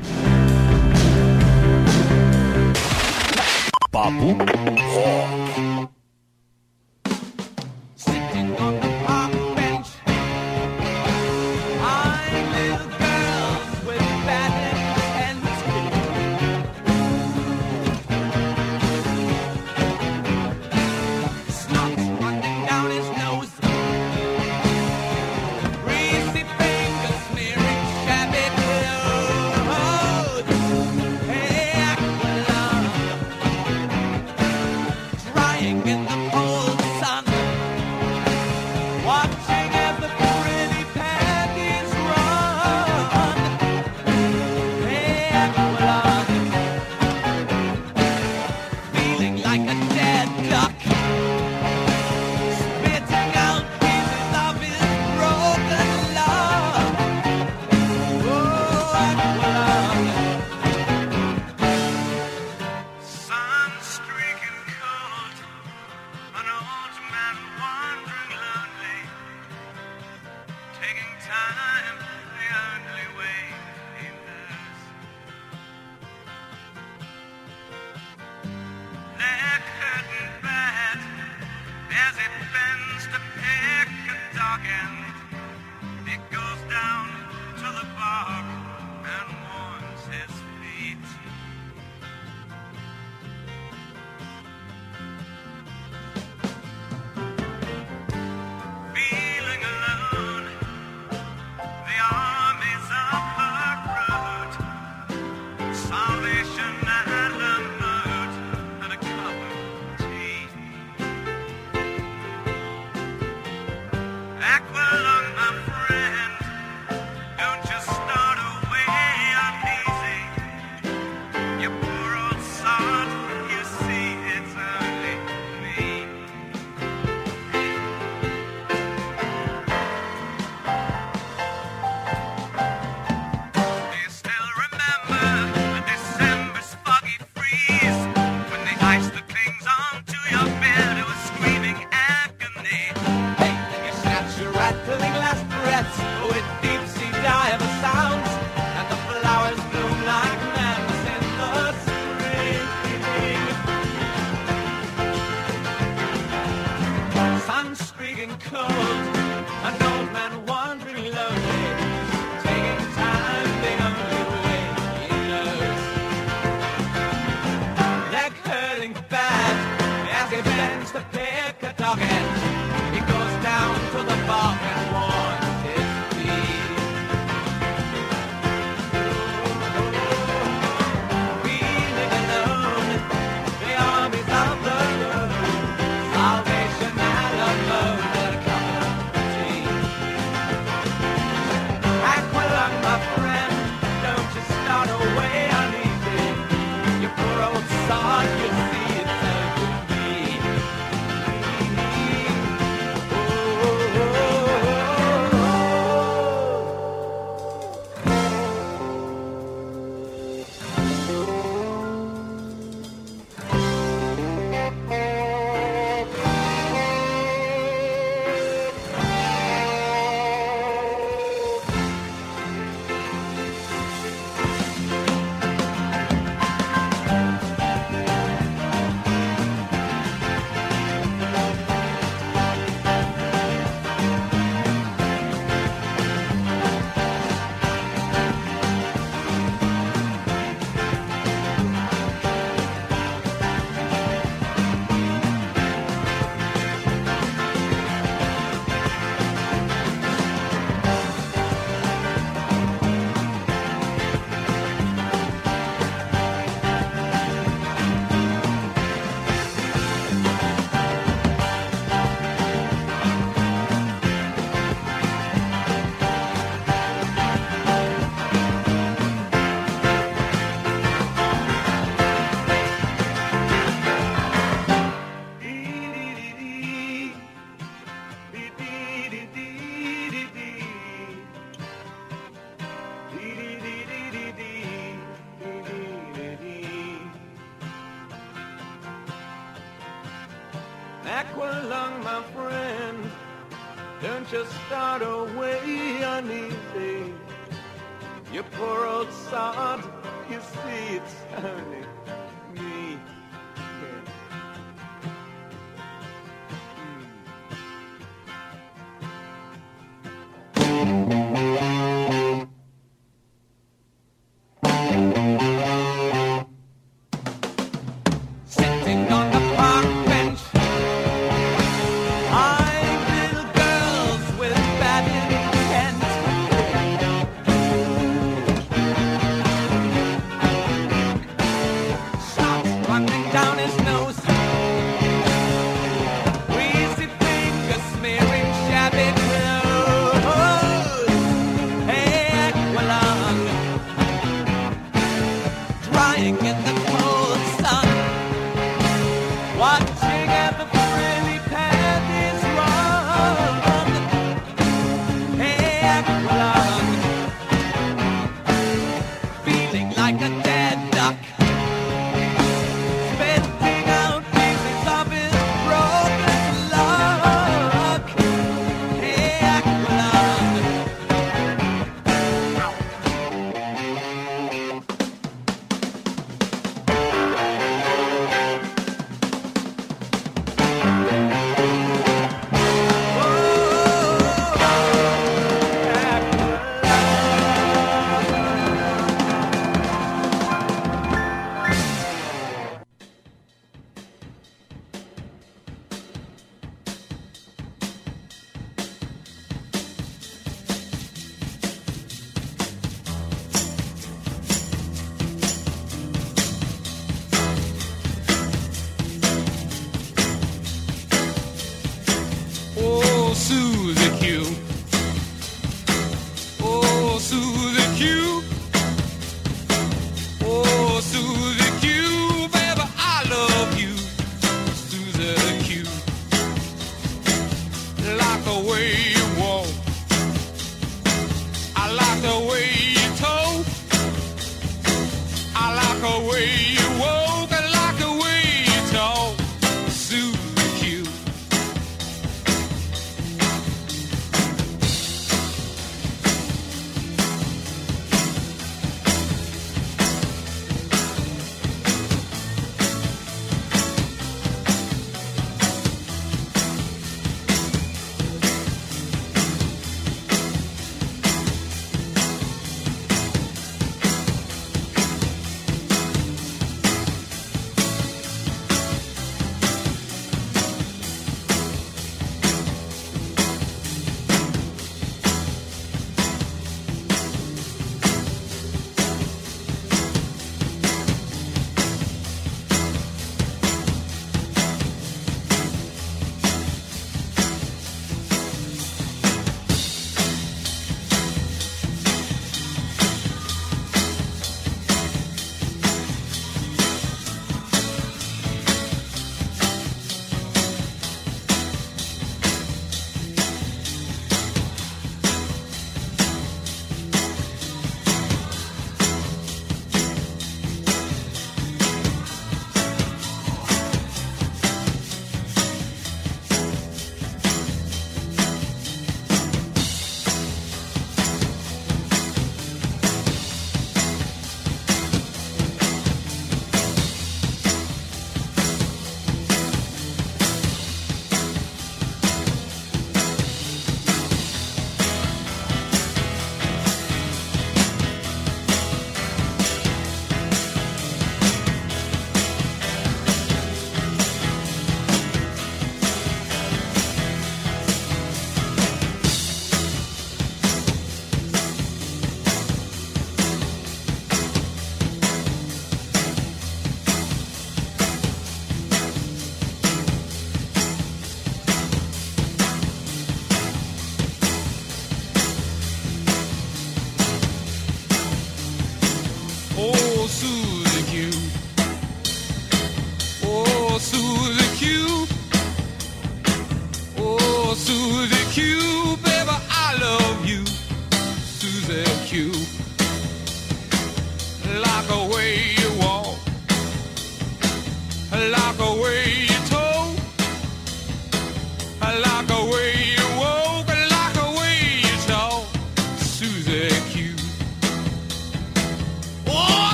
Papo 3.95 4.35
Rock. 4.35 5.64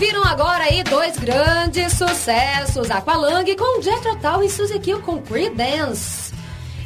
Ouviram 0.00 0.24
agora 0.24 0.64
aí 0.64 0.82
dois 0.82 1.14
grandes 1.18 1.92
sucessos, 1.92 2.90
Aqualung 2.90 3.44
com 3.54 3.82
Jethro 3.82 4.16
Tull 4.16 4.42
e 4.42 4.48
Suzy 4.48 4.78
Kill 4.78 5.02
com 5.02 5.20
Creedence. 5.20 6.32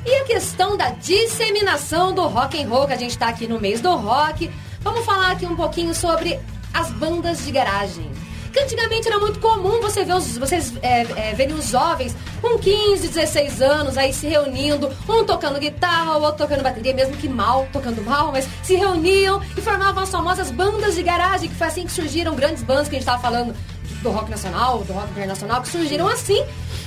E 0.04 0.12
a 0.16 0.24
questão 0.24 0.76
da 0.76 0.90
disseminação 0.90 2.12
do 2.12 2.22
rock 2.26 2.60
and 2.60 2.68
roll, 2.68 2.88
que 2.88 2.92
a 2.92 2.96
gente 2.96 3.16
tá 3.16 3.28
aqui 3.28 3.46
no 3.46 3.60
mês 3.60 3.80
do 3.80 3.94
rock. 3.94 4.50
Vamos 4.80 5.04
falar 5.04 5.30
aqui 5.30 5.46
um 5.46 5.54
pouquinho 5.54 5.94
sobre 5.94 6.40
as 6.72 6.90
bandas 6.90 7.44
de 7.44 7.52
garagem. 7.52 8.10
Antigamente 8.60 9.08
era 9.08 9.18
muito 9.18 9.40
comum 9.40 9.80
você 9.80 10.04
ver 10.04 10.14
os, 10.14 10.38
vocês 10.38 10.72
é, 10.80 11.02
é, 11.02 11.34
verem 11.34 11.54
os 11.54 11.68
jovens 11.68 12.16
com 12.40 12.58
15, 12.58 13.08
16 13.08 13.60
anos 13.60 13.98
aí 13.98 14.12
se 14.12 14.26
reunindo, 14.26 14.90
um 15.08 15.24
tocando 15.24 15.58
guitarra, 15.58 16.16
o 16.16 16.22
outro 16.22 16.46
tocando 16.46 16.62
bateria, 16.62 16.94
mesmo 16.94 17.16
que 17.16 17.28
mal, 17.28 17.66
tocando 17.72 18.02
mal, 18.02 18.30
mas 18.30 18.48
se 18.62 18.76
reuniam 18.76 19.42
e 19.56 19.60
formavam 19.60 20.02
as 20.02 20.10
famosas 20.10 20.50
bandas 20.50 20.94
de 20.94 21.02
garagem, 21.02 21.48
que 21.48 21.54
foi 21.56 21.66
assim 21.66 21.84
que 21.84 21.92
surgiram 21.92 22.34
grandes 22.34 22.62
bandas 22.62 22.88
que 22.88 22.96
a 22.96 22.98
gente 22.98 23.06
tava 23.06 23.20
falando 23.20 23.54
do 24.02 24.10
rock 24.10 24.30
nacional, 24.30 24.84
do 24.84 24.92
rock 24.92 25.10
internacional, 25.10 25.62
que 25.62 25.68
surgiram 25.68 26.06
assim. 26.06 26.40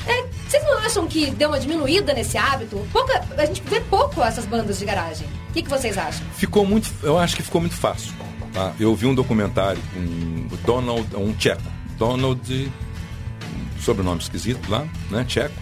É, 0.07 0.26
vocês 0.48 0.64
não 0.64 0.77
acham 0.77 1.07
que 1.07 1.31
deu 1.31 1.49
uma 1.49 1.60
diminuída 1.60 2.14
nesse 2.14 2.38
hábito? 2.38 2.88
Pouca, 2.94 3.26
a 3.38 3.45
gente 3.45 3.61
vê 3.65 3.81
pouco 3.81 4.22
essas 4.23 4.45
bandas 4.45 4.80
de 4.80 4.85
garagem. 4.85 5.27
O 5.49 5.53
que, 5.53 5.64
que 5.64 5.69
vocês 5.69 5.98
acham? 5.98 6.26
Ficou 6.35 6.65
muito, 6.65 6.89
eu 7.03 7.18
acho 7.18 7.35
que 7.35 7.44
ficou 7.44 7.60
muito 7.60 7.76
fácil. 7.76 8.14
Tá? 8.53 8.74
Eu 8.80 8.95
vi 8.95 9.06
um 9.06 9.14
documentário 9.14 9.82
com 9.94 10.53
o 10.53 10.57
Donald, 10.65 11.07
um 11.15 11.34
tcheco, 11.34 11.61
Donald, 11.98 12.41
um 12.52 13.82
sobrenome 13.82 14.22
esquisito 14.22 14.69
lá, 14.69 14.88
né, 15.10 15.24
tcheco. 15.26 15.56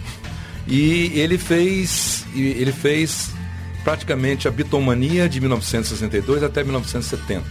E 0.68 1.12
ele 1.20 1.38
fez, 1.38 2.26
ele 2.34 2.72
fez 2.72 3.32
praticamente 3.84 4.48
a 4.48 4.52
bitomania 4.52 5.30
de 5.30 5.40
1962 5.40 6.41
até 6.41 6.64
1970. 6.64 7.45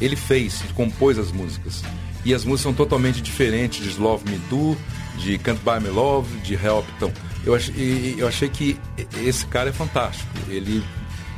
Ele 0.00 0.16
fez, 0.16 0.62
ele 0.64 0.72
compôs 0.72 1.18
as 1.18 1.30
músicas. 1.30 1.82
E 2.24 2.34
as 2.34 2.44
músicas 2.44 2.62
são 2.62 2.74
totalmente 2.74 3.20
diferentes 3.20 3.94
de 3.94 4.00
Love 4.00 4.28
Me 4.28 4.38
Do, 4.50 4.76
de 5.16 5.38
Can't 5.38 5.60
Buy 5.62 5.80
Me 5.80 5.88
Love, 5.88 6.38
de 6.40 6.54
Help. 6.54 6.86
Então, 6.96 7.12
eu 7.44 7.54
achei, 7.54 8.16
eu 8.18 8.26
achei 8.26 8.48
que 8.48 8.76
esse 9.22 9.46
cara 9.46 9.70
é 9.70 9.72
fantástico. 9.72 10.28
Ele 10.48 10.82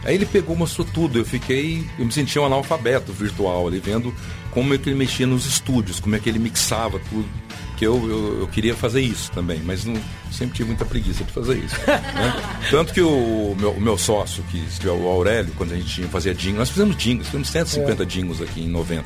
Aí 0.05 0.15
ele 0.15 0.27
pegou, 0.27 0.57
mostrou 0.57 0.87
tudo. 0.87 1.19
Eu 1.19 1.25
fiquei, 1.25 1.87
eu 1.99 2.05
me 2.05 2.13
sentia 2.13 2.43
um 2.43 2.47
analfabeto 2.47 3.13
virtual 3.13 3.67
ali, 3.67 3.79
vendo 3.79 4.15
como 4.51 4.75
é 4.75 4.79
que 4.79 4.89
ele 4.89 4.97
mexia 4.97 5.27
nos 5.27 5.47
estúdios, 5.47 6.01
como 6.01 6.17
é 6.17 6.19
que 6.19 6.29
ele 6.29 6.39
mixava 6.39 7.01
tudo. 7.11 7.29
Que 7.77 7.87
eu, 7.87 7.97
eu, 8.09 8.41
eu 8.41 8.49
queria 8.49 8.77
fazer 8.77 9.01
isso 9.01 9.31
também, 9.33 9.61
mas 9.65 9.85
não, 9.85 9.95
sempre 10.31 10.57
tive 10.57 10.69
muita 10.69 10.85
preguiça 10.85 11.25
de 11.25 11.33
fazer 11.33 11.57
isso. 11.59 11.77
né? 11.87 12.35
Tanto 12.71 12.93
que 12.93 13.01
o 13.01 13.57
meu, 13.59 13.73
o 13.73 13.81
meu 13.81 13.99
sócio, 13.99 14.43
que 14.51 14.65
é 14.87 14.91
o 14.91 15.09
Aurélio, 15.09 15.53
quando 15.57 15.73
a 15.73 15.77
gente 15.77 16.03
fazia 16.05 16.35
jingles, 16.35 16.59
nós 16.59 16.71
fizemos 16.71 16.97
jingles, 16.97 17.27
fizemos 17.27 17.49
150 17.49 18.07
jingles 18.07 18.41
aqui 18.41 18.63
em 18.63 18.69
90. 18.69 19.05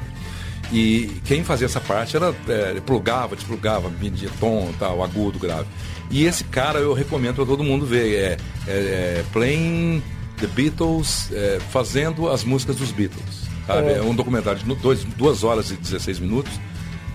E 0.73 1.21
quem 1.25 1.45
fazia 1.45 1.67
essa 1.67 1.81
parte 1.81 2.17
era 2.17 2.35
é, 2.49 2.81
plugava, 2.81 3.37
desplugava, 3.37 3.89
media 3.89 4.29
tom, 4.41 4.73
tal, 4.79 5.03
agudo, 5.03 5.39
grave. 5.39 5.69
E 6.11 6.25
esse 6.25 6.45
cara 6.45 6.79
eu 6.79 6.93
recomendo 6.93 7.37
para 7.37 7.47
todo 7.47 7.63
mundo 7.63 7.87
ver. 7.87 8.15
É, 8.15 8.37
é, 8.67 8.73
é 8.73 9.25
Playing 9.33 10.03
the 10.37 10.47
Beatles, 10.47 11.31
é, 11.33 11.59
fazendo 11.71 12.29
as 12.31 12.45
músicas 12.45 12.77
dos 12.77 12.91
Beatles. 12.93 13.47
Sabe? 13.67 13.93
É. 13.95 14.01
um 14.03 14.15
documentário 14.15 14.61
de 14.61 14.75
dois, 14.77 15.03
duas 15.05 15.43
horas 15.43 15.71
e 15.71 15.77
16 15.77 16.21
minutos. 16.21 16.53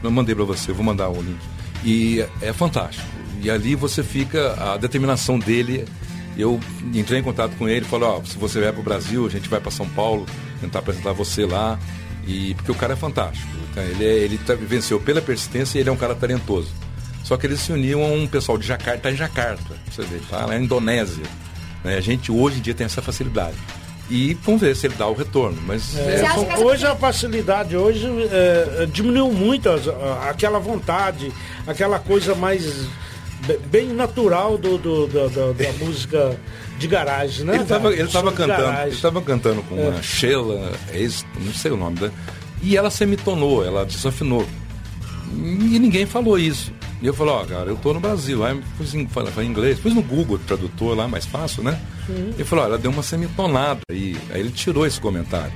Eu 0.03 0.11
mandei 0.11 0.35
para 0.35 0.43
você, 0.43 0.73
vou 0.73 0.83
mandar 0.83 1.09
o 1.09 1.21
link. 1.21 1.39
E 1.83 2.25
é 2.41 2.51
fantástico. 2.51 3.07
E 3.41 3.49
ali 3.49 3.73
você 3.75 4.03
fica, 4.03 4.53
a 4.73 4.77
determinação 4.77 5.39
dele. 5.39 5.85
Eu 6.37 6.59
entrei 6.93 7.19
em 7.19 7.23
contato 7.23 7.51
com 7.57 7.67
ele 7.67 7.85
falei, 7.85 8.07
ó, 8.07 8.21
se 8.23 8.37
você 8.37 8.59
vier 8.59 8.71
para 8.71 8.79
o 8.81 8.83
Brasil, 8.83 9.25
a 9.25 9.29
gente 9.29 9.49
vai 9.49 9.59
para 9.59 9.69
São 9.71 9.87
Paulo, 9.89 10.25
tentar 10.61 10.79
apresentar 10.79 11.11
você 11.13 11.45
lá. 11.45 11.77
E 12.27 12.53
porque 12.55 12.71
o 12.71 12.75
cara 12.75 12.93
é 12.93 12.95
fantástico. 12.95 13.47
tá? 13.75 13.81
Ele, 13.83 14.03
é- 14.05 14.17
ele 14.19 14.37
tá- 14.37 14.55
venceu 14.55 14.99
pela 14.99 15.21
persistência 15.21 15.77
e 15.77 15.81
ele 15.81 15.89
é 15.89 15.91
um 15.91 15.97
cara 15.97 16.15
talentoso. 16.15 16.69
Só 17.23 17.37
que 17.37 17.45
eles 17.47 17.59
se 17.61 17.71
uniam 17.71 18.03
a 18.03 18.07
um 18.07 18.27
pessoal 18.27 18.57
de 18.57 18.65
Jacarta, 18.67 19.01
tá 19.03 19.11
em 19.11 19.15
Jacarta, 19.15 19.75
você 19.89 20.01
ver, 20.03 20.21
tá 20.29 20.45
na 20.47 20.57
Indonésia. 20.57 21.23
Né? 21.83 21.97
A 21.97 22.01
gente 22.01 22.31
hoje 22.31 22.59
em 22.59 22.61
dia 22.61 22.73
tem 22.73 22.85
essa 22.85 23.01
facilidade. 23.01 23.55
E 24.09 24.33
vamos 24.43 24.59
ver 24.59 24.75
se 24.75 24.87
ele 24.87 24.95
dá 24.97 25.07
o 25.07 25.13
retorno. 25.13 25.57
Mas 25.65 25.97
É, 25.97 26.15
essa- 26.15 26.59
hoje 26.59 26.85
a 26.85 26.95
facilidade 26.95 27.77
hoje 27.77 28.05
é, 28.31 28.83
é, 28.83 28.85
diminuiu 28.85 29.31
muito 29.31 29.69
as- 29.69 29.87
aquela 30.27 30.59
vontade, 30.59 31.31
aquela 31.65 31.97
coisa 31.97 32.35
mais 32.35 32.65
be- 33.47 33.57
bem 33.71 33.87
natural 33.87 34.57
do, 34.57 34.77
do- 34.77 35.07
do- 35.07 35.29
do- 35.29 35.53
da 35.53 35.71
música 35.79 36.37
de 36.77 36.87
garagem, 36.87 37.45
né? 37.45 37.53
Ele 37.53 37.63
estava 37.63 37.93
ele 37.93 38.07
tava 38.09 38.31
cantando, 38.33 38.79
ele 38.87 38.95
tava 38.97 39.21
cantando 39.21 39.61
com 39.63 39.77
É. 39.79 39.89
uma 39.89 40.03
Sheila, 40.03 40.71
ex- 40.93 41.25
não 41.39 41.53
sei 41.53 41.71
o 41.71 41.77
nome 41.77 41.95
dela, 41.97 42.13
e 42.61 42.75
ela 42.75 42.89
semitonou, 42.89 43.63
ela 43.65 43.85
desafinou. 43.85 44.45
E 45.33 45.79
ninguém 45.79 46.05
falou 46.05 46.37
isso. 46.37 46.71
E 47.01 47.07
eu 47.07 47.13
falei, 47.13 47.33
ó, 47.33 47.43
cara, 47.45 47.69
eu 47.69 47.75
tô 47.77 47.93
no 47.93 47.99
Brasil. 47.99 48.43
Aí 48.45 48.61
pus 48.77 48.93
em, 48.93 49.07
falei, 49.07 49.31
falei 49.31 49.49
inglês, 49.49 49.79
pus 49.79 49.93
no 49.93 50.01
Google 50.03 50.37
tradutor 50.39 50.95
lá, 50.95 51.07
mais 51.07 51.25
fácil, 51.25 51.63
né? 51.63 51.79
Ele 52.35 52.43
falou, 52.43 52.63
ó, 52.63 52.67
ela 52.67 52.77
deu 52.77 52.91
uma 52.91 53.01
semitonada. 53.03 53.81
E 53.91 54.15
aí 54.31 54.39
ele 54.39 54.51
tirou 54.51 54.85
esse 54.85 54.99
comentário. 55.01 55.53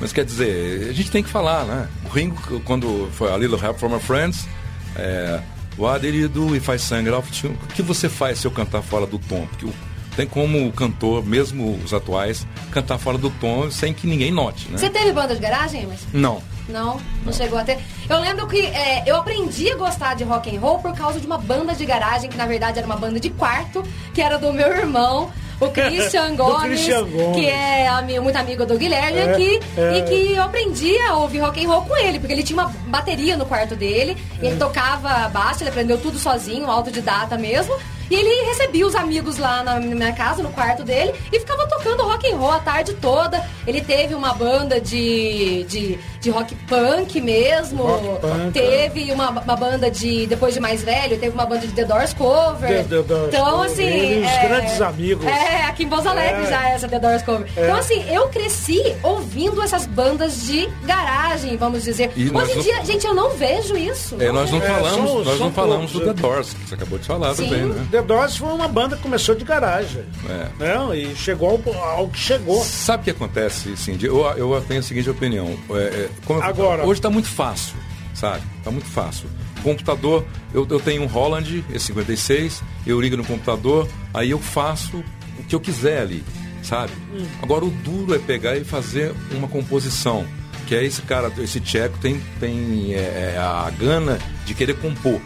Mas 0.00 0.12
quer 0.12 0.24
dizer, 0.24 0.88
a 0.90 0.92
gente 0.92 1.10
tem 1.10 1.22
que 1.22 1.28
falar, 1.30 1.64
né? 1.64 1.88
O 2.04 2.08
Ringo, 2.08 2.60
quando 2.64 3.08
foi 3.12 3.32
a 3.32 3.36
Little 3.36 3.58
Help 3.62 3.78
from 3.78 3.90
My 3.90 4.00
Friends, 4.00 4.48
é, 4.96 5.40
What 5.78 6.00
did 6.02 6.14
you 6.14 6.28
do 6.28 6.54
if 6.54 6.68
I 6.68 6.78
sang 6.78 7.06
it 7.08 7.10
off 7.12 7.30
tune? 7.40 7.54
O 7.62 7.66
que 7.68 7.80
você 7.82 8.06
faz 8.08 8.40
se 8.40 8.46
eu 8.46 8.50
cantar 8.50 8.82
fora 8.82 9.06
do 9.06 9.18
tom? 9.18 9.46
Porque 9.46 9.64
o- 9.64 9.72
tem 10.16 10.26
como 10.26 10.66
o 10.68 10.72
cantor, 10.72 11.24
mesmo 11.24 11.80
os 11.82 11.94
atuais, 11.94 12.46
cantar 12.70 12.98
fora 12.98 13.16
do 13.16 13.30
tom 13.30 13.70
sem 13.70 13.94
que 13.94 14.06
ninguém 14.06 14.30
note, 14.30 14.68
né? 14.68 14.76
Você 14.76 14.90
teve 14.90 15.10
banda 15.12 15.34
de 15.34 15.40
garagem, 15.40 15.86
mas 15.86 16.00
Não. 16.12 16.42
Não, 16.68 17.00
não 17.24 17.32
chegou 17.32 17.58
a 17.58 17.64
ter. 17.64 17.78
Eu 18.08 18.20
lembro 18.20 18.46
que 18.46 18.60
é, 18.60 19.02
eu 19.06 19.16
aprendi 19.16 19.70
a 19.70 19.76
gostar 19.76 20.14
de 20.14 20.24
rock 20.24 20.54
and 20.54 20.60
roll 20.60 20.78
por 20.78 20.94
causa 20.94 21.18
de 21.20 21.26
uma 21.26 21.38
banda 21.38 21.74
de 21.74 21.84
garagem, 21.84 22.30
que 22.30 22.36
na 22.36 22.46
verdade 22.46 22.78
era 22.78 22.86
uma 22.86 22.96
banda 22.96 23.18
de 23.18 23.30
quarto, 23.30 23.82
que 24.14 24.22
era 24.22 24.38
do 24.38 24.52
meu 24.52 24.68
irmão, 24.68 25.30
o 25.60 25.68
Christian 25.70 26.34
Gomes, 26.36 26.62
Christian 26.62 27.04
Gomes. 27.04 27.36
que 27.36 27.46
é 27.48 27.86
ami- 27.88 28.18
muito 28.20 28.36
amigo 28.36 28.64
do 28.64 28.76
Guilherme 28.78 29.18
É, 29.18 29.32
aqui, 29.32 29.60
é. 29.76 29.98
e 29.98 30.02
que 30.02 30.32
eu 30.34 30.42
aprendi 30.42 30.96
a 31.00 31.16
ouvir 31.16 31.38
rock 31.40 31.64
and 31.64 31.68
roll 31.68 31.82
com 31.82 31.96
ele, 31.96 32.18
porque 32.18 32.32
ele 32.32 32.42
tinha 32.42 32.60
uma 32.62 32.72
bateria 32.86 33.36
no 33.36 33.44
quarto 33.46 33.74
dele, 33.76 34.16
e 34.40 34.46
É. 34.46 34.50
ele 34.50 34.56
tocava 34.56 35.28
baixo, 35.28 35.62
ele 35.62 35.70
aprendeu 35.70 35.98
tudo 35.98 36.18
sozinho, 36.18 36.70
autodidata 36.70 37.36
mesmo. 37.36 37.74
E 38.10 38.14
ele 38.14 38.44
recebia 38.46 38.86
os 38.86 38.94
amigos 38.94 39.38
lá 39.38 39.62
na 39.62 39.80
minha 39.80 40.12
casa, 40.12 40.42
no 40.42 40.50
quarto 40.50 40.84
dele, 40.84 41.14
e 41.32 41.38
ficava 41.40 41.66
tocando 41.66 42.02
rock 42.02 42.30
and 42.30 42.36
roll 42.36 42.50
a 42.50 42.58
tarde 42.58 42.92
toda. 42.94 43.42
Ele 43.66 43.80
teve 43.80 44.14
uma 44.14 44.34
banda 44.34 44.78
de, 44.78 45.64
de, 45.64 45.98
de 46.22 46.30
rock 46.30 46.54
punk 46.68 47.20
mesmo. 47.20 47.82
Rock 47.82 48.20
punk, 48.20 48.52
teve 48.52 49.12
uma, 49.12 49.30
uma 49.30 49.56
banda 49.56 49.90
de. 49.90 50.26
Depois 50.26 50.54
de 50.54 50.60
mais 50.60 50.82
velho, 50.82 51.18
teve 51.18 51.34
uma 51.34 51.44
banda 51.44 51.66
de 51.66 51.72
The 51.74 51.84
Doors 51.84 52.14
Cover. 52.14 52.68
The- 52.68 52.84
The 52.84 53.02
Doors 53.02 53.28
então, 53.34 53.44
Cover. 53.50 53.66
assim. 53.70 53.82
Ele 53.82 54.20
e 54.20 54.24
os 54.24 54.48
grandes 54.48 54.80
amigos. 54.80 55.26
É, 55.26 55.64
aqui 55.64 55.82
em 55.84 55.88
Pouso 55.88 56.08
Alegre 56.08 56.44
É. 56.44 56.46
já 56.46 56.68
essa 56.70 56.88
The 56.88 56.98
Doors 57.00 57.22
Cover. 57.22 57.46
É. 57.56 57.64
Então, 57.64 57.76
assim, 57.76 58.04
eu 58.08 58.28
cresci 58.28 58.80
ouvindo 59.02 59.60
essas 59.62 59.84
bandas 59.86 60.44
de 60.44 60.68
garagem, 60.84 61.56
vamos 61.56 61.82
dizer. 61.82 62.10
E 62.16 62.30
Hoje 62.30 62.52
em 62.52 62.56
não- 62.56 62.62
dia, 62.62 62.84
gente, 62.84 63.06
eu 63.06 63.14
não 63.14 63.30
vejo 63.30 63.76
isso. 63.76 64.16
É, 64.20 64.30
nós 64.30 64.50
não 64.50 64.58
É, 64.62 64.66
falamos, 64.66 65.26
nós 65.26 65.40
não 65.40 65.52
falamos 65.52 65.92
do 65.92 66.00
The? 66.00 66.12
Doors, 66.14 66.54
que 66.54 66.68
você 66.68 66.74
acabou 66.74 66.98
de 66.98 67.06
falar 67.06 67.34
Sim. 67.34 67.48
também, 67.48 67.66
né? 67.66 67.86
The 67.90 68.02
Doors 68.02 68.36
foi 68.36 68.48
uma 68.52 68.68
banda 68.68 68.96
que 68.96 69.02
começou 69.02 69.34
de 69.34 69.44
garagem. 69.44 70.04
É. 70.28 70.46
Né? 70.64 70.96
E 70.96 71.16
chegou 71.16 71.60
ao, 71.66 71.80
ao 71.98 72.08
que 72.08 72.18
chegou. 72.18 72.62
Sabe 72.62 73.00
o 73.00 73.04
que 73.04 73.10
acontece, 73.10 73.76
Cindy? 73.76 74.06
Eu, 74.06 74.20
eu 74.36 74.64
tenho 74.68 74.80
a 74.80 74.82
seguinte 74.82 75.10
opinião. 75.10 75.56
É, 75.70 76.08
é, 76.18 76.26
como 76.26 76.38
eu- 76.40 76.44
Agora- 76.44 76.84
Hoje 76.84 76.98
está 76.98 77.10
muito 77.10 77.28
fácil, 77.28 77.74
sabe? 78.14 78.42
Está 78.58 78.70
muito 78.70 78.86
fácil. 78.88 79.28
Computador, 79.62 80.24
eu, 80.52 80.66
eu 80.68 80.80
tenho 80.80 81.02
um 81.02 81.06
Holland 81.06 81.64
E56, 81.72 82.62
eu 82.86 83.00
ligo 83.00 83.16
no 83.16 83.24
computador, 83.24 83.88
aí 84.12 84.30
eu 84.30 84.38
faço 84.38 85.04
o 85.38 85.44
que 85.44 85.54
eu 85.54 85.60
quiser 85.60 86.00
ali, 86.02 86.24
sabe? 86.62 86.92
Agora 87.40 87.64
o 87.64 87.70
duro 87.70 88.14
é 88.14 88.18
pegar 88.18 88.56
e 88.56 88.64
fazer 88.64 89.14
uma 89.32 89.46
composição. 89.48 90.26
Que 90.66 90.74
é 90.76 90.84
esse 90.84 91.02
cara, 91.02 91.30
esse 91.38 91.60
tcheco 91.60 91.98
tem, 91.98 92.20
tem 92.40 92.94
é, 92.94 93.34
é, 93.34 93.38
a 93.38 93.70
gana 93.78 94.18
de 94.46 94.54
querer 94.54 94.74
compor. 94.78 95.20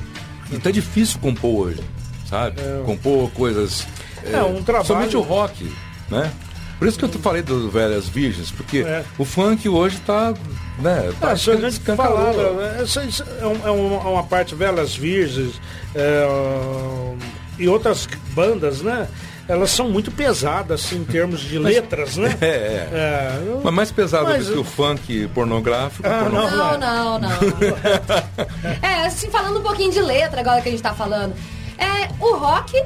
Então 0.50 0.70
é 0.70 0.72
difícil 0.72 1.18
compor 1.20 1.66
hoje, 1.68 1.80
sabe? 2.28 2.60
Compor 2.84 3.30
coisas. 3.32 3.86
É, 4.24 4.42
um 4.42 4.62
trabalho- 4.62 4.86
Somente 4.86 5.16
o 5.16 5.20
rock, 5.20 5.70
né? 6.10 6.32
Por 6.78 6.86
isso 6.86 6.98
que 6.98 7.04
eu 7.04 7.08
te 7.08 7.18
falei 7.18 7.40
do 7.42 7.70
Velhas 7.70 8.06
Virgens, 8.08 8.50
porque 8.50 8.78
É. 8.80 9.04
o 9.18 9.24
funk 9.24 9.68
hoje 9.68 9.98
tá. 10.06 10.34
Né, 10.78 11.10
tá 11.18 11.28
Ah, 11.30 11.32
a 11.32 11.36
falar, 11.96 12.34
né, 12.34 12.78
essa, 12.82 13.02
isso 13.02 13.24
é, 13.40 13.46
um- 13.46 13.66
é 13.66 13.70
uma, 13.70 14.20
é 14.20 14.22
parte 14.24 14.54
Velas 14.54 14.94
Virgens 14.94 15.58
é, 15.94 16.26
um, 16.28 17.16
e 17.58 17.66
outras 17.66 18.06
bandas, 18.34 18.82
né? 18.82 19.08
Elas 19.48 19.70
são 19.70 19.88
muito 19.88 20.10
pesadas 20.10 20.84
assim, 20.84 20.96
em 20.98 21.04
termos 21.04 21.40
de 21.40 21.56
letras, 21.58 22.16
né? 22.18 22.36
É, 22.42 22.46
é. 22.46 22.88
É, 22.92 23.42
eu- 23.46 23.60
Mas 23.64 23.72
mais 23.72 23.90
pesado 23.90 24.24
Mas 24.26 24.48
do 24.48 24.52
que 24.52 24.58
o 24.58 24.64
funk 24.64 25.28
pornográfico. 25.28 26.06
Ah, 26.06 26.24
porno- 26.24 26.50
Não, 26.50 26.78
não, 26.78 27.18
não. 27.20 27.30
é, 28.82 29.06
assim, 29.06 29.30
falando 29.30 29.58
um 29.60 29.62
pouquinho 29.62 29.90
de 29.92 30.00
letra 30.02 30.40
agora 30.42 30.60
que 30.60 30.68
a 30.68 30.72
gente 30.72 30.82
tá 30.82 30.92
falando. 30.92 31.34
É, 31.78 32.08
o 32.20 32.36
rock 32.36 32.76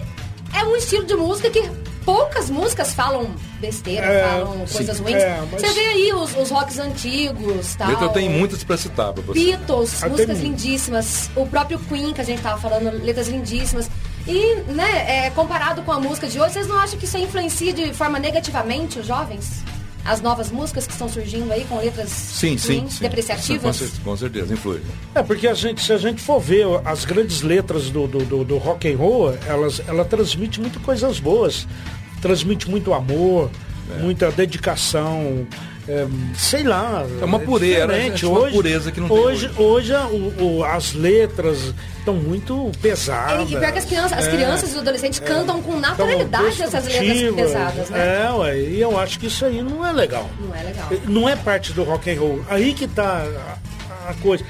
é 0.55 0.65
um 0.65 0.77
estilo 0.77 1.05
de 1.05 1.15
música 1.15 1.51
que 1.51 1.69
poucas 2.15 2.51
músicas 2.51 2.93
falam 2.93 3.31
besteira, 3.61 4.05
É, 4.07 4.28
falam 4.28 4.66
sim. 4.66 4.74
coisas 4.74 4.99
ruins. 4.99 5.16
É, 5.16 5.43
mas- 5.53 5.61
Você 5.62 5.73
vê 5.73 5.81
aí 5.87 6.12
os, 6.12 6.37
os 6.37 6.51
rocks 6.51 6.78
antigos, 6.78 7.74
tal. 7.77 7.89
Letra 7.89 8.09
tem 8.09 8.28
muitas 8.28 8.65
pra 8.65 8.77
citar 8.77 9.12
pra 9.12 9.23
você. 9.23 9.39
Beatles, 9.39 10.03
Ah, 10.03 10.09
músicas 10.09 10.39
tem- 10.39 10.49
lindíssimas. 10.49 11.31
O 11.37 11.47
próprio 11.47 11.78
Queen, 11.89 12.12
que 12.12 12.20
a 12.20 12.24
gente 12.24 12.43
tava 12.43 12.61
falando, 12.61 12.91
letras 13.05 13.28
lindíssimas. 13.28 13.89
E, 14.27 14.57
né, 14.73 15.27
é, 15.27 15.31
comparado 15.31 15.82
com 15.82 15.93
a 15.93 16.01
música 16.01 16.27
de 16.27 16.41
hoje, 16.41 16.55
vocês 16.55 16.66
não 16.66 16.77
acham 16.78 16.99
que 16.99 17.05
isso 17.05 17.16
influencia 17.16 17.73
de 17.73 17.93
forma 17.95 18.19
negativamente 18.19 18.99
os 18.99 19.07
jovens? 19.07 19.62
As 20.03 20.20
novas 20.23 20.51
músicas 20.51 20.87
que 20.87 20.93
estão 20.93 21.11
surgindo 21.11 21.53
aí 21.53 21.65
com 21.69 21.78
letras 21.78 22.09
Sim, 22.09 22.57
sim. 22.57 22.78
ruins, 22.78 22.95
sim. 22.95 23.03
depreciativas? 23.03 23.78
Com, 23.78 23.87
cer- 23.87 24.01
com 24.03 24.16
certeza, 24.16 24.55
influi. 24.55 24.81
É, 25.15 25.23
porque 25.23 25.47
a 25.47 25.53
gente, 25.53 25.82
se 25.85 25.93
a 25.93 25.99
gente 25.99 26.23
for 26.23 26.41
ver 26.41 26.66
as 26.87 27.05
grandes 27.05 27.43
letras 27.43 27.91
do, 27.91 28.07
do, 28.07 28.24
do, 28.24 28.43
do 28.45 28.57
rock 28.57 28.91
and 28.91 28.97
roll, 28.97 29.35
elas, 29.47 29.81
ela 29.87 30.03
transmite 30.05 30.59
muito 30.59 30.81
coisas 30.81 31.20
boas. 31.20 31.66
Transmite 32.21 32.69
muito 32.71 32.93
amor, 32.93 33.51
muita 34.01 34.31
dedicação. 34.31 35.47
é, 35.89 36.07
sei 36.37 36.63
lá. 36.63 37.05
É 37.21 37.25
uma 37.25 37.41
pureza, 37.41 37.87
diferente. 37.89 38.25
é 38.25 38.29
uma 38.29 38.41
hoje, 38.41 38.55
pureza 38.55 38.93
que 38.93 39.01
não 39.01 39.09
tem 39.09 39.19
hoje. 39.19 39.51
Hoje, 39.57 39.93
o- 39.93 40.59
o- 40.59 40.65
as 40.65 40.93
letras 40.93 41.75
estão 41.99 42.15
muito 42.15 42.71
pesadas. 42.81 43.51
E 43.51 43.57
pior 43.57 43.73
que 43.73 43.79
as 43.79 43.85
crianças, 43.87 44.13
as 44.19 44.27
É. 44.27 44.31
crianças 44.31 44.69
e 44.69 44.73
os 44.75 44.79
adolescentes 44.79 45.19
cantam 45.19 45.61
com 45.61 45.81
naturalidade 45.81 46.63
essas 46.63 46.85
letras 46.87 47.35
pesadas, 47.35 47.91
né? 47.91 48.25
É, 48.27 48.31
ué, 48.31 48.59
e 48.61 48.81
eu 48.81 48.97
acho 49.01 49.19
que 49.19 49.27
isso 49.27 49.45
aí 49.45 49.63
não 49.63 49.85
é 49.85 49.91
legal. 49.93 50.31
Não 50.41 50.55
é 50.55 50.63
legal. 50.63 50.89
Não 51.09 51.29
é 51.29 51.35
parte 51.35 51.73
do 51.73 51.83
rock 51.83 52.09
and 52.11 52.21
roll. 52.21 52.41
Aí 52.49 52.73
que 52.73 52.87
tá 52.87 53.27
a, 54.07 54.11
a 54.11 54.15
coisa. 54.23 54.45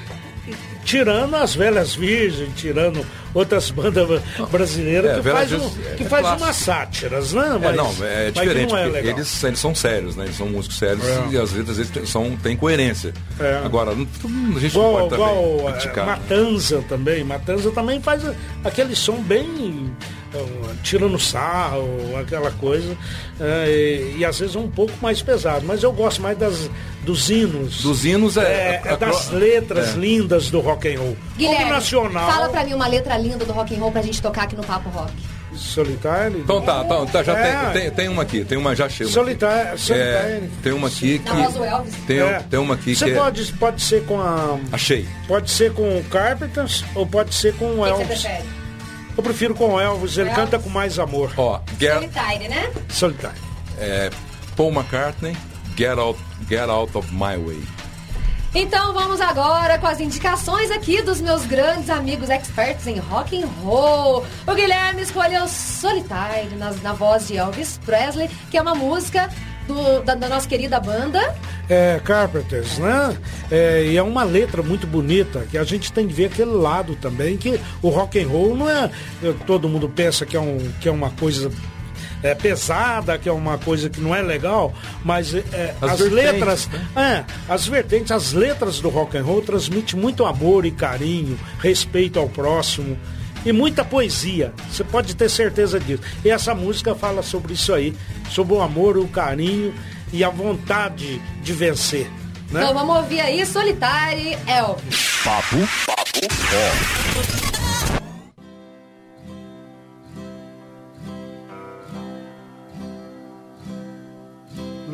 Tirando 0.83 1.35
as 1.35 1.55
velhas 1.55 1.95
virgens, 1.95 2.49
tirando 2.55 3.03
outras 3.33 3.69
bandas 3.71 4.21
brasileiras 4.51 5.11
É, 5.11 5.21
que 5.21 5.29
faz, 5.29 5.51
um, 5.53 5.65
é- 5.65 5.95
que 5.95 6.03
é 6.03 6.07
faz 6.07 6.21
clássico. 6.21 6.43
umas 6.45 6.55
sátiras, 6.55 7.33
né? 7.33 7.51
É, 7.55 7.59
Mas- 7.65 7.75
não, 7.75 7.95
é 8.05 8.31
diferente, 8.31 8.69
não 8.71 8.77
é 8.77 8.87
eles, 8.99 9.43
eles 9.43 9.59
são 9.59 9.73
sérios, 9.75 10.15
né? 10.15 10.25
Eles 10.25 10.37
são 10.37 10.47
músicos 10.47 10.77
sérios 10.77 11.05
É. 11.05 11.27
e 11.31 11.37
às 11.37 11.51
vezes 11.51 11.89
eles 11.95 12.09
são, 12.09 12.35
têm 12.37 12.55
coerência. 12.57 13.13
É. 13.39 13.61
Agora, 13.63 13.93
não- 13.95 14.07
a 14.55 14.59
gente 14.59 14.71
Igual, 14.71 14.91
não 14.91 14.99
pode 15.09 15.13
igual 15.15 15.33
também 15.35 15.67
é, 15.67 15.71
criticar. 15.71 16.05
né? 16.05 16.11
Matanza 16.13 16.83
também. 16.89 17.23
Matanza 17.23 17.71
também 17.71 18.01
faz 18.01 18.23
aquele 18.63 18.95
som 18.95 19.15
bem 19.21 19.91
é, 20.33 20.45
tirando 20.81 21.19
sarro, 21.19 21.87
aquela 22.19 22.51
coisa. 22.51 22.95
é, 23.39 23.67
e, 24.15 24.19
e 24.19 24.25
às 24.25 24.39
vezes 24.39 24.55
um 24.55 24.69
pouco 24.69 24.93
mais 25.01 25.21
pesado. 25.21 25.65
Mas 25.65 25.83
eu 25.83 25.91
gosto 25.91 26.21
mais 26.21 26.37
das, 26.37 26.69
dos 27.03 27.29
hinos. 27.29 27.81
Dos 27.83 28.05
hinos 28.05 28.37
é. 28.37 28.41
É, 28.41 28.81
é 28.85 28.89
a- 28.93 28.95
das 28.95 29.29
é. 29.33 29.97
lindas 29.97 30.49
do 30.49 30.59
rock 30.61 30.87
and 30.93 30.99
roll. 30.99 31.17
Guilherme, 31.37 31.71
nacional, 31.71 32.31
fala 32.31 32.49
pra 32.49 32.63
mim 32.63 32.73
uma 32.73 32.87
letra 32.87 33.17
linda 33.21 33.45
do 33.45 33.53
rock 33.53 33.75
and 33.75 33.79
roll 33.79 33.91
pra 33.91 34.01
gente 34.01 34.21
tocar 34.21 34.43
aqui 34.43 34.55
no 34.55 34.63
Papo 34.63 34.89
Rock. 34.89 35.11
solitário. 35.55 36.39
Então 36.39 36.61
tá, 36.61 36.83
tá, 36.83 37.05
tá, 37.05 37.23
já 37.23 37.33
É. 37.37 37.71
tem, 37.71 37.81
tem, 37.81 37.91
tem 37.91 38.07
uma 38.09 38.21
aqui, 38.23 38.43
tem 38.45 38.57
uma 38.57 38.75
já 38.75 38.87
chega. 38.87 39.09
Solitário, 39.09 39.73
É, 39.73 39.77
solitário. 39.77 40.51
tem 40.63 40.71
uma 40.71 40.87
aqui 40.87 41.19
que. 41.19 41.25
Na 41.29 41.35
voz 41.35 41.53
do 41.53 41.63
Elvis. 41.63 41.95
Tem, 42.07 42.19
É. 42.19 42.39
tem 42.49 42.59
uma 42.59 42.73
aqui 42.75 42.95
Você 42.95 43.05
que 43.05 43.11
é. 43.11 43.15
pode, 43.15 43.53
pode 43.53 43.81
ser 43.81 44.05
com 44.05 44.19
a. 44.21 44.57
Achei. 44.71 45.07
Pode 45.27 45.49
ser 45.51 45.73
com 45.73 45.97
o 45.99 46.03
Carpenters 46.05 46.83
ou 46.95 47.05
pode 47.05 47.33
ser 47.35 47.53
com 47.55 47.65
o 47.65 47.81
O 47.81 47.83
que 47.85 47.91
que 47.91 47.95
você 47.97 48.01
Elvis. 48.03 48.21
prefere? 48.21 48.43
Eu 49.17 49.23
prefiro 49.23 49.53
com 49.55 49.73
o 49.73 49.79
Elvis, 49.79 50.17
ele 50.17 50.29
Elvis? 50.29 50.35
canta 50.45 50.57
com 50.59 50.69
mais 50.69 50.97
amor. 50.97 51.31
Ó, 51.37 51.59
get, 51.79 51.93
Solitário, 51.95 52.49
né? 52.49 52.71
Solitário. 52.89 53.37
é, 53.77 54.09
Paul 54.55 54.71
McCartney, 54.71 55.35
Get 55.77 55.97
Out, 55.97 56.17
Get 56.49 56.69
Out 56.69 56.97
of 56.97 57.13
My 57.13 57.35
Way. 57.37 57.61
Então 58.53 58.93
vamos 58.93 59.21
agora 59.21 59.77
com 59.79 59.87
as 59.87 60.01
indicações 60.01 60.69
aqui 60.71 61.01
dos 61.01 61.21
meus 61.21 61.45
grandes 61.45 61.89
amigos 61.89 62.29
experts 62.29 62.85
em 62.85 62.97
rock 62.99 63.41
and 63.41 63.47
roll. 63.63 64.25
O 64.45 64.53
Guilherme 64.53 65.01
escolheu 65.01 65.47
Solitário 65.47 66.57
na, 66.57 66.71
na 66.83 66.91
voz 66.93 67.27
de 67.29 67.37
Elvis 67.37 67.79
Presley, 67.85 68.29
que 68.49 68.57
é 68.57 68.61
uma 68.61 68.75
música 68.75 69.29
do- 69.67 70.01
da, 70.03 70.15
da 70.15 70.27
nossa 70.27 70.47
querida 70.49 70.81
banda. 70.81 71.33
É, 71.69 72.01
Carpenters, 72.03 72.77
né? 72.77 73.15
É, 73.49 73.85
e 73.85 73.95
é 73.95 74.03
uma 74.03 74.25
letra 74.25 74.61
muito 74.61 74.85
bonita, 74.85 75.45
que 75.49 75.57
a 75.57 75.63
gente 75.63 75.93
tem 75.93 76.05
que 76.05 76.13
ver 76.13 76.25
aquele 76.25 76.51
lado 76.51 76.97
também, 76.97 77.37
que 77.37 77.57
o 77.81 77.87
rock 77.87 78.21
and 78.21 78.27
roll 78.27 78.57
não 78.57 78.69
é. 78.69 78.89
Todo 79.47 79.69
mundo 79.69 79.87
pensa 79.87 80.25
que 80.25 80.35
é, 80.35 80.39
um, 80.41 80.57
que 80.81 80.89
é 80.89 80.91
uma 80.91 81.11
coisa. 81.11 81.49
É 82.23 82.35
pesada, 82.35 83.17
que 83.17 83.27
é 83.27 83.31
uma 83.31 83.57
coisa 83.57 83.89
que 83.89 83.99
não 83.99 84.15
é 84.15 84.21
legal, 84.21 84.73
mas 85.03 85.33
é, 85.33 85.73
As 85.81 85.91
as, 85.91 85.99
vertentes, 85.99 86.11
letras, 86.11 86.69
é, 86.95 87.23
as 87.49 87.67
vertentes, 87.67 88.11
as 88.11 88.33
letras 88.33 88.79
do 88.79 88.89
rock 88.89 89.17
and 89.17 89.23
roll 89.23 89.41
transmitem 89.41 89.99
muito 89.99 90.25
amor 90.25 90.65
e 90.65 90.71
carinho, 90.71 91.37
respeito 91.59 92.19
ao 92.19 92.29
próximo 92.29 92.97
e 93.45 93.51
muita 93.51 93.83
poesia. 93.83 94.53
Você 94.69 94.83
pode 94.83 95.15
ter 95.15 95.29
certeza 95.29 95.79
disso. 95.79 96.03
E 96.23 96.29
essa 96.29 96.53
música 96.53 96.93
fala 96.95 97.23
sobre 97.23 97.53
isso 97.53 97.73
aí, 97.73 97.95
sobre 98.29 98.53
o 98.53 98.61
amor, 98.61 98.97
o 98.97 99.07
carinho 99.07 99.73
e 100.13 100.23
a 100.23 100.29
vontade 100.29 101.21
de 101.41 101.53
vencer. 101.53 102.09
Né? 102.51 102.61
Então 102.61 102.73
vamos 102.73 102.97
ouvir 102.97 103.21
aí 103.21 103.45
Solitário 103.45 104.37
Elvis. 104.45 105.21
Papo, 105.23 105.57
papo, 105.85 107.60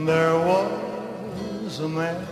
There 0.08 0.40
was 0.40 1.80
a 1.80 1.90
man, 1.90 2.26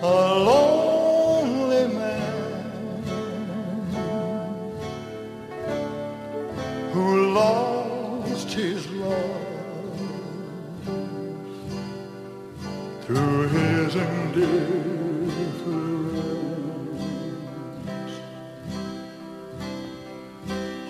a 0.00 0.34
lonely 0.48 1.86
man, 1.94 3.02
who 6.94 7.34
lost 7.34 8.50
his 8.54 8.90
love 8.92 9.42
through 13.02 13.48
his 13.48 13.96
indifference. 13.96 14.54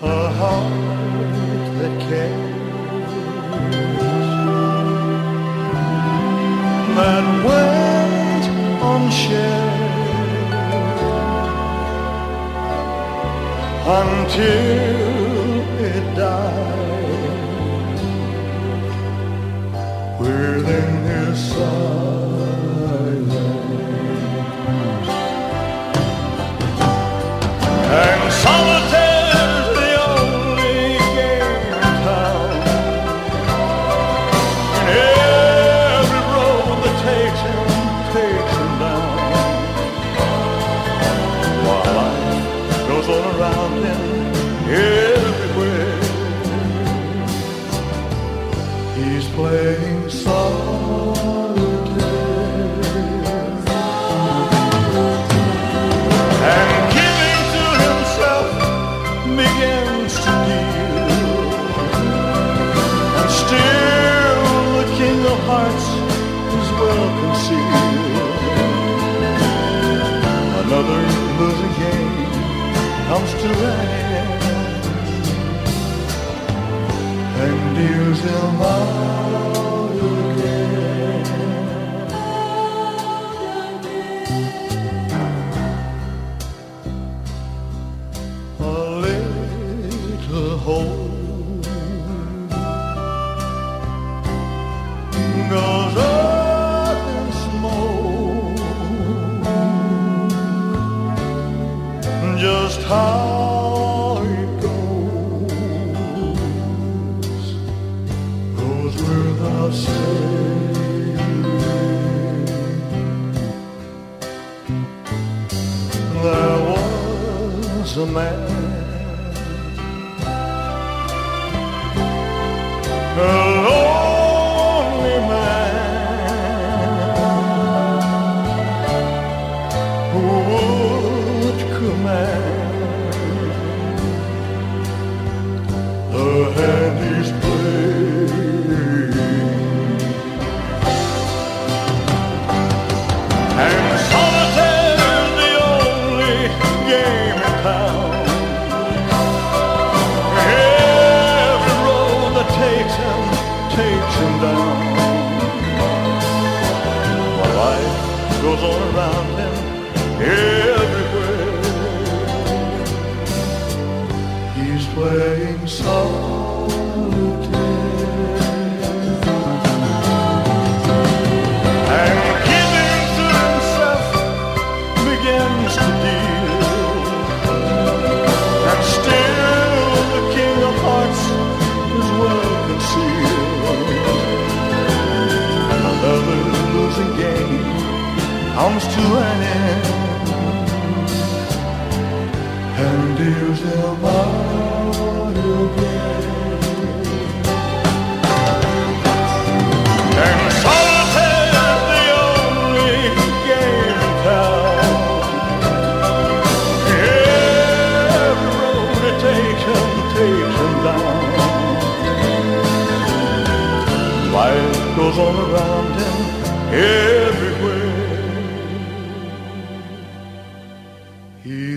A 0.01 0.31
heart 0.31 0.84
wait 7.47 8.45
unshared 8.91 9.85
until 13.87 15.24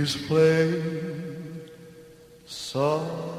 Please 0.08 0.26
play 0.26 0.82
soft. 2.46 3.37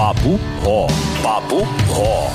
Playing 0.00 0.40
Ró. 0.64 0.86
Papo 1.22 1.56
Ró. 1.88 2.30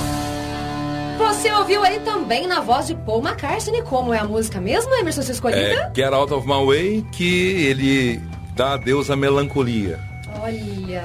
Você 1.18 1.52
ouviu 1.52 1.84
aí 1.84 2.00
também 2.02 2.46
na 2.46 2.62
voz 2.62 2.86
de 2.86 2.94
Paul 2.94 3.24
McCartney, 3.24 3.82
como 3.82 4.14
é 4.14 4.20
a 4.20 4.24
música 4.24 4.62
mesmo, 4.62 4.94
Emerson, 4.94 5.24
sua 5.24 5.32
escolhida? 5.32 5.62
É 5.62 5.92
Get 5.96 6.14
Out 6.14 6.32
of 6.32 6.48
My 6.48 6.64
Way, 6.64 7.06
que 7.12 7.66
ele 7.66 8.22
dá 8.56 8.74
adeus 8.74 9.10
à 9.10 9.16
melancolia. 9.16 10.00
Olha, 10.44 11.04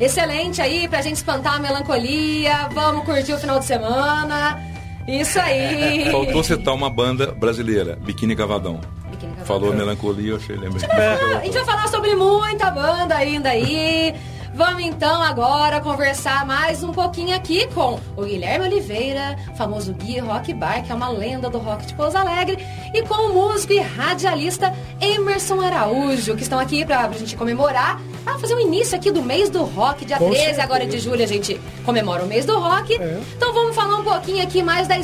excelente 0.00 0.60
aí 0.60 0.88
pra 0.88 1.00
gente 1.00 1.16
espantar 1.16 1.54
a 1.54 1.58
melancolia. 1.60 2.68
Vamos 2.72 3.04
curtir 3.04 3.34
o 3.34 3.38
final 3.38 3.60
de 3.60 3.66
semana. 3.66 4.60
Isso 5.06 5.38
aí. 5.38 6.06
Faltou 6.10 6.42
citar 6.42 6.74
uma 6.74 6.90
banda 6.90 7.30
brasileira, 7.30 7.96
Biquíni 8.02 8.34
Cavadão. 8.34 8.80
Biquíni 9.12 9.32
Cavadão. 9.34 9.46
Falou 9.46 9.72
melancolia, 9.72 10.30
eu 10.32 10.36
achei 10.38 10.56
lembrei. 10.56 10.90
A 10.90 11.44
gente 11.44 11.54
vai 11.54 11.64
falar 11.64 11.86
sobre 11.86 12.16
muita 12.16 12.68
banda 12.72 13.14
ainda 13.14 13.50
aí. 13.50 14.12
Vamos 14.54 14.84
então 14.84 15.20
agora 15.20 15.80
conversar 15.80 16.46
mais 16.46 16.84
um 16.84 16.92
pouquinho 16.92 17.34
aqui 17.34 17.66
com 17.74 17.98
o 18.16 18.22
Guilherme 18.22 18.66
Oliveira, 18.66 19.36
famoso 19.56 19.92
guia 19.92 20.22
Rock 20.22 20.54
Bar, 20.54 20.84
que 20.84 20.92
é 20.92 20.94
uma 20.94 21.08
lenda 21.08 21.50
do 21.50 21.58
rock 21.58 21.84
de 21.86 21.94
Pouso 21.94 22.16
Alegre, 22.16 22.64
e 22.94 23.02
com 23.02 23.14
o 23.14 23.34
músico 23.34 23.72
e 23.72 23.80
radialista 23.80 24.72
Emerson 25.00 25.60
Araújo, 25.60 26.36
que 26.36 26.44
estão 26.44 26.60
aqui 26.60 26.84
pra, 26.84 27.08
pra 27.08 27.18
gente 27.18 27.36
comemorar, 27.36 28.00
ah, 28.24 28.38
fazer 28.38 28.54
o 28.54 28.60
início 28.60 28.96
aqui 28.96 29.10
do 29.10 29.22
mês 29.22 29.50
do 29.50 29.64
rock, 29.64 30.04
dia 30.04 30.18
Com 30.18 30.30
13 30.30 30.60
agora 30.60 30.86
de 30.86 30.92
certeza. 30.92 31.10
julho 31.10 31.24
a 31.24 31.26
gente 31.26 31.60
comemora 31.84 32.22
o 32.22 32.28
mês 32.28 32.46
do 32.46 32.56
rock. 32.56 32.94
É. 32.94 33.20
Então 33.36 33.52
vamos 33.52 33.74
falar 33.74 33.96
um 33.96 34.04
pouquinho 34.04 34.40
aqui 34.40 34.62
mais 34.62 34.86
da, 34.86 34.94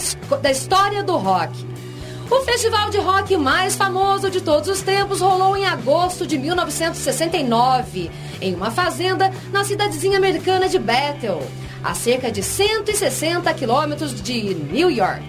da 0.40 0.51
história 0.52 1.02
do 1.02 1.16
rock. 1.16 1.52
O 2.31 2.43
festival 2.43 2.90
de 2.90 2.98
rock 2.98 3.36
mais 3.36 3.74
famoso 3.74 4.31
de 4.31 4.40
todos 4.40 4.69
os 4.69 4.82
tempos 4.82 5.20
rolou 5.20 5.57
em 5.57 5.66
agosto 5.66 6.24
de 6.24 6.39
1969, 6.39 8.09
em 8.40 8.55
uma 8.55 8.70
fazenda 8.70 9.32
na 9.52 9.65
cidadezinha 9.65 10.16
americana 10.16 10.69
de 10.69 10.78
Bethel, 10.78 11.43
a 11.82 11.93
cerca 11.93 12.31
de 12.31 12.40
160 12.40 13.52
quilômetros 13.55 14.23
de 14.23 14.55
New 14.55 14.89
York. 14.89 15.24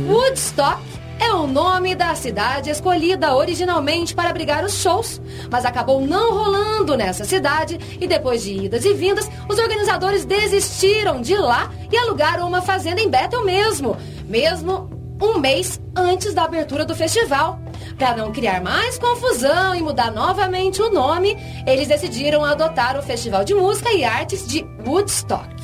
Woodstock 0.00 0.82
é 1.20 1.32
o 1.32 1.46
nome 1.46 1.94
da 1.94 2.12
cidade 2.16 2.70
escolhida 2.70 3.32
originalmente 3.32 4.12
para 4.12 4.28
abrigar 4.28 4.64
os 4.64 4.82
shows, 4.82 5.22
mas 5.48 5.64
acabou 5.64 6.00
não 6.04 6.34
rolando 6.34 6.96
nessa 6.96 7.24
cidade 7.24 7.78
e 8.00 8.06
depois 8.08 8.42
de 8.42 8.64
idas 8.64 8.84
e 8.84 8.92
vindas, 8.92 9.30
os 9.48 9.58
organizadores 9.60 10.24
desistiram 10.24 11.20
de 11.20 11.36
lá 11.36 11.70
e 11.90 11.96
alugaram 11.96 12.48
uma 12.48 12.62
fazenda 12.62 13.00
em 13.00 13.08
Bethel 13.08 13.44
mesmo, 13.44 13.96
mesmo 14.26 14.95
um 15.20 15.38
mês 15.38 15.80
antes 15.94 16.34
da 16.34 16.44
abertura 16.44 16.84
do 16.84 16.94
festival. 16.94 17.58
Para 17.98 18.16
não 18.16 18.32
criar 18.32 18.60
mais 18.60 18.98
confusão 18.98 19.74
e 19.74 19.82
mudar 19.82 20.10
novamente 20.10 20.82
o 20.82 20.90
nome, 20.90 21.36
eles 21.66 21.88
decidiram 21.88 22.44
adotar 22.44 22.98
o 22.98 23.02
Festival 23.02 23.44
de 23.44 23.54
Música 23.54 23.92
e 23.92 24.04
Artes 24.04 24.46
de 24.46 24.64
Woodstock. 24.86 25.54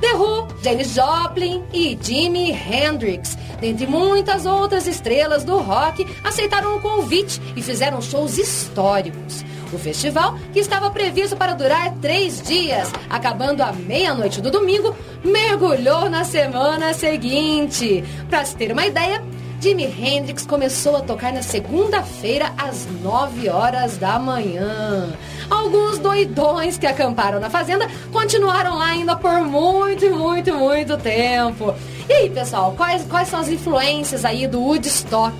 The 0.00 0.14
Who, 0.14 0.46
Janis 0.62 0.94
Joplin 0.94 1.64
e 1.72 1.98
Jimi 2.00 2.52
Hendrix, 2.52 3.36
dentre 3.60 3.86
muitas 3.86 4.46
outras 4.46 4.86
estrelas 4.86 5.42
do 5.42 5.58
rock, 5.58 6.06
aceitaram 6.22 6.76
o 6.76 6.80
convite 6.80 7.40
e 7.56 7.62
fizeram 7.62 8.00
shows 8.00 8.38
históricos. 8.38 9.44
O 9.72 9.78
festival, 9.78 10.38
que 10.52 10.60
estava 10.60 10.90
previsto 10.90 11.36
para 11.36 11.52
durar 11.52 11.92
três 12.00 12.40
dias, 12.40 12.90
acabando 13.10 13.62
à 13.62 13.70
meia-noite 13.72 14.40
do 14.40 14.50
domingo, 14.50 14.96
mergulhou 15.22 16.08
na 16.08 16.24
semana 16.24 16.94
seguinte. 16.94 18.02
Para 18.30 18.44
se 18.44 18.56
ter 18.56 18.72
uma 18.72 18.86
ideia, 18.86 19.22
Jimi 19.60 19.84
Hendrix 19.84 20.46
começou 20.46 20.96
a 20.96 21.00
tocar 21.00 21.32
na 21.32 21.42
segunda-feira 21.42 22.52
às 22.56 22.86
9 23.02 23.48
horas 23.48 23.96
da 23.96 24.18
manhã. 24.18 25.12
Alguns 25.50 25.98
doidões 25.98 26.78
que 26.78 26.86
acamparam 26.86 27.40
na 27.40 27.50
fazenda 27.50 27.88
continuaram 28.12 28.78
lá 28.78 28.86
ainda 28.86 29.16
por 29.16 29.40
muito, 29.40 30.08
muito, 30.10 30.54
muito 30.54 30.96
tempo. 30.96 31.74
E 32.08 32.12
aí, 32.12 32.30
pessoal, 32.30 32.72
quais, 32.76 33.04
quais 33.04 33.28
são 33.28 33.40
as 33.40 33.48
influências 33.48 34.24
aí 34.24 34.46
do 34.46 34.60
Woodstock? 34.60 35.34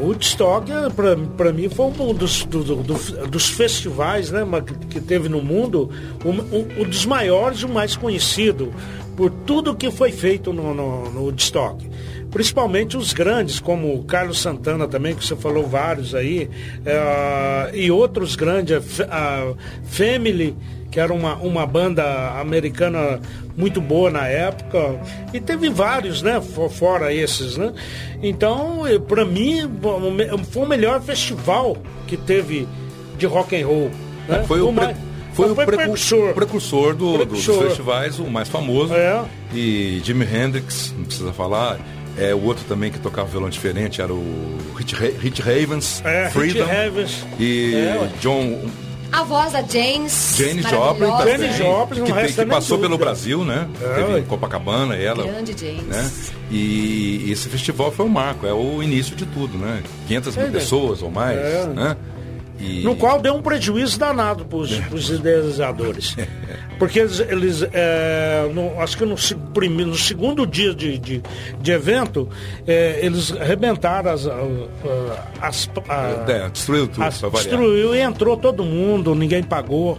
Woodstock, 0.00 0.66
para 1.36 1.52
mim, 1.52 1.68
foi 1.68 1.86
um 1.86 2.14
dos, 2.14 2.44
do- 2.44 2.64
do- 2.64 2.82
do- 2.82 3.26
dos 3.28 3.48
festivais 3.50 4.30
né, 4.30 4.40
que, 4.90 5.00
teve 5.00 5.28
no 5.28 5.42
mundo, 5.42 5.90
um, 6.24 6.82
um- 6.82 6.84
dos 6.88 7.06
maiores 7.06 7.60
e 7.60 7.64
o 7.64 7.68
mais 7.68 7.96
conhecido 7.96 8.72
por 9.16 9.30
tudo 9.30 9.74
que 9.74 9.90
foi 9.90 10.10
feito 10.10 10.52
no, 10.52 10.74
no, 10.74 11.10
no 11.10 11.20
Woodstock. 11.24 11.88
Principalmente 12.30 12.96
os 12.96 13.12
grandes, 13.12 13.60
como 13.60 13.94
o 13.94 14.02
Carlos 14.02 14.40
Santana 14.40 14.88
também, 14.88 15.14
que 15.14 15.24
você 15.24 15.36
falou 15.36 15.66
vários 15.68 16.16
aí, 16.16 16.50
eh, 16.84 17.70
e 17.74 17.90
outros 17.92 18.34
grandes, 18.34 19.00
a 19.02 19.04
a 19.08 19.54
Family, 19.84 20.56
que 20.94 21.00
era 21.00 21.12
uma, 21.12 21.34
uma 21.38 21.66
banda 21.66 22.04
americana 22.40 23.18
muito 23.56 23.80
boa 23.80 24.12
na 24.12 24.28
época, 24.28 24.94
e 25.32 25.40
teve 25.40 25.68
vários, 25.68 26.22
né, 26.22 26.40
fo- 26.40 26.68
fora 26.68 27.12
esses, 27.12 27.56
né? 27.56 27.72
Então, 28.22 28.82
para 29.08 29.24
mim, 29.24 29.64
o 29.64 30.38
foi 30.44 30.62
o 30.62 30.68
melhor 30.68 31.02
festival 31.02 31.76
que 32.06 32.16
teve 32.16 32.68
de 33.18 33.26
rock 33.26 33.60
and 33.60 33.66
roll. 33.66 33.90
Né? 34.28 34.44
Foi 34.46 34.60
o, 34.60 34.72
pre- 34.72 34.84
mais- 34.84 34.96
foi 35.32 35.50
o 35.50 35.54
precu- 35.56 35.72
precursor. 35.76 36.32
precursor 36.32 36.94
do- 36.94 37.14
Precursor. 37.14 37.54
dos 37.56 37.64
festivais, 37.66 38.18
o 38.20 38.30
mais 38.30 38.48
famoso. 38.48 38.94
É. 38.94 39.20
E 39.52 40.00
Jimi 40.04 40.24
Hendrix, 40.24 40.94
não 40.96 41.04
precisa 41.06 41.32
falar. 41.32 41.76
É, 42.16 42.32
o 42.32 42.40
outro 42.44 42.64
também 42.68 42.92
que 42.92 43.00
tocava 43.00 43.28
violão 43.28 43.50
diferente 43.50 44.00
era 44.00 44.12
o 44.14 44.56
Rich, 44.76 44.94
Rich 45.20 45.42
Ravens, 45.42 46.00
É, 46.04 46.30
Freedom. 46.30 46.64
Rich 46.64 46.76
Havens. 46.86 47.26
E 47.40 47.74
É. 47.74 48.08
John 48.20 48.60
A 49.16 49.22
voz 49.22 49.52
da 49.52 49.60
James. 49.62 50.34
Janis 50.36 50.68
Joplin 50.68 51.06
Janis 51.24 51.56
Joplin, 51.56 52.02
que, 52.04 52.10
resta 52.12 52.32
que 52.42 52.48
nem 52.48 52.48
passou 52.48 52.78
pelo. 52.78 52.98
Brasil, 52.98 53.44
né? 53.44 53.68
É, 53.80 53.94
Teve 54.02 54.22
Copacabana, 54.22 54.96
ela. 54.96 55.24
Grande 55.24 55.54
James. 55.56 55.84
Né? 55.86 56.10
E 56.50 57.30
esse 57.30 57.48
festival 57.48 57.92
foi 57.92 58.06
o 58.06 58.08
marco, 58.08 58.44
é 58.46 58.52
o 58.52 58.82
início 58.82 59.14
de 59.14 59.24
tudo, 59.26 59.56
né? 59.56 59.82
500 60.08 60.36
mil 60.36 60.46
É, 60.46 60.50
pessoas 60.50 61.02
ou 61.02 61.10
mais, 61.10 61.38
É. 61.38 61.66
né? 61.66 61.96
E- 62.58 62.82
No 62.84 62.94
qual 62.96 63.20
deu 63.20 63.34
um 63.34 63.42
prejuízo 63.42 63.98
danado 63.98 64.44
para 64.44 64.58
os 64.58 65.10
idealizadores. 65.10 66.16
Porque 66.78 66.98
eles, 66.98 67.20
eles, 67.20 67.64
é, 67.72 68.50
no- 68.52 68.80
acho 68.80 68.96
que 68.98 69.04
no, 69.04 69.14
no 69.86 69.94
segundo 69.96 70.44
dia 70.46 70.74
de, 70.74 70.98
de, 70.98 71.22
de 71.60 71.70
evento, 71.70 72.28
é, 72.66 72.98
eles 73.00 73.30
arrebentaram 73.32 74.10
as. 74.10 74.26
as, 75.40 75.70
a- 75.88 76.24
É, 76.28 76.48
destruiu 76.50 76.88
tudo, 76.88 77.04
as- 77.04 77.20
destruiu 77.20 77.94
e 77.94 78.00
entrou 78.00 78.36
todo 78.36 78.64
mundo, 78.64 79.14
ninguém 79.14 79.42
pagou. 79.42 79.98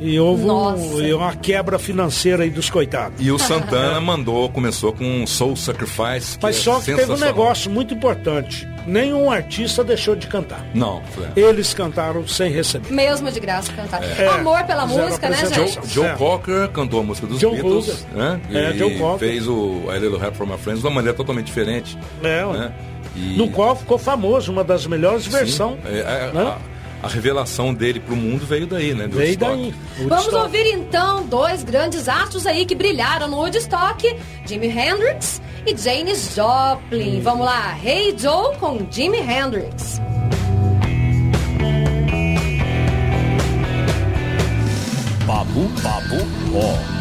E 0.00 0.18
houve 0.18 0.44
um- 0.44 1.16
uma 1.16 1.34
quebra 1.36 1.78
financeira 1.78 2.42
aí 2.44 2.50
dos 2.50 2.68
coitados. 2.70 3.18
E 3.24 3.30
o 3.30 3.38
Santana 3.38 4.00
mandou, 4.00 4.48
começou 4.50 4.92
com 4.92 5.26
Soul 5.26 5.56
Sacrifice. 5.56 6.38
Que 6.38 6.42
Mas 6.44 6.56
é 6.56 6.60
só 6.60 6.78
que 6.80 6.86
teve 6.94 7.12
um 7.12 7.18
negócio 7.18 7.70
muito 7.70 7.94
importante. 7.94 8.66
Nenhum 8.90 9.30
artista 9.30 9.84
deixou 9.84 10.16
de 10.16 10.26
cantar. 10.26 10.66
Não, 10.74 11.00
é. 11.36 11.40
Eles 11.40 11.72
cantaram 11.72 12.26
sem 12.26 12.50
receber. 12.50 12.92
Mesmo 12.92 13.30
de 13.30 13.38
graça 13.38 13.72
cantar. 13.72 14.02
É. 14.02 14.26
Amor 14.28 14.64
pela 14.64 14.84
música, 14.86 15.28
né, 15.28 15.36
gente? 15.46 15.78
Joe 15.88 16.06
É. 16.06 16.14
Cocker 16.16 16.68
cantou 16.70 17.00
a 17.00 17.02
música 17.04 17.26
dos 17.26 17.38
Joe 17.38 17.52
Beatles, 17.52 18.06
né? 18.12 18.40
É, 18.52 18.70
e 18.72 18.78
Joe 18.78 18.98
Cocker. 18.98 19.18
fez 19.28 19.46
o 19.46 19.82
I 19.94 19.98
Little 20.00 20.20
Help 20.22 20.34
from 20.34 20.46
My 20.46 20.58
Friends 20.58 20.80
de 20.82 20.86
uma 20.88 20.94
maneira 20.94 21.16
totalmente 21.16 21.46
diferente. 21.46 21.96
É, 22.22 22.44
né? 22.44 22.72
E- 23.14 23.36
No 23.36 23.48
qual 23.50 23.76
ficou 23.76 23.96
famoso, 23.98 24.50
uma 24.50 24.64
das 24.64 24.86
melhores 24.86 25.26
versões. 25.26 25.78
é, 25.84 25.98
é, 26.00 26.30
né? 26.32 26.56
a, 27.02 27.06
a 27.06 27.08
revelação 27.08 27.72
dele 27.72 27.98
pro 28.00 28.14
mundo 28.16 28.44
veio 28.44 28.66
daí, 28.66 28.92
né? 28.94 29.06
do 29.06 29.16
Veio 29.16 29.30
Woodstock. 29.30 29.56
daí. 29.56 29.74
Vamos 29.98 30.10
Woodstock. 30.26 30.42
ouvir 30.44 30.66
então 30.74 31.24
dois 31.26 31.62
grandes 31.62 32.08
astros 32.08 32.46
aí 32.46 32.66
que 32.66 32.74
brilharam 32.74 33.28
no 33.28 33.36
Woodstock, 33.38 34.16
Jimi 34.44 34.66
Hendrix 34.68 35.40
e 35.66 35.76
Janis 35.76 36.34
Joplin. 36.34 37.20
Vamos 37.20 37.44
lá, 37.44 37.76
Hey 37.82 38.14
Joe 38.16 38.56
com 38.56 38.86
Jimi 38.90 39.18
Hendrix. 39.18 40.00
Papo, 45.26 45.70
papo, 45.82 46.16
ó. 46.54 46.99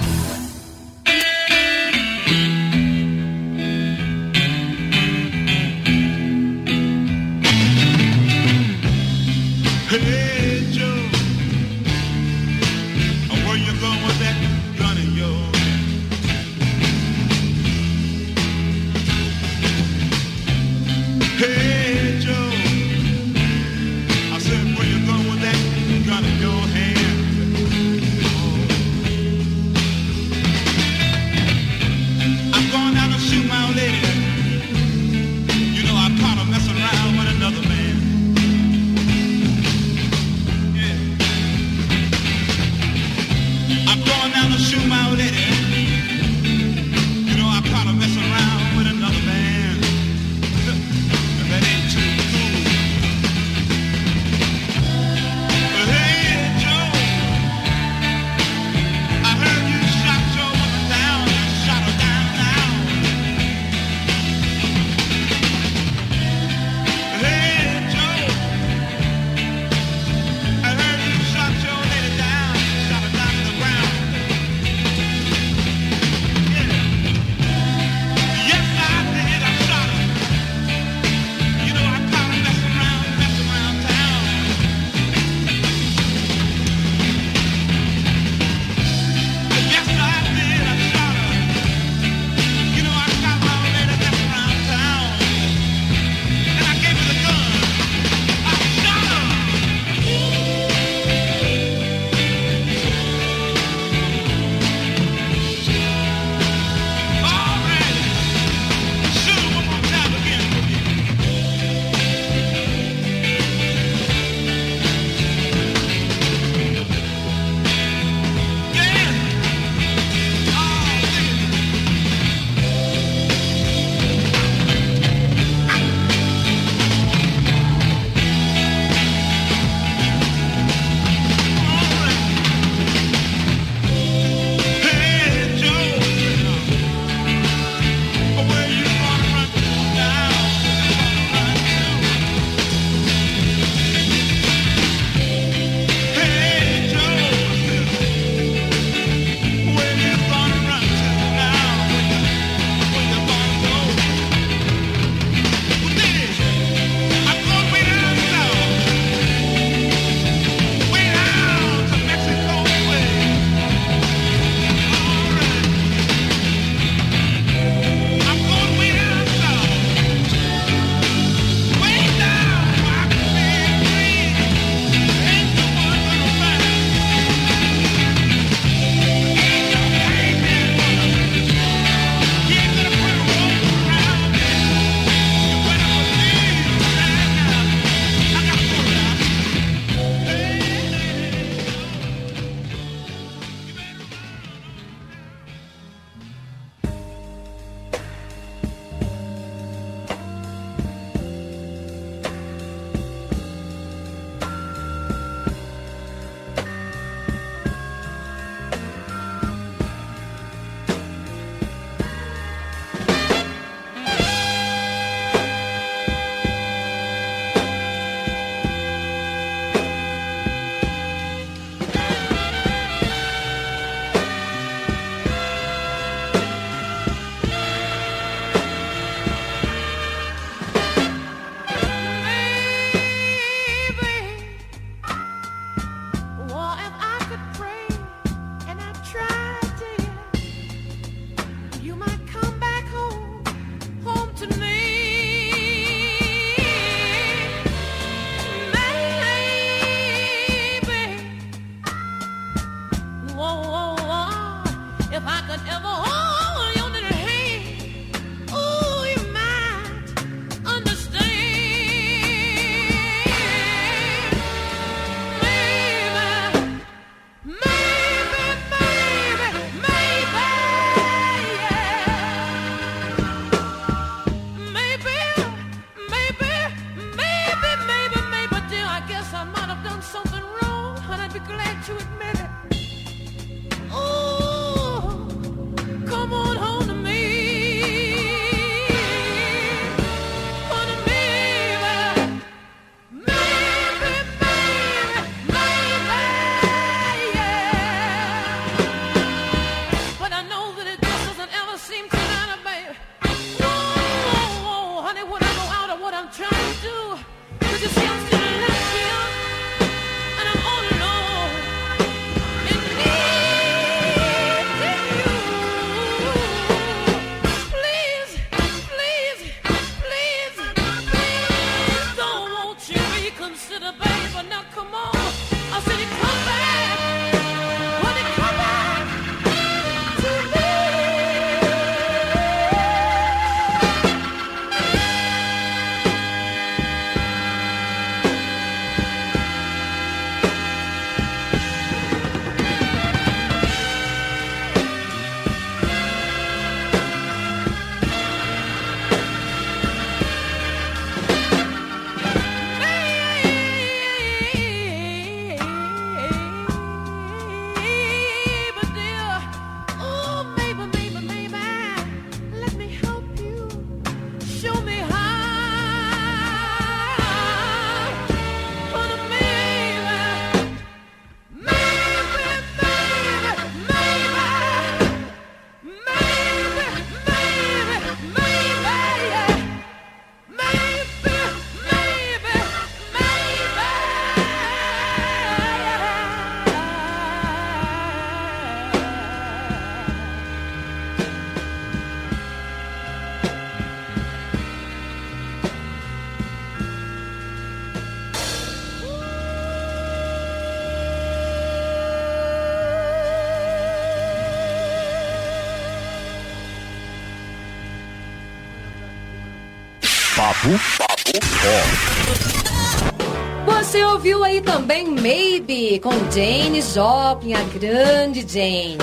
Também 414.71 415.09
Maybe 415.09 415.99
com 415.99 416.11
Janis 416.31 416.93
Joplin, 416.93 417.53
a 417.53 417.63
grande 417.63 418.45
James. 418.47 418.99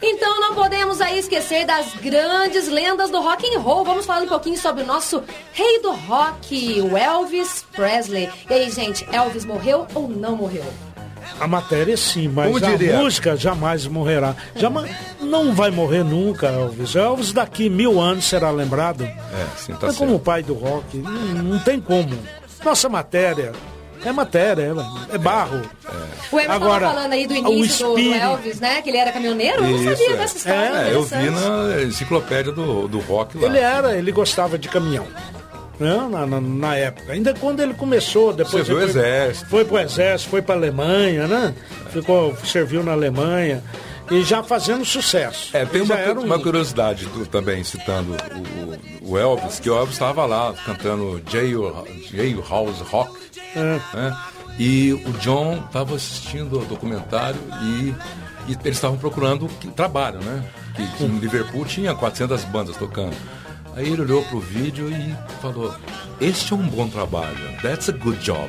Então 0.00 0.40
não 0.40 0.54
podemos 0.54 1.00
aí 1.00 1.18
esquecer 1.18 1.66
das 1.66 1.94
grandes 1.94 2.68
lendas 2.68 3.10
do 3.10 3.20
rock 3.20 3.44
and 3.52 3.58
roll. 3.58 3.84
Vamos 3.84 4.06
falar 4.06 4.22
um 4.22 4.28
pouquinho 4.28 4.56
sobre 4.56 4.84
o 4.84 4.86
nosso 4.86 5.20
rei 5.52 5.82
do 5.82 5.92
rock, 5.92 6.80
o 6.80 6.96
Elvis 6.96 7.64
Presley. 7.72 8.30
E 8.48 8.54
aí, 8.54 8.70
gente, 8.70 9.04
Elvis 9.10 9.44
morreu 9.44 9.86
ou 9.94 10.08
não 10.08 10.36
morreu? 10.36 10.64
A 11.40 11.48
matéria 11.48 11.96
sim, 11.96 12.28
mas 12.28 12.62
a 12.62 12.98
música 12.98 13.36
jamais 13.36 13.86
morrerá. 13.86 14.36
Jamais, 14.54 14.94
não 15.20 15.52
vai 15.52 15.72
morrer 15.72 16.04
nunca, 16.04 16.46
Elvis. 16.46 16.94
Elvis 16.94 17.32
daqui 17.32 17.68
mil 17.68 18.00
anos 18.00 18.26
será 18.26 18.52
lembrado. 18.52 19.02
É, 19.02 19.46
sim, 19.56 19.72
tá 19.72 19.88
é 19.88 19.90
certo. 19.90 19.98
como 19.98 20.14
o 20.14 20.20
pai 20.20 20.42
do 20.42 20.54
rock. 20.54 20.98
Não, 20.98 21.10
não 21.42 21.58
tem 21.58 21.80
como. 21.80 22.16
Nossa 22.64 22.88
matéria 22.88 23.52
é 24.04 24.12
matéria, 24.12 24.74
é, 25.10 25.14
é 25.14 25.18
barro. 25.18 25.62
O 26.30 26.38
Emerson 26.38 26.52
Agora, 26.52 26.80
tava 26.80 26.94
falando 26.94 27.12
aí 27.14 27.26
do 27.26 27.34
o 27.34 27.36
início 27.36 27.94
do, 27.94 28.14
Elvis, 28.14 28.60
né? 28.60 28.82
Que 28.82 28.90
ele 28.90 28.98
era 28.98 29.10
caminhoneiro. 29.10 29.64
Eu 29.64 29.70
não 29.70 29.84
sabia 29.84 30.10
é. 30.10 30.16
dessa 30.16 30.36
história. 30.36 30.58
É, 30.58 30.94
eu 30.94 31.02
vi 31.02 31.30
na 31.30 31.82
enciclopédia 31.82 32.52
do, 32.52 32.86
do 32.86 32.98
rock 33.00 33.38
lá. 33.38 33.48
Ele 33.48 33.58
era, 33.58 33.96
ele 33.96 34.12
gostava 34.12 34.58
de 34.58 34.68
caminhão. 34.68 35.06
Né? 35.80 35.96
Na, 36.10 36.26
na, 36.26 36.40
na 36.40 36.76
época. 36.76 37.12
Ainda 37.12 37.34
quando 37.34 37.60
ele 37.60 37.74
começou, 37.74 38.32
depois 38.32 38.66
Serviu 38.66 38.76
o 38.76 38.80
foi, 38.80 38.88
exército. 38.90 39.48
Foi 39.48 39.64
pro 39.64 39.78
exército, 39.78 40.30
foi 40.30 40.42
pra 40.42 40.54
Alemanha, 40.54 41.26
né? 41.26 41.54
Ficou, 41.90 42.36
serviu 42.44 42.82
na 42.82 42.92
Alemanha. 42.92 43.62
E 44.10 44.22
já 44.22 44.42
fazendo 44.42 44.84
sucesso. 44.84 45.56
É, 45.56 45.64
tem 45.64 45.80
uma, 45.82 45.94
um 45.96 46.24
uma 46.26 46.38
curiosidade 46.38 47.06
do- 47.06 47.26
também, 47.26 47.64
citando 47.64 48.14
o, 49.02 49.10
o 49.12 49.18
Elvis, 49.18 49.58
que 49.60 49.70
o 49.70 49.76
Elvis 49.76 49.94
estava 49.94 50.26
lá 50.26 50.52
cantando 50.66 51.22
Jail- 51.30 51.84
Jailhouse 52.12 52.82
Rock, 52.84 53.16
É. 53.56 53.80
né? 53.94 54.16
E 54.58 54.92
o 54.92 55.12
John 55.14 55.64
estava 55.66 55.96
assistindo 55.96 56.60
o 56.60 56.64
documentário 56.66 57.40
e, 57.62 57.94
e 58.48 58.52
eles 58.64 58.76
estavam 58.76 58.96
procurando 58.98 59.48
trabalho, 59.74 60.20
né? 60.22 60.44
Que, 60.76 60.86
que 60.96 61.04
em 61.04 61.18
Liverpool 61.18 61.64
tinha 61.64 61.94
400 61.94 62.44
bandas 62.44 62.76
tocando. 62.76 63.16
Aí 63.74 63.88
ele 63.90 64.02
olhou 64.02 64.22
pro 64.24 64.38
vídeo 64.38 64.88
e 64.90 65.16
falou: 65.40 65.74
Este 66.20 66.52
é 66.52 66.56
um 66.56 66.68
bom 66.68 66.88
trabalho, 66.88 67.36
that's 67.62 67.88
a 67.88 67.92
good 67.92 68.18
job. 68.18 68.48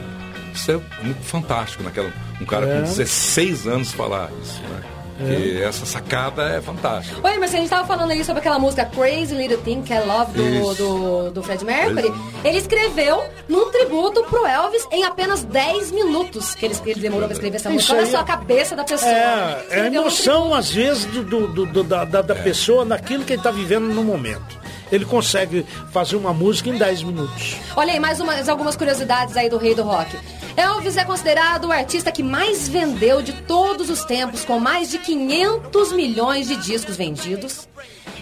Isso 0.54 0.72
é 0.72 0.80
muito 1.04 1.24
fantástico 1.24 1.82
naquela 1.82 2.12
um 2.40 2.46
cara 2.46 2.68
É. 2.68 2.76
com 2.76 2.82
16 2.84 3.66
anos 3.68 3.92
falar 3.92 4.30
isso, 4.44 4.62
né? 4.62 4.82
E 5.20 5.62
essa 5.62 5.86
sacada 5.86 6.44
é 6.50 6.62
fantástica. 6.62 7.26
Oi, 7.26 7.36
Emerson, 7.36 7.56
a 7.56 7.60
gente 7.62 7.70
tava 7.70 7.88
falando 7.88 8.12
aí 8.12 8.24
sobre 8.26 8.40
aquela 8.42 8.60
música 8.60 8.86
Crazy 8.86 9.34
Little 9.34 9.58
Thing, 9.60 9.82
que 9.82 9.94
é 9.94 10.02
Love 10.02 10.34
do, 10.34 10.44
Isso. 10.72 10.76
do, 10.84 11.32
do 11.32 11.44
Fred 11.44 11.64
Mercury. 11.64 12.14
Ele 12.44 12.58
escreveu 12.58 13.24
num 13.48 13.72
tributo 13.72 14.24
pro 14.26 14.46
Elvis 14.46 14.86
em 14.92 15.06
apenas 15.06 15.44
10 15.46 15.92
minutos 15.92 16.54
que 16.56 16.66
ele, 16.66 16.76
ele 16.86 17.00
demorou 17.00 17.28
pra 17.28 17.34
escrever 17.34 17.56
essa 17.56 17.70
Isso 17.70 17.76
música. 17.76 17.94
Olha 17.96 18.06
só 18.08 18.18
é- 18.18 18.22
a 18.22 18.24
cabeça 18.26 18.76
da 18.76 18.84
pessoa. 18.84 19.10
É, 19.12 19.66
é 19.70 19.82
a 19.82 19.88
emoção, 19.88 20.54
às 20.54 20.70
vezes, 20.70 21.06
do, 21.06 21.24
do- 21.24 21.48
do- 21.48 21.66
do- 21.66 21.84
da, 21.84 22.04
da, 22.04 22.22
da 22.22 22.34
É. 22.36 22.42
pessoa 22.42 22.84
naquilo 22.84 23.24
que 23.24 23.32
ele 23.34 23.40
está 23.40 23.52
vivendo 23.52 23.86
no 23.86 24.04
momento. 24.04 24.65
Ele 24.92 25.06
consegue 25.06 25.66
fazer 25.92 26.16
uma 26.16 26.34
música 26.34 26.70
em 26.70 26.78
10 26.78 27.04
minutos. 27.04 27.56
Olha 27.76 27.94
aí, 27.94 28.00
mais 28.00 28.20
umas, 28.20 28.48
algumas 28.48 28.76
curiosidades 28.76 29.36
aí 29.36 29.50
do 29.50 29.58
rei 29.58 29.76
do 29.76 29.84
rock. 29.84 30.16
Elvis 30.56 30.96
é 30.96 31.04
considerado 31.04 31.66
o 31.66 31.72
artista 31.72 32.12
que 32.12 32.24
mais 32.24 32.68
vendeu 32.68 33.22
de 33.22 33.34
todos 33.34 33.90
os 33.90 34.06
tempos, 34.06 34.46
com 34.46 34.60
mais 34.60 34.90
de 34.90 35.00
500 35.00 35.92
milhões 35.92 36.48
de 36.48 36.56
discos 36.56 36.96
vendidos. 36.96 37.68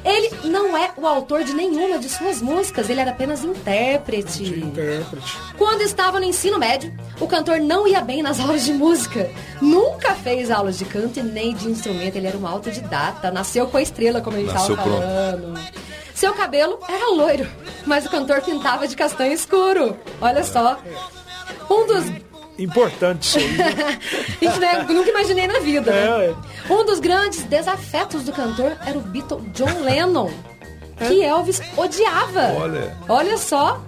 Ele 0.04 0.50
não 0.50 0.76
é 0.76 0.92
o 0.98 1.08
autor 1.08 1.44
de 1.44 1.54
nenhuma 1.54 1.98
de 1.98 2.10
suas 2.10 2.42
músicas, 2.42 2.90
ele 2.90 3.00
era 3.00 3.12
apenas 3.12 3.44
intérprete. 3.44 4.44
Intérprete. 4.44 5.38
Quando 5.58 5.82
estava 5.82 6.20
no 6.20 6.26
ensino 6.26 6.60
médio, 6.60 6.94
o 7.22 7.28
cantor 7.28 7.60
não 7.60 7.88
ia 7.88 8.02
bem 8.02 8.22
nas 8.22 8.40
aulas 8.42 8.66
de 8.66 8.74
música. 8.74 9.30
Nunca 9.62 10.14
fez 10.16 10.52
aulas 10.52 10.78
de 10.78 10.86
canto 10.86 11.20
e 11.20 11.24
nem 11.24 11.56
de 11.56 11.70
instrumento. 11.70 12.18
Ele 12.18 12.28
era 12.28 12.38
um 12.38 12.46
autodidata. 12.46 13.32
Nasceu 13.32 13.68
com 13.68 13.78
a 13.78 13.82
estrela, 13.82 14.20
como 14.20 14.36
a 14.36 14.40
gente 14.42 14.54
Nasceu 14.54 14.76
estava 14.76 14.92
falando. 14.92 15.60
Seu 16.16 16.34
cabelo 16.34 16.80
era 16.88 17.10
loiro, 17.12 17.48
mas 17.86 18.06
o 18.06 18.10
cantor 18.10 18.42
pintava 18.42 18.88
de 18.88 18.96
castanho 18.96 19.34
escuro. 19.34 19.98
Olha 20.22 20.44
só. 20.44 20.78
Um 21.70 21.88
dos. 21.88 22.06
Importante 22.60 23.40
isso. 23.40 23.48
Isso, 24.40 24.60
né? 24.60 24.86
Nunca 24.88 25.10
imaginei 25.10 25.48
na 25.48 25.60
vida. 25.60 25.92
né? 25.92 26.28
É, 26.28 26.72
Um 26.72 26.86
dos 26.86 27.00
grandes 27.00 27.42
desafetos 27.44 28.24
do 28.24 28.32
cantor 28.32 28.78
era 28.86 28.96
o 28.96 29.02
Beatle 29.02 29.42
John 29.56 29.82
Lennon, 29.82 30.30
que 31.00 31.24
Elvis 31.24 31.60
odiava. 31.76 32.54
Olha. 32.60 32.96
Olha 33.10 33.38
só. 33.38 33.82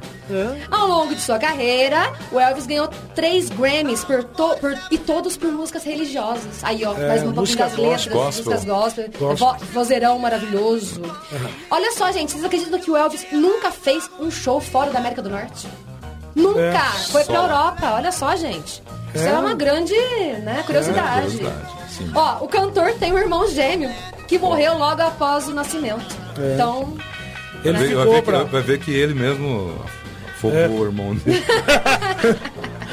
Ao 0.72 0.88
longo 0.88 1.14
de 1.14 1.22
sua 1.22 1.38
carreira, 1.38 2.11
o 2.31 2.39
Elvis 2.39 2.65
ganhou 2.65 2.89
três 3.14 3.49
Grammys 3.49 4.03
por 4.03 4.23
to- 4.23 4.56
por- 4.60 4.77
e 4.89 4.97
todos 4.97 5.38
por 5.38 5.52
músicas 5.52 5.84
religiosas. 5.84 6.64
Aí, 6.64 6.84
ó, 6.85 6.93
É, 6.95 7.07
mais 7.07 7.23
um 7.23 7.31
pouquinho 7.31 7.57
das 7.57 7.76
letras, 7.76 8.07
gospel. 8.07 8.26
músicas 8.26 8.65
gospel, 8.65 9.10
Gospel. 9.19 9.35
vo- 9.35 9.57
vozeirão 9.73 10.18
maravilhoso. 10.19 11.02
Olha 11.69 11.91
só, 11.91 12.11
gente, 12.11 12.31
vocês 12.31 12.43
acreditam 12.43 12.80
que 12.80 12.89
o 12.89 12.97
Elvis 12.97 13.26
nunca 13.31 13.72
fez 13.72 14.10
um 14.19 14.31
show 14.31 14.60
fora 14.60 14.91
da 14.91 14.99
América 14.99 15.22
do 15.22 15.30
Norte? 15.30 15.68
Nunca! 16.35 16.60
É. 16.60 16.80
Foi 17.11 17.23
pra 17.23 17.35
Só. 17.35 17.41
Europa, 17.43 17.91
olha 17.93 18.11
só, 18.11 18.35
gente. 18.35 18.84
Isso 19.14 19.23
é, 19.23 19.30
É. 19.30 19.34
uma 19.39 19.53
grande 19.53 19.93
né, 20.43 20.61
curiosidade. 20.65 21.27
É, 21.27 21.38
curiosidade, 21.38 21.68
sim. 21.95 22.11
Ó, 22.14 22.43
o 22.43 22.47
cantor 22.49 22.91
tem 22.99 23.14
um 23.14 23.18
irmão 23.18 23.47
gêmeo 23.47 23.89
que 24.27 24.38
morreu 24.38 24.77
logo 24.77 25.02
após 25.02 25.47
o 25.47 25.53
nascimento. 25.53 26.06
É. 26.38 26.53
Então, 26.56 26.93
Ele 27.64 27.77
Vai 27.80 27.88
ver, 27.88 27.95
vai, 27.95 28.06
ver 28.07 28.15
que, 28.15 28.22
pra... 28.22 28.43
vai 28.43 28.61
ver 28.61 28.80
que 28.80 28.91
ele 28.93 29.14
mesmo 29.15 29.73
afogou 30.36 30.57
É. 30.60 30.68
o 30.68 30.84
irmão 30.86 31.16
dele. 31.16 31.44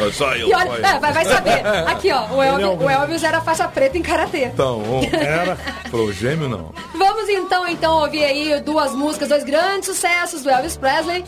Olha, 0.01 0.13
só 0.13 0.35
eu, 0.35 0.49
só 0.49 0.57
olha, 0.57 0.69
eu. 0.69 0.85
é, 0.87 0.99
vai, 0.99 1.13
vai 1.13 1.25
saber. 1.27 1.67
Aqui, 1.87 2.11
ó, 2.11 2.27
o 2.35 2.43
Elvis, 2.43 2.65
é 2.65 2.69
um- 2.69 2.77
o 2.79 2.91
Elvis 2.91 3.23
era 3.23 3.41
faixa 3.43 3.69
preta 3.69 3.99
em 3.99 4.03
karatê. 4.03 4.47
Então, 4.47 4.83
Era. 5.13 5.55
falou 5.91 6.11
gêmeo 6.13 6.49
não. 6.49 6.73
Vamos 6.95 7.29
então, 7.29 7.69
então 7.69 8.01
ouvir 8.01 8.25
aí 8.25 8.59
duas 8.63 8.93
músicas, 8.95 9.29
dois 9.29 9.45
grandes 9.45 9.87
sucessos 9.91 10.43
do 10.43 10.49
Elvis 10.51 10.77
Presley, 10.79 11.25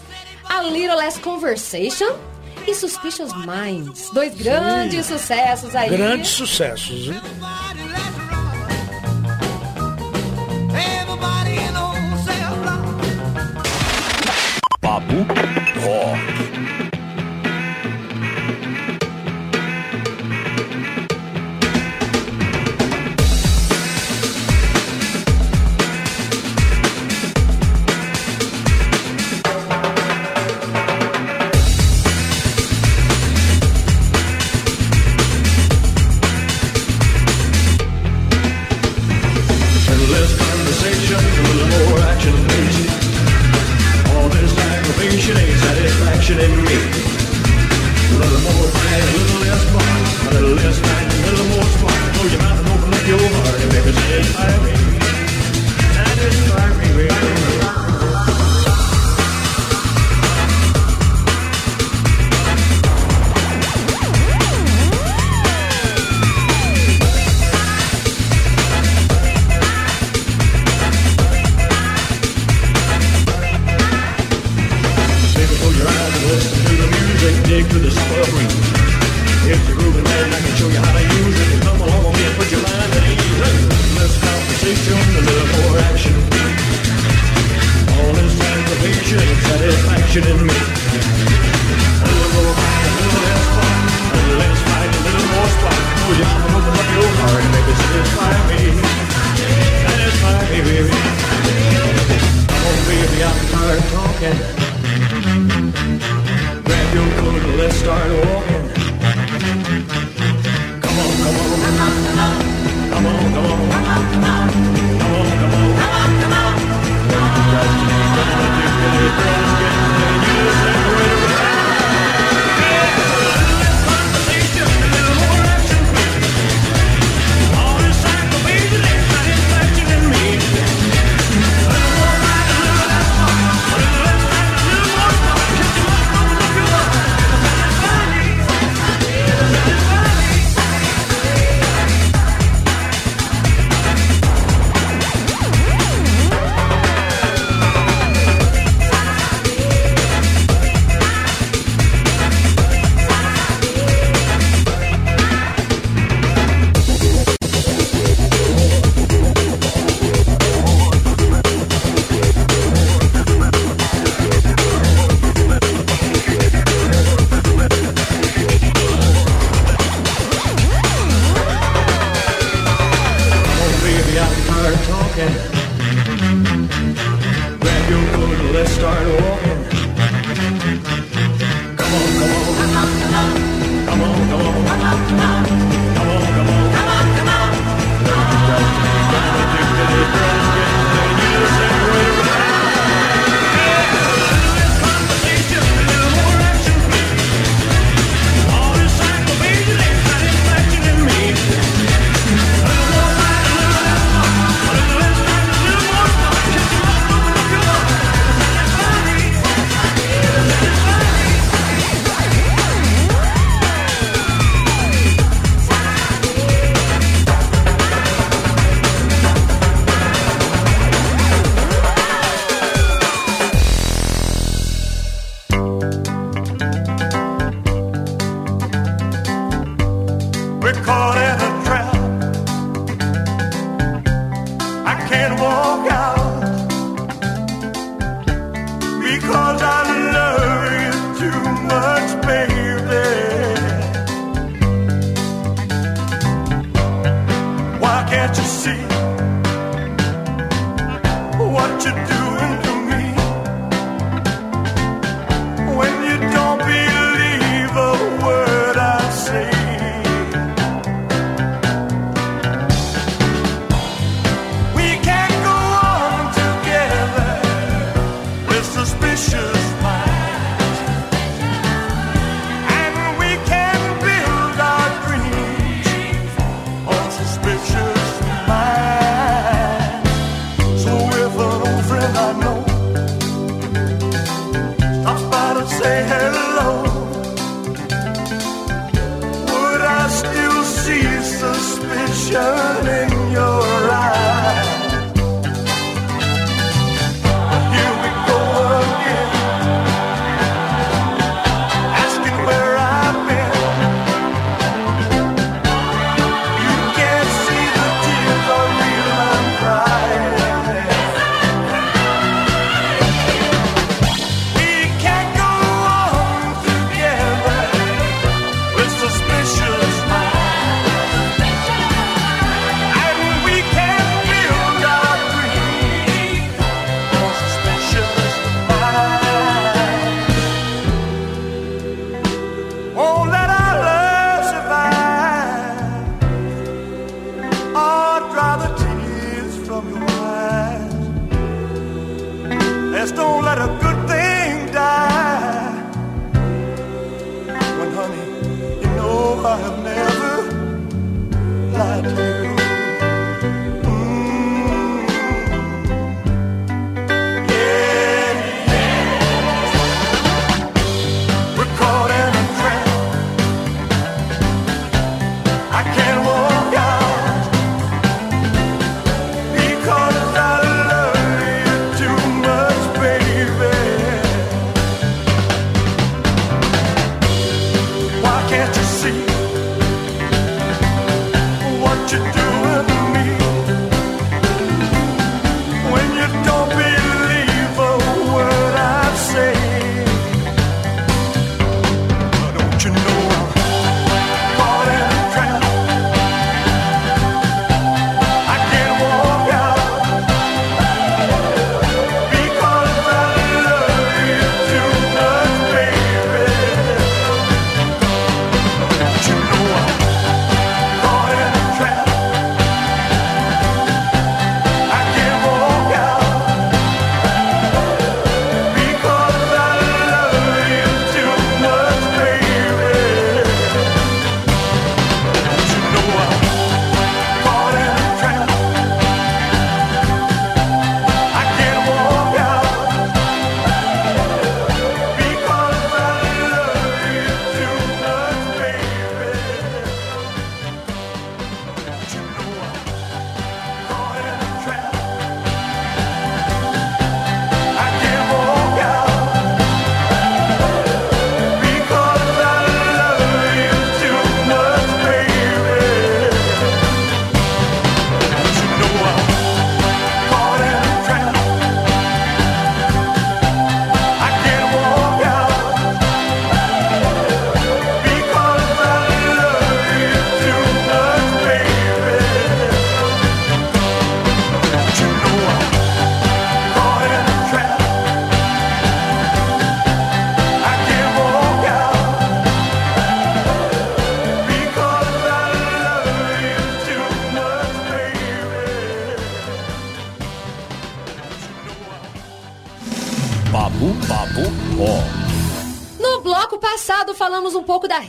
A 0.48 0.62
Little 0.62 0.96
Less 0.96 1.20
Conversation 1.20 2.16
e 2.66 2.74
Suspicious 2.74 3.32
Minds. 3.46 4.08
Dois 4.14 4.34
grandes 4.34 5.04
sucessos 5.06 5.76
aí. 5.76 5.90
Grandes 5.90 6.30
sucessos. 6.30 7.08
hein? 7.10 7.20
Papo 14.80 15.24
Rock. 15.86 16.43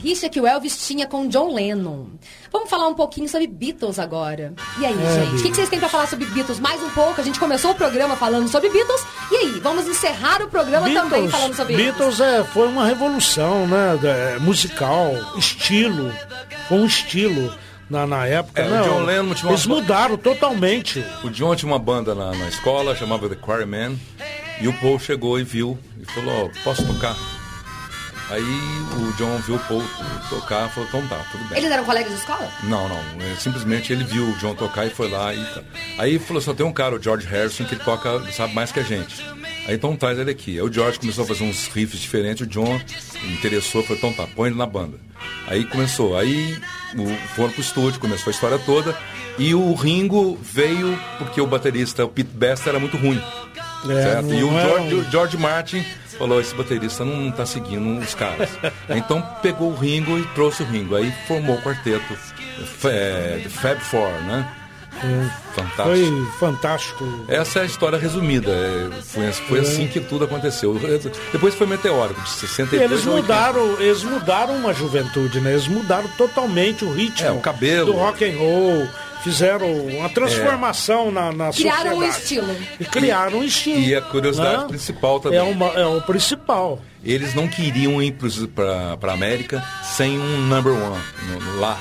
Rixa 0.06 0.30
que 0.30 0.40
o 0.40 0.46
Elvis 0.46 0.86
tinha 0.86 1.08
com 1.08 1.28
John 1.28 1.52
Lennon. 1.52 2.06
Vamos 2.52 2.70
falar 2.70 2.88
um 2.88 2.94
pouquinho 2.94 3.28
sobre 3.28 3.48
Beatles 3.48 3.98
agora. 3.98 4.54
E 4.80 4.86
aí, 4.86 4.94
É, 4.94 5.26
gente? 5.26 5.40
O 5.40 5.42
que 5.44 5.50
que 5.50 5.56
vocês 5.56 5.68
têm 5.70 5.80
pra 5.80 5.90
falar 5.90 6.06
sobre 6.08 6.26
Beatles? 6.28 6.60
Mais 6.60 6.82
um 6.84 6.90
pouco. 6.92 7.20
A 7.20 7.24
gente 7.24 7.40
começou 7.40 7.72
o 7.72 7.76
programa 7.76 8.16
falando 8.16 8.48
sobre 8.48 8.70
Beatles. 8.70 9.02
E 9.32 9.36
aí, 9.36 9.60
vamos 9.62 9.88
encerrar 9.88 10.44
o 10.44 10.48
programa 10.48 10.88
também 10.92 11.28
falando 11.28 11.56
sobre 11.56 11.74
eles. 11.74 11.86
Beatles 11.86 12.20
é, 12.20 12.44
foi 12.44 12.68
uma 12.68 12.86
revolução, 12.86 13.68
né? 13.68 13.98
é, 14.04 14.40
musical, 14.40 15.12
estilo. 15.38 16.14
Foi 16.70 16.78
um 16.78 16.86
estilo 16.86 17.52
na, 17.90 18.06
na 18.06 18.28
época. 18.28 18.62
É, 18.62 18.68
o 18.68 18.70
né? 18.70 18.82
John 18.84 19.00
Lennon 19.04 19.34
tinha 19.34 19.48
uma- 19.50 19.54
Eles 19.54 19.66
mudaram 19.66 20.18
totalmente. 20.18 21.04
O 21.24 21.30
John 21.32 21.56
tinha 21.56 21.72
uma 21.72 21.80
banda 21.80 22.14
na, 22.14 22.32
na 22.32 22.48
escola, 22.48 22.96
chamava 22.96 23.28
The 23.28 23.36
Quarrymen, 23.36 24.00
e 24.62 24.68
o 24.68 24.74
Paul 24.74 25.00
chegou 25.00 25.40
e 25.40 25.44
viu, 25.44 25.78
e 26.00 26.06
falou, 26.06 26.46
ó, 26.46 26.64
posso 26.64 26.86
tocar? 26.86 27.16
Aí 28.30 28.44
o 28.44 29.14
John 29.18 29.38
viu 29.40 29.56
o 29.56 29.60
Paul 29.60 29.84
tocar, 30.30 30.68
falou, 30.70 30.90
então 30.90 31.08
tá, 31.08 31.24
tudo 31.32 31.44
bem. 31.48 31.60
Eles 31.60 31.70
eram 31.72 31.84
colegas 31.86 32.12
de 32.12 32.18
escola? 32.20 32.50
Não, 32.64 32.90
não, 32.90 32.98
é, 33.22 33.36
simplesmente 33.38 33.94
ele 33.94 34.04
viu 34.04 34.28
o 34.28 34.38
John 34.38 34.56
tocar 34.56 34.86
e 34.88 34.90
foi 34.90 35.10
lá 35.10 35.34
e 35.34 35.44
tá. 35.46 35.62
Aí 36.00 36.18
falou, 36.18 36.42
só 36.42 36.54
tem 36.54 36.66
um 36.66 36.74
cara, 36.74 36.96
o 36.96 37.02
George 37.02 37.28
Harrison, 37.28 37.66
que 37.66 37.76
toca, 37.76 38.20
sabe 38.32 38.54
mais 38.56 38.72
que 38.72 38.80
a 38.80 38.84
gente. 38.84 39.24
Aí 39.68 39.76
então 39.76 39.96
traz 39.96 40.18
ele 40.18 40.32
aqui. 40.32 40.54
Aí 40.58 40.62
o 40.62 40.72
George 40.74 41.00
começou 41.00 41.24
a 41.24 41.28
fazer 41.28 41.44
uns 41.44 41.68
riffs 41.68 42.00
diferentes, 42.02 42.42
o 42.46 42.50
John 42.50 42.82
interessou, 43.26 43.84
falou, 43.84 43.98
então 43.98 44.14
tá, 44.14 44.28
põe 44.36 44.50
ele 44.50 44.58
na 44.58 44.66
banda. 44.66 44.98
Aí 45.48 45.64
começou, 45.66 46.18
aí 46.18 46.58
o, 46.96 47.08
foram 47.36 47.52
pro 47.52 47.62
estúdio, 47.62 48.00
começou 48.00 48.32
a 48.32 48.34
história 48.34 48.58
toda, 48.58 48.98
e 49.38 49.54
o 49.54 49.74
Ringo 49.76 50.36
veio 50.42 50.98
porque 51.20 51.40
o 51.40 51.46
baterista, 51.48 52.04
o 52.06 52.10
Pete 52.10 52.30
Best, 52.34 52.68
era 52.68 52.80
muito 52.80 52.98
ruim. 52.98 53.22
É, 53.88 54.02
certo? 54.02 54.34
E 54.34 54.44
o 54.44 54.58
é 54.58 54.62
George, 54.66 54.96
um- 54.96 55.00
o 55.00 55.12
George 55.12 55.38
Martin 55.38 55.86
falou, 56.18 56.40
esse 56.42 56.54
baterista 56.56 57.04
não 57.06 57.32
tá 57.32 57.46
seguindo 57.46 58.00
os 58.00 58.14
caras. 58.16 58.50
então 58.90 59.22
pegou 59.42 59.72
o 59.72 59.76
Ringo 59.76 60.18
e 60.18 60.24
trouxe 60.36 60.64
o 60.64 60.66
Ringo. 60.66 60.96
Aí 60.96 61.14
formou 61.28 61.56
o 61.58 61.62
quarteto 61.62 62.14
é, 62.86 63.44
Fab 63.50 63.80
Four, 63.82 64.10
né? 64.28 64.48
Fantástico. 65.54 65.84
Foi 65.84 66.26
fantástico. 66.40 67.26
Essa 67.28 67.60
é 67.60 67.62
a 67.64 67.66
história 67.66 67.98
resumida. 68.00 68.50
é, 68.50 69.02
foi, 69.02 69.32
foi 69.34 69.60
É. 69.60 69.62
assim 69.62 69.88
que 69.88 70.00
tudo 70.00 70.24
aconteceu. 70.26 70.74
Depois 71.34 71.54
foi 71.54 71.68
meteórico, 71.68 72.22
de 72.22 72.30
62 72.30 72.82
Eles 72.92 73.06
a 73.06 73.12
80. 73.12 73.22
mudaram, 73.22 73.82
eles 73.82 74.04
mudaram 74.04 74.56
uma 74.56 74.74
juventude, 74.74 75.40
né? 75.42 75.52
Eles 75.52 75.68
mudaram 75.68 76.08
totalmente 76.18 76.86
o 76.86 76.94
ritmo 76.94 77.28
É, 77.28 77.32
o 77.32 77.40
cabelo. 77.40 77.88
do 77.92 77.94
rock 78.00 78.24
and 78.24 78.38
roll. 78.38 78.88
Fizeram 79.26 79.68
uma 79.88 80.08
transformação 80.08 81.12
na, 81.12 81.32
na 81.32 81.52
Criaram 81.52 81.98
um 81.98 82.02
sociedade. 82.06 82.18
estilo. 82.22 82.58
E 82.80 82.86
criaram 82.86 83.40
um 83.40 83.44
estilo. 83.44 83.80
E 83.80 83.96
a 83.96 84.02
curiosidade 84.02 84.62
né? 84.62 84.68
principal 84.68 85.20
também. 85.20 85.40
É, 85.40 85.42
uma, 85.44 85.66
é 85.74 85.86
o 85.86 86.00
principal. 86.02 86.80
Eles 87.04 87.34
não 87.34 87.48
queriam 87.48 88.00
ir 88.02 88.16
para 88.54 88.98
a 89.02 89.14
América 89.14 89.64
sem 89.84 90.20
um 90.20 90.38
number 90.48 90.74
one 90.74 91.02
no- 91.30 91.60
lá 91.60 91.76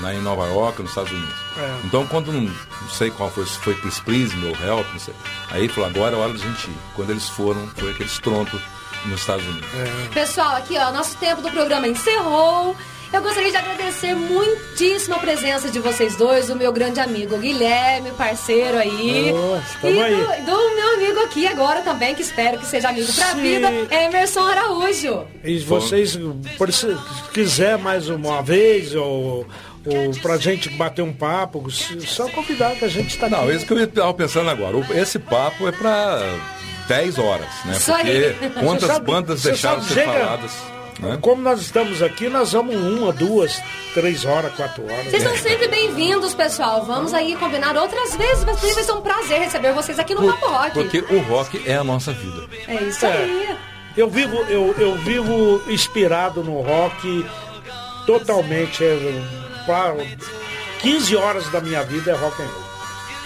no- 0.00 0.10
em 0.12 0.20
Nova 0.20 0.46
York, 0.48 0.82
nos 0.82 0.90
Estados 0.90 1.12
Unidos. 1.12 1.34
É. 1.56 1.74
Então, 1.84 2.04
quando 2.08 2.32
não, 2.32 2.40
não 2.42 2.88
sei 2.90 3.10
qual 3.12 3.30
foi, 3.30 3.46
se 3.46 3.58
foi 3.58 3.74
Chris 3.76 4.00
Prism 4.00 4.38
ou 4.44 4.50
Help, 4.66 4.86
não 4.92 4.98
sei. 4.98 5.14
Aí 5.52 5.68
falou, 5.68 5.88
agora 5.88 6.16
é 6.16 6.18
hora 6.18 6.32
da 6.32 6.38
gente 6.38 6.66
ir. 6.68 6.76
Quando 6.96 7.10
eles 7.10 7.28
foram, 7.28 7.64
foi 7.76 7.92
aquele 7.92 8.08
estronto 8.08 8.60
nos 9.06 9.20
Estados 9.20 9.46
Unidos. 9.46 9.68
Pessoal, 10.12 10.56
aqui 10.56 10.76
ó, 10.78 10.90
nosso 10.92 11.16
tempo 11.18 11.42
do 11.42 11.50
programa 11.50 11.86
encerrou. 11.86 12.76
Eu 13.12 13.20
gostaria 13.20 13.50
de 13.50 13.56
agradecer 13.58 14.14
muitíssimo 14.14 15.14
a 15.16 15.18
presença 15.18 15.68
de 15.70 15.78
vocês 15.78 16.16
dois, 16.16 16.46
do 16.46 16.56
meu 16.56 16.72
grande 16.72 16.98
amigo 16.98 17.36
Guilherme, 17.36 18.10
parceiro 18.12 18.78
aí. 18.78 19.30
Nossa, 19.32 19.76
e 19.78 19.80
tamo 19.82 20.00
aí. 20.02 20.14
do, 20.16 20.46
do 20.50 20.74
meu 20.74 20.94
amigo 20.94 21.20
aqui 21.20 21.46
agora 21.46 21.82
também, 21.82 22.14
que 22.14 22.22
espero 22.22 22.58
que 22.58 22.64
seja 22.66 22.88
amigo 22.88 23.12
pra 23.12 23.26
Sim. 23.32 23.42
vida, 23.42 23.68
Emerson 23.90 24.40
Araújo. 24.40 25.26
E 25.44 25.58
vocês, 25.58 26.18
por 26.56 26.72
se 26.72 26.96
quiser 27.34 27.76
mais 27.76 28.08
uma 28.08 28.42
vez, 28.42 28.94
ou, 28.94 29.46
ou 29.84 30.10
pra 30.22 30.38
gente 30.38 30.70
bater 30.70 31.02
um 31.02 31.12
papo, 31.12 31.70
só 31.70 32.26
convidar 32.30 32.74
que 32.76 32.84
a 32.86 32.88
gente 32.88 33.08
está 33.10 33.26
aqui. 33.26 33.34
Não, 33.36 33.50
isso 33.52 33.66
que 33.66 33.74
eu 33.74 33.84
estava 33.84 34.14
pensando 34.14 34.48
agora. 34.48 34.74
O- 34.74 34.86
Esse 34.96 35.18
papo 35.18 35.68
é 35.68 35.72
para 35.72 36.18
10 36.88 37.18
horas, 37.18 37.46
né? 37.66 37.74
Isso 37.76 37.92
Porque 37.92 38.08
aí. 38.40 38.50
quantas 38.58 38.98
bandas 39.00 39.42
deixaram 39.42 39.80
de 39.80 39.88
sabe, 39.88 40.00
ser 40.00 40.06
chega- 40.10 40.18
faladas? 40.24 40.71
Né? 41.00 41.18
Como 41.20 41.42
nós 41.42 41.60
estamos 41.60 42.02
aqui, 42.02 42.28
nós 42.28 42.52
vamos 42.52 42.74
uma, 42.76 43.12
duas, 43.12 43.60
três 43.94 44.24
horas, 44.24 44.54
quatro 44.54 44.84
horas. 44.84 45.06
Vocês 45.06 45.22
estão 45.22 45.36
sempre 45.36 45.68
bem-vindos, 45.68 46.34
pessoal. 46.34 46.84
Vamos 46.84 47.12
aí 47.14 47.34
combinar 47.36 47.76
outras 47.76 48.14
vezes. 48.16 48.38
Ser 48.60 48.74
vai 48.74 48.84
ser 48.84 48.92
um 48.92 49.00
prazer 49.00 49.40
receber 49.40 49.72
vocês 49.72 49.98
aqui 49.98 50.14
no 50.14 50.26
Papo 50.26 50.46
Rock. 50.46 50.70
Porque 50.72 50.98
o 50.98 51.20
rock 51.22 51.62
é 51.66 51.74
a 51.76 51.84
nossa 51.84 52.12
vida. 52.12 52.46
É 52.68 52.74
isso 52.84 53.04
É. 53.06 53.12
aí. 53.12 53.56
Eu 53.96 54.08
vivo, 54.08 54.36
eu, 54.48 54.74
eu 54.78 54.94
vivo 54.96 55.62
inspirado 55.68 56.42
no 56.42 56.60
rock 56.62 57.26
totalmente. 58.06 58.82
É, 58.84 59.22
pra, 59.66 59.94
15 60.80 61.16
horas 61.16 61.48
da 61.50 61.60
minha 61.60 61.82
vida 61.82 62.10
é 62.10 62.14
rock 62.14 62.40
and 62.42 62.46
roll. 62.46 62.71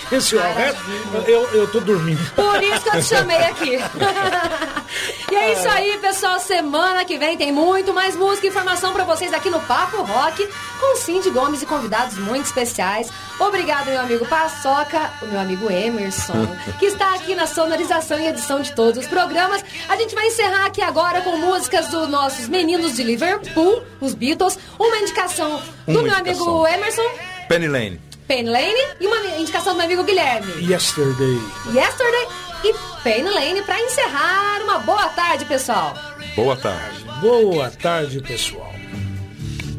15 0.11 0.37
horas, 0.37 0.53
o 0.53 0.59
resto, 0.59 1.31
eu, 1.31 1.43
eu 1.53 1.67
tô 1.71 1.81
dormindo. 1.81 2.31
Por 2.33 2.63
isso 2.63 2.81
que 2.81 2.89
eu 2.89 2.93
te 3.03 3.03
chamei 3.05 3.37
aqui. 3.39 3.79
e 5.33 5.35
é 5.35 5.53
isso 5.53 5.69
aí, 5.69 5.99
pessoal. 5.99 6.39
Semana 6.39 7.05
que 7.05 7.19
vem 7.19 7.37
tem 7.37 7.51
muito 7.53 7.93
mais 7.93 8.15
música 8.15 8.47
e 8.47 8.51
informação 8.51 8.93
pra 8.93 9.05
vocês 9.05 9.33
aqui 9.33 9.51
no 9.51 9.61
Papo 9.61 10.03
Rock 10.03 10.49
com 10.81 10.97
Cindy 10.97 11.31
Gomes 11.31 11.63
e 11.63 11.67
convidados 11.67 12.17
muito 12.19 12.47
especiais. 12.47 13.11
Obrigado, 13.41 13.87
meu 13.87 14.01
amigo 14.01 14.25
Paçoca, 14.27 15.11
o 15.23 15.27
meu 15.27 15.41
amigo 15.41 15.71
Emerson, 15.71 16.47
que 16.79 16.87
está 16.87 17.15
aqui 17.15 17.35
na 17.35 17.47
sonorização 17.47 18.19
e 18.21 18.29
edição 18.29 18.61
de 18.61 18.73
todos 18.73 19.05
os 19.05 19.09
programas. 19.09 19.65
A 19.89 19.97
gente 19.97 20.15
vai 20.15 20.27
encerrar 20.27 20.67
aqui 20.67 20.83
agora 20.83 21.21
com 21.23 21.37
músicas 21.37 21.89
dos 21.89 22.09
nossos 22.09 22.49
meninos 22.49 22.95
de 22.95 23.03
Liverpool, 23.03 23.83
os 24.01 24.15
Beatles, 24.15 24.59
uma 24.79 24.99
indicação 24.99 25.61
do 25.87 25.93
Uma 25.93 26.03
meu 26.03 26.13
indicação. 26.19 26.65
amigo 26.65 26.67
Emerson, 26.69 27.03
Penny 27.49 27.69
Lane. 27.69 28.01
Penny 28.27 28.51
Lane, 28.51 28.75
e 29.01 29.07
uma 29.07 29.17
indicação 29.39 29.73
do 29.73 29.77
meu 29.77 29.87
amigo 29.87 30.03
Guilherme. 30.05 30.53
Yesterday. 30.69 31.39
Yesterday 31.73 32.27
e 32.65 32.75
Pain 33.05 33.23
Lane 33.23 33.63
para 33.63 33.81
encerrar. 33.81 34.61
Uma 34.63 34.81
boa 34.81 35.09
tarde, 35.11 35.45
pessoal. 35.45 35.95
Boa 36.35 36.57
tarde. 36.57 37.05
Boa 37.21 37.71
tarde, 37.71 38.21
pessoal. 38.21 38.75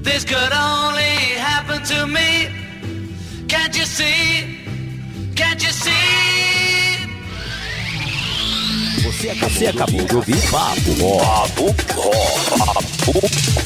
This 0.04 0.24
could 0.24 0.54
only 0.54 1.36
happen 1.38 1.84
to 1.84 2.08
me. 2.08 2.48
Can't 3.50 3.78
you 3.78 3.86
see? 3.86 4.58
Can't 5.36 5.62
you 5.64 5.74
see? 5.74 5.92
Você, 9.04 9.34
você 9.34 9.68
acabou 9.68 10.06
de 10.06 10.16
ouvir 10.16 10.42
Papo 10.50 10.96
Ó. 11.02 11.20
Papo 11.48 11.76
Ó. 11.98 12.12
Papo 12.58 13.20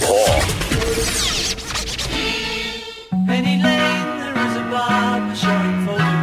Ó. 0.08 0.42
Penny 3.28 3.62
Lane, 3.62 4.21
about 4.72 5.28
the 5.28 5.36
shameful 5.36 6.21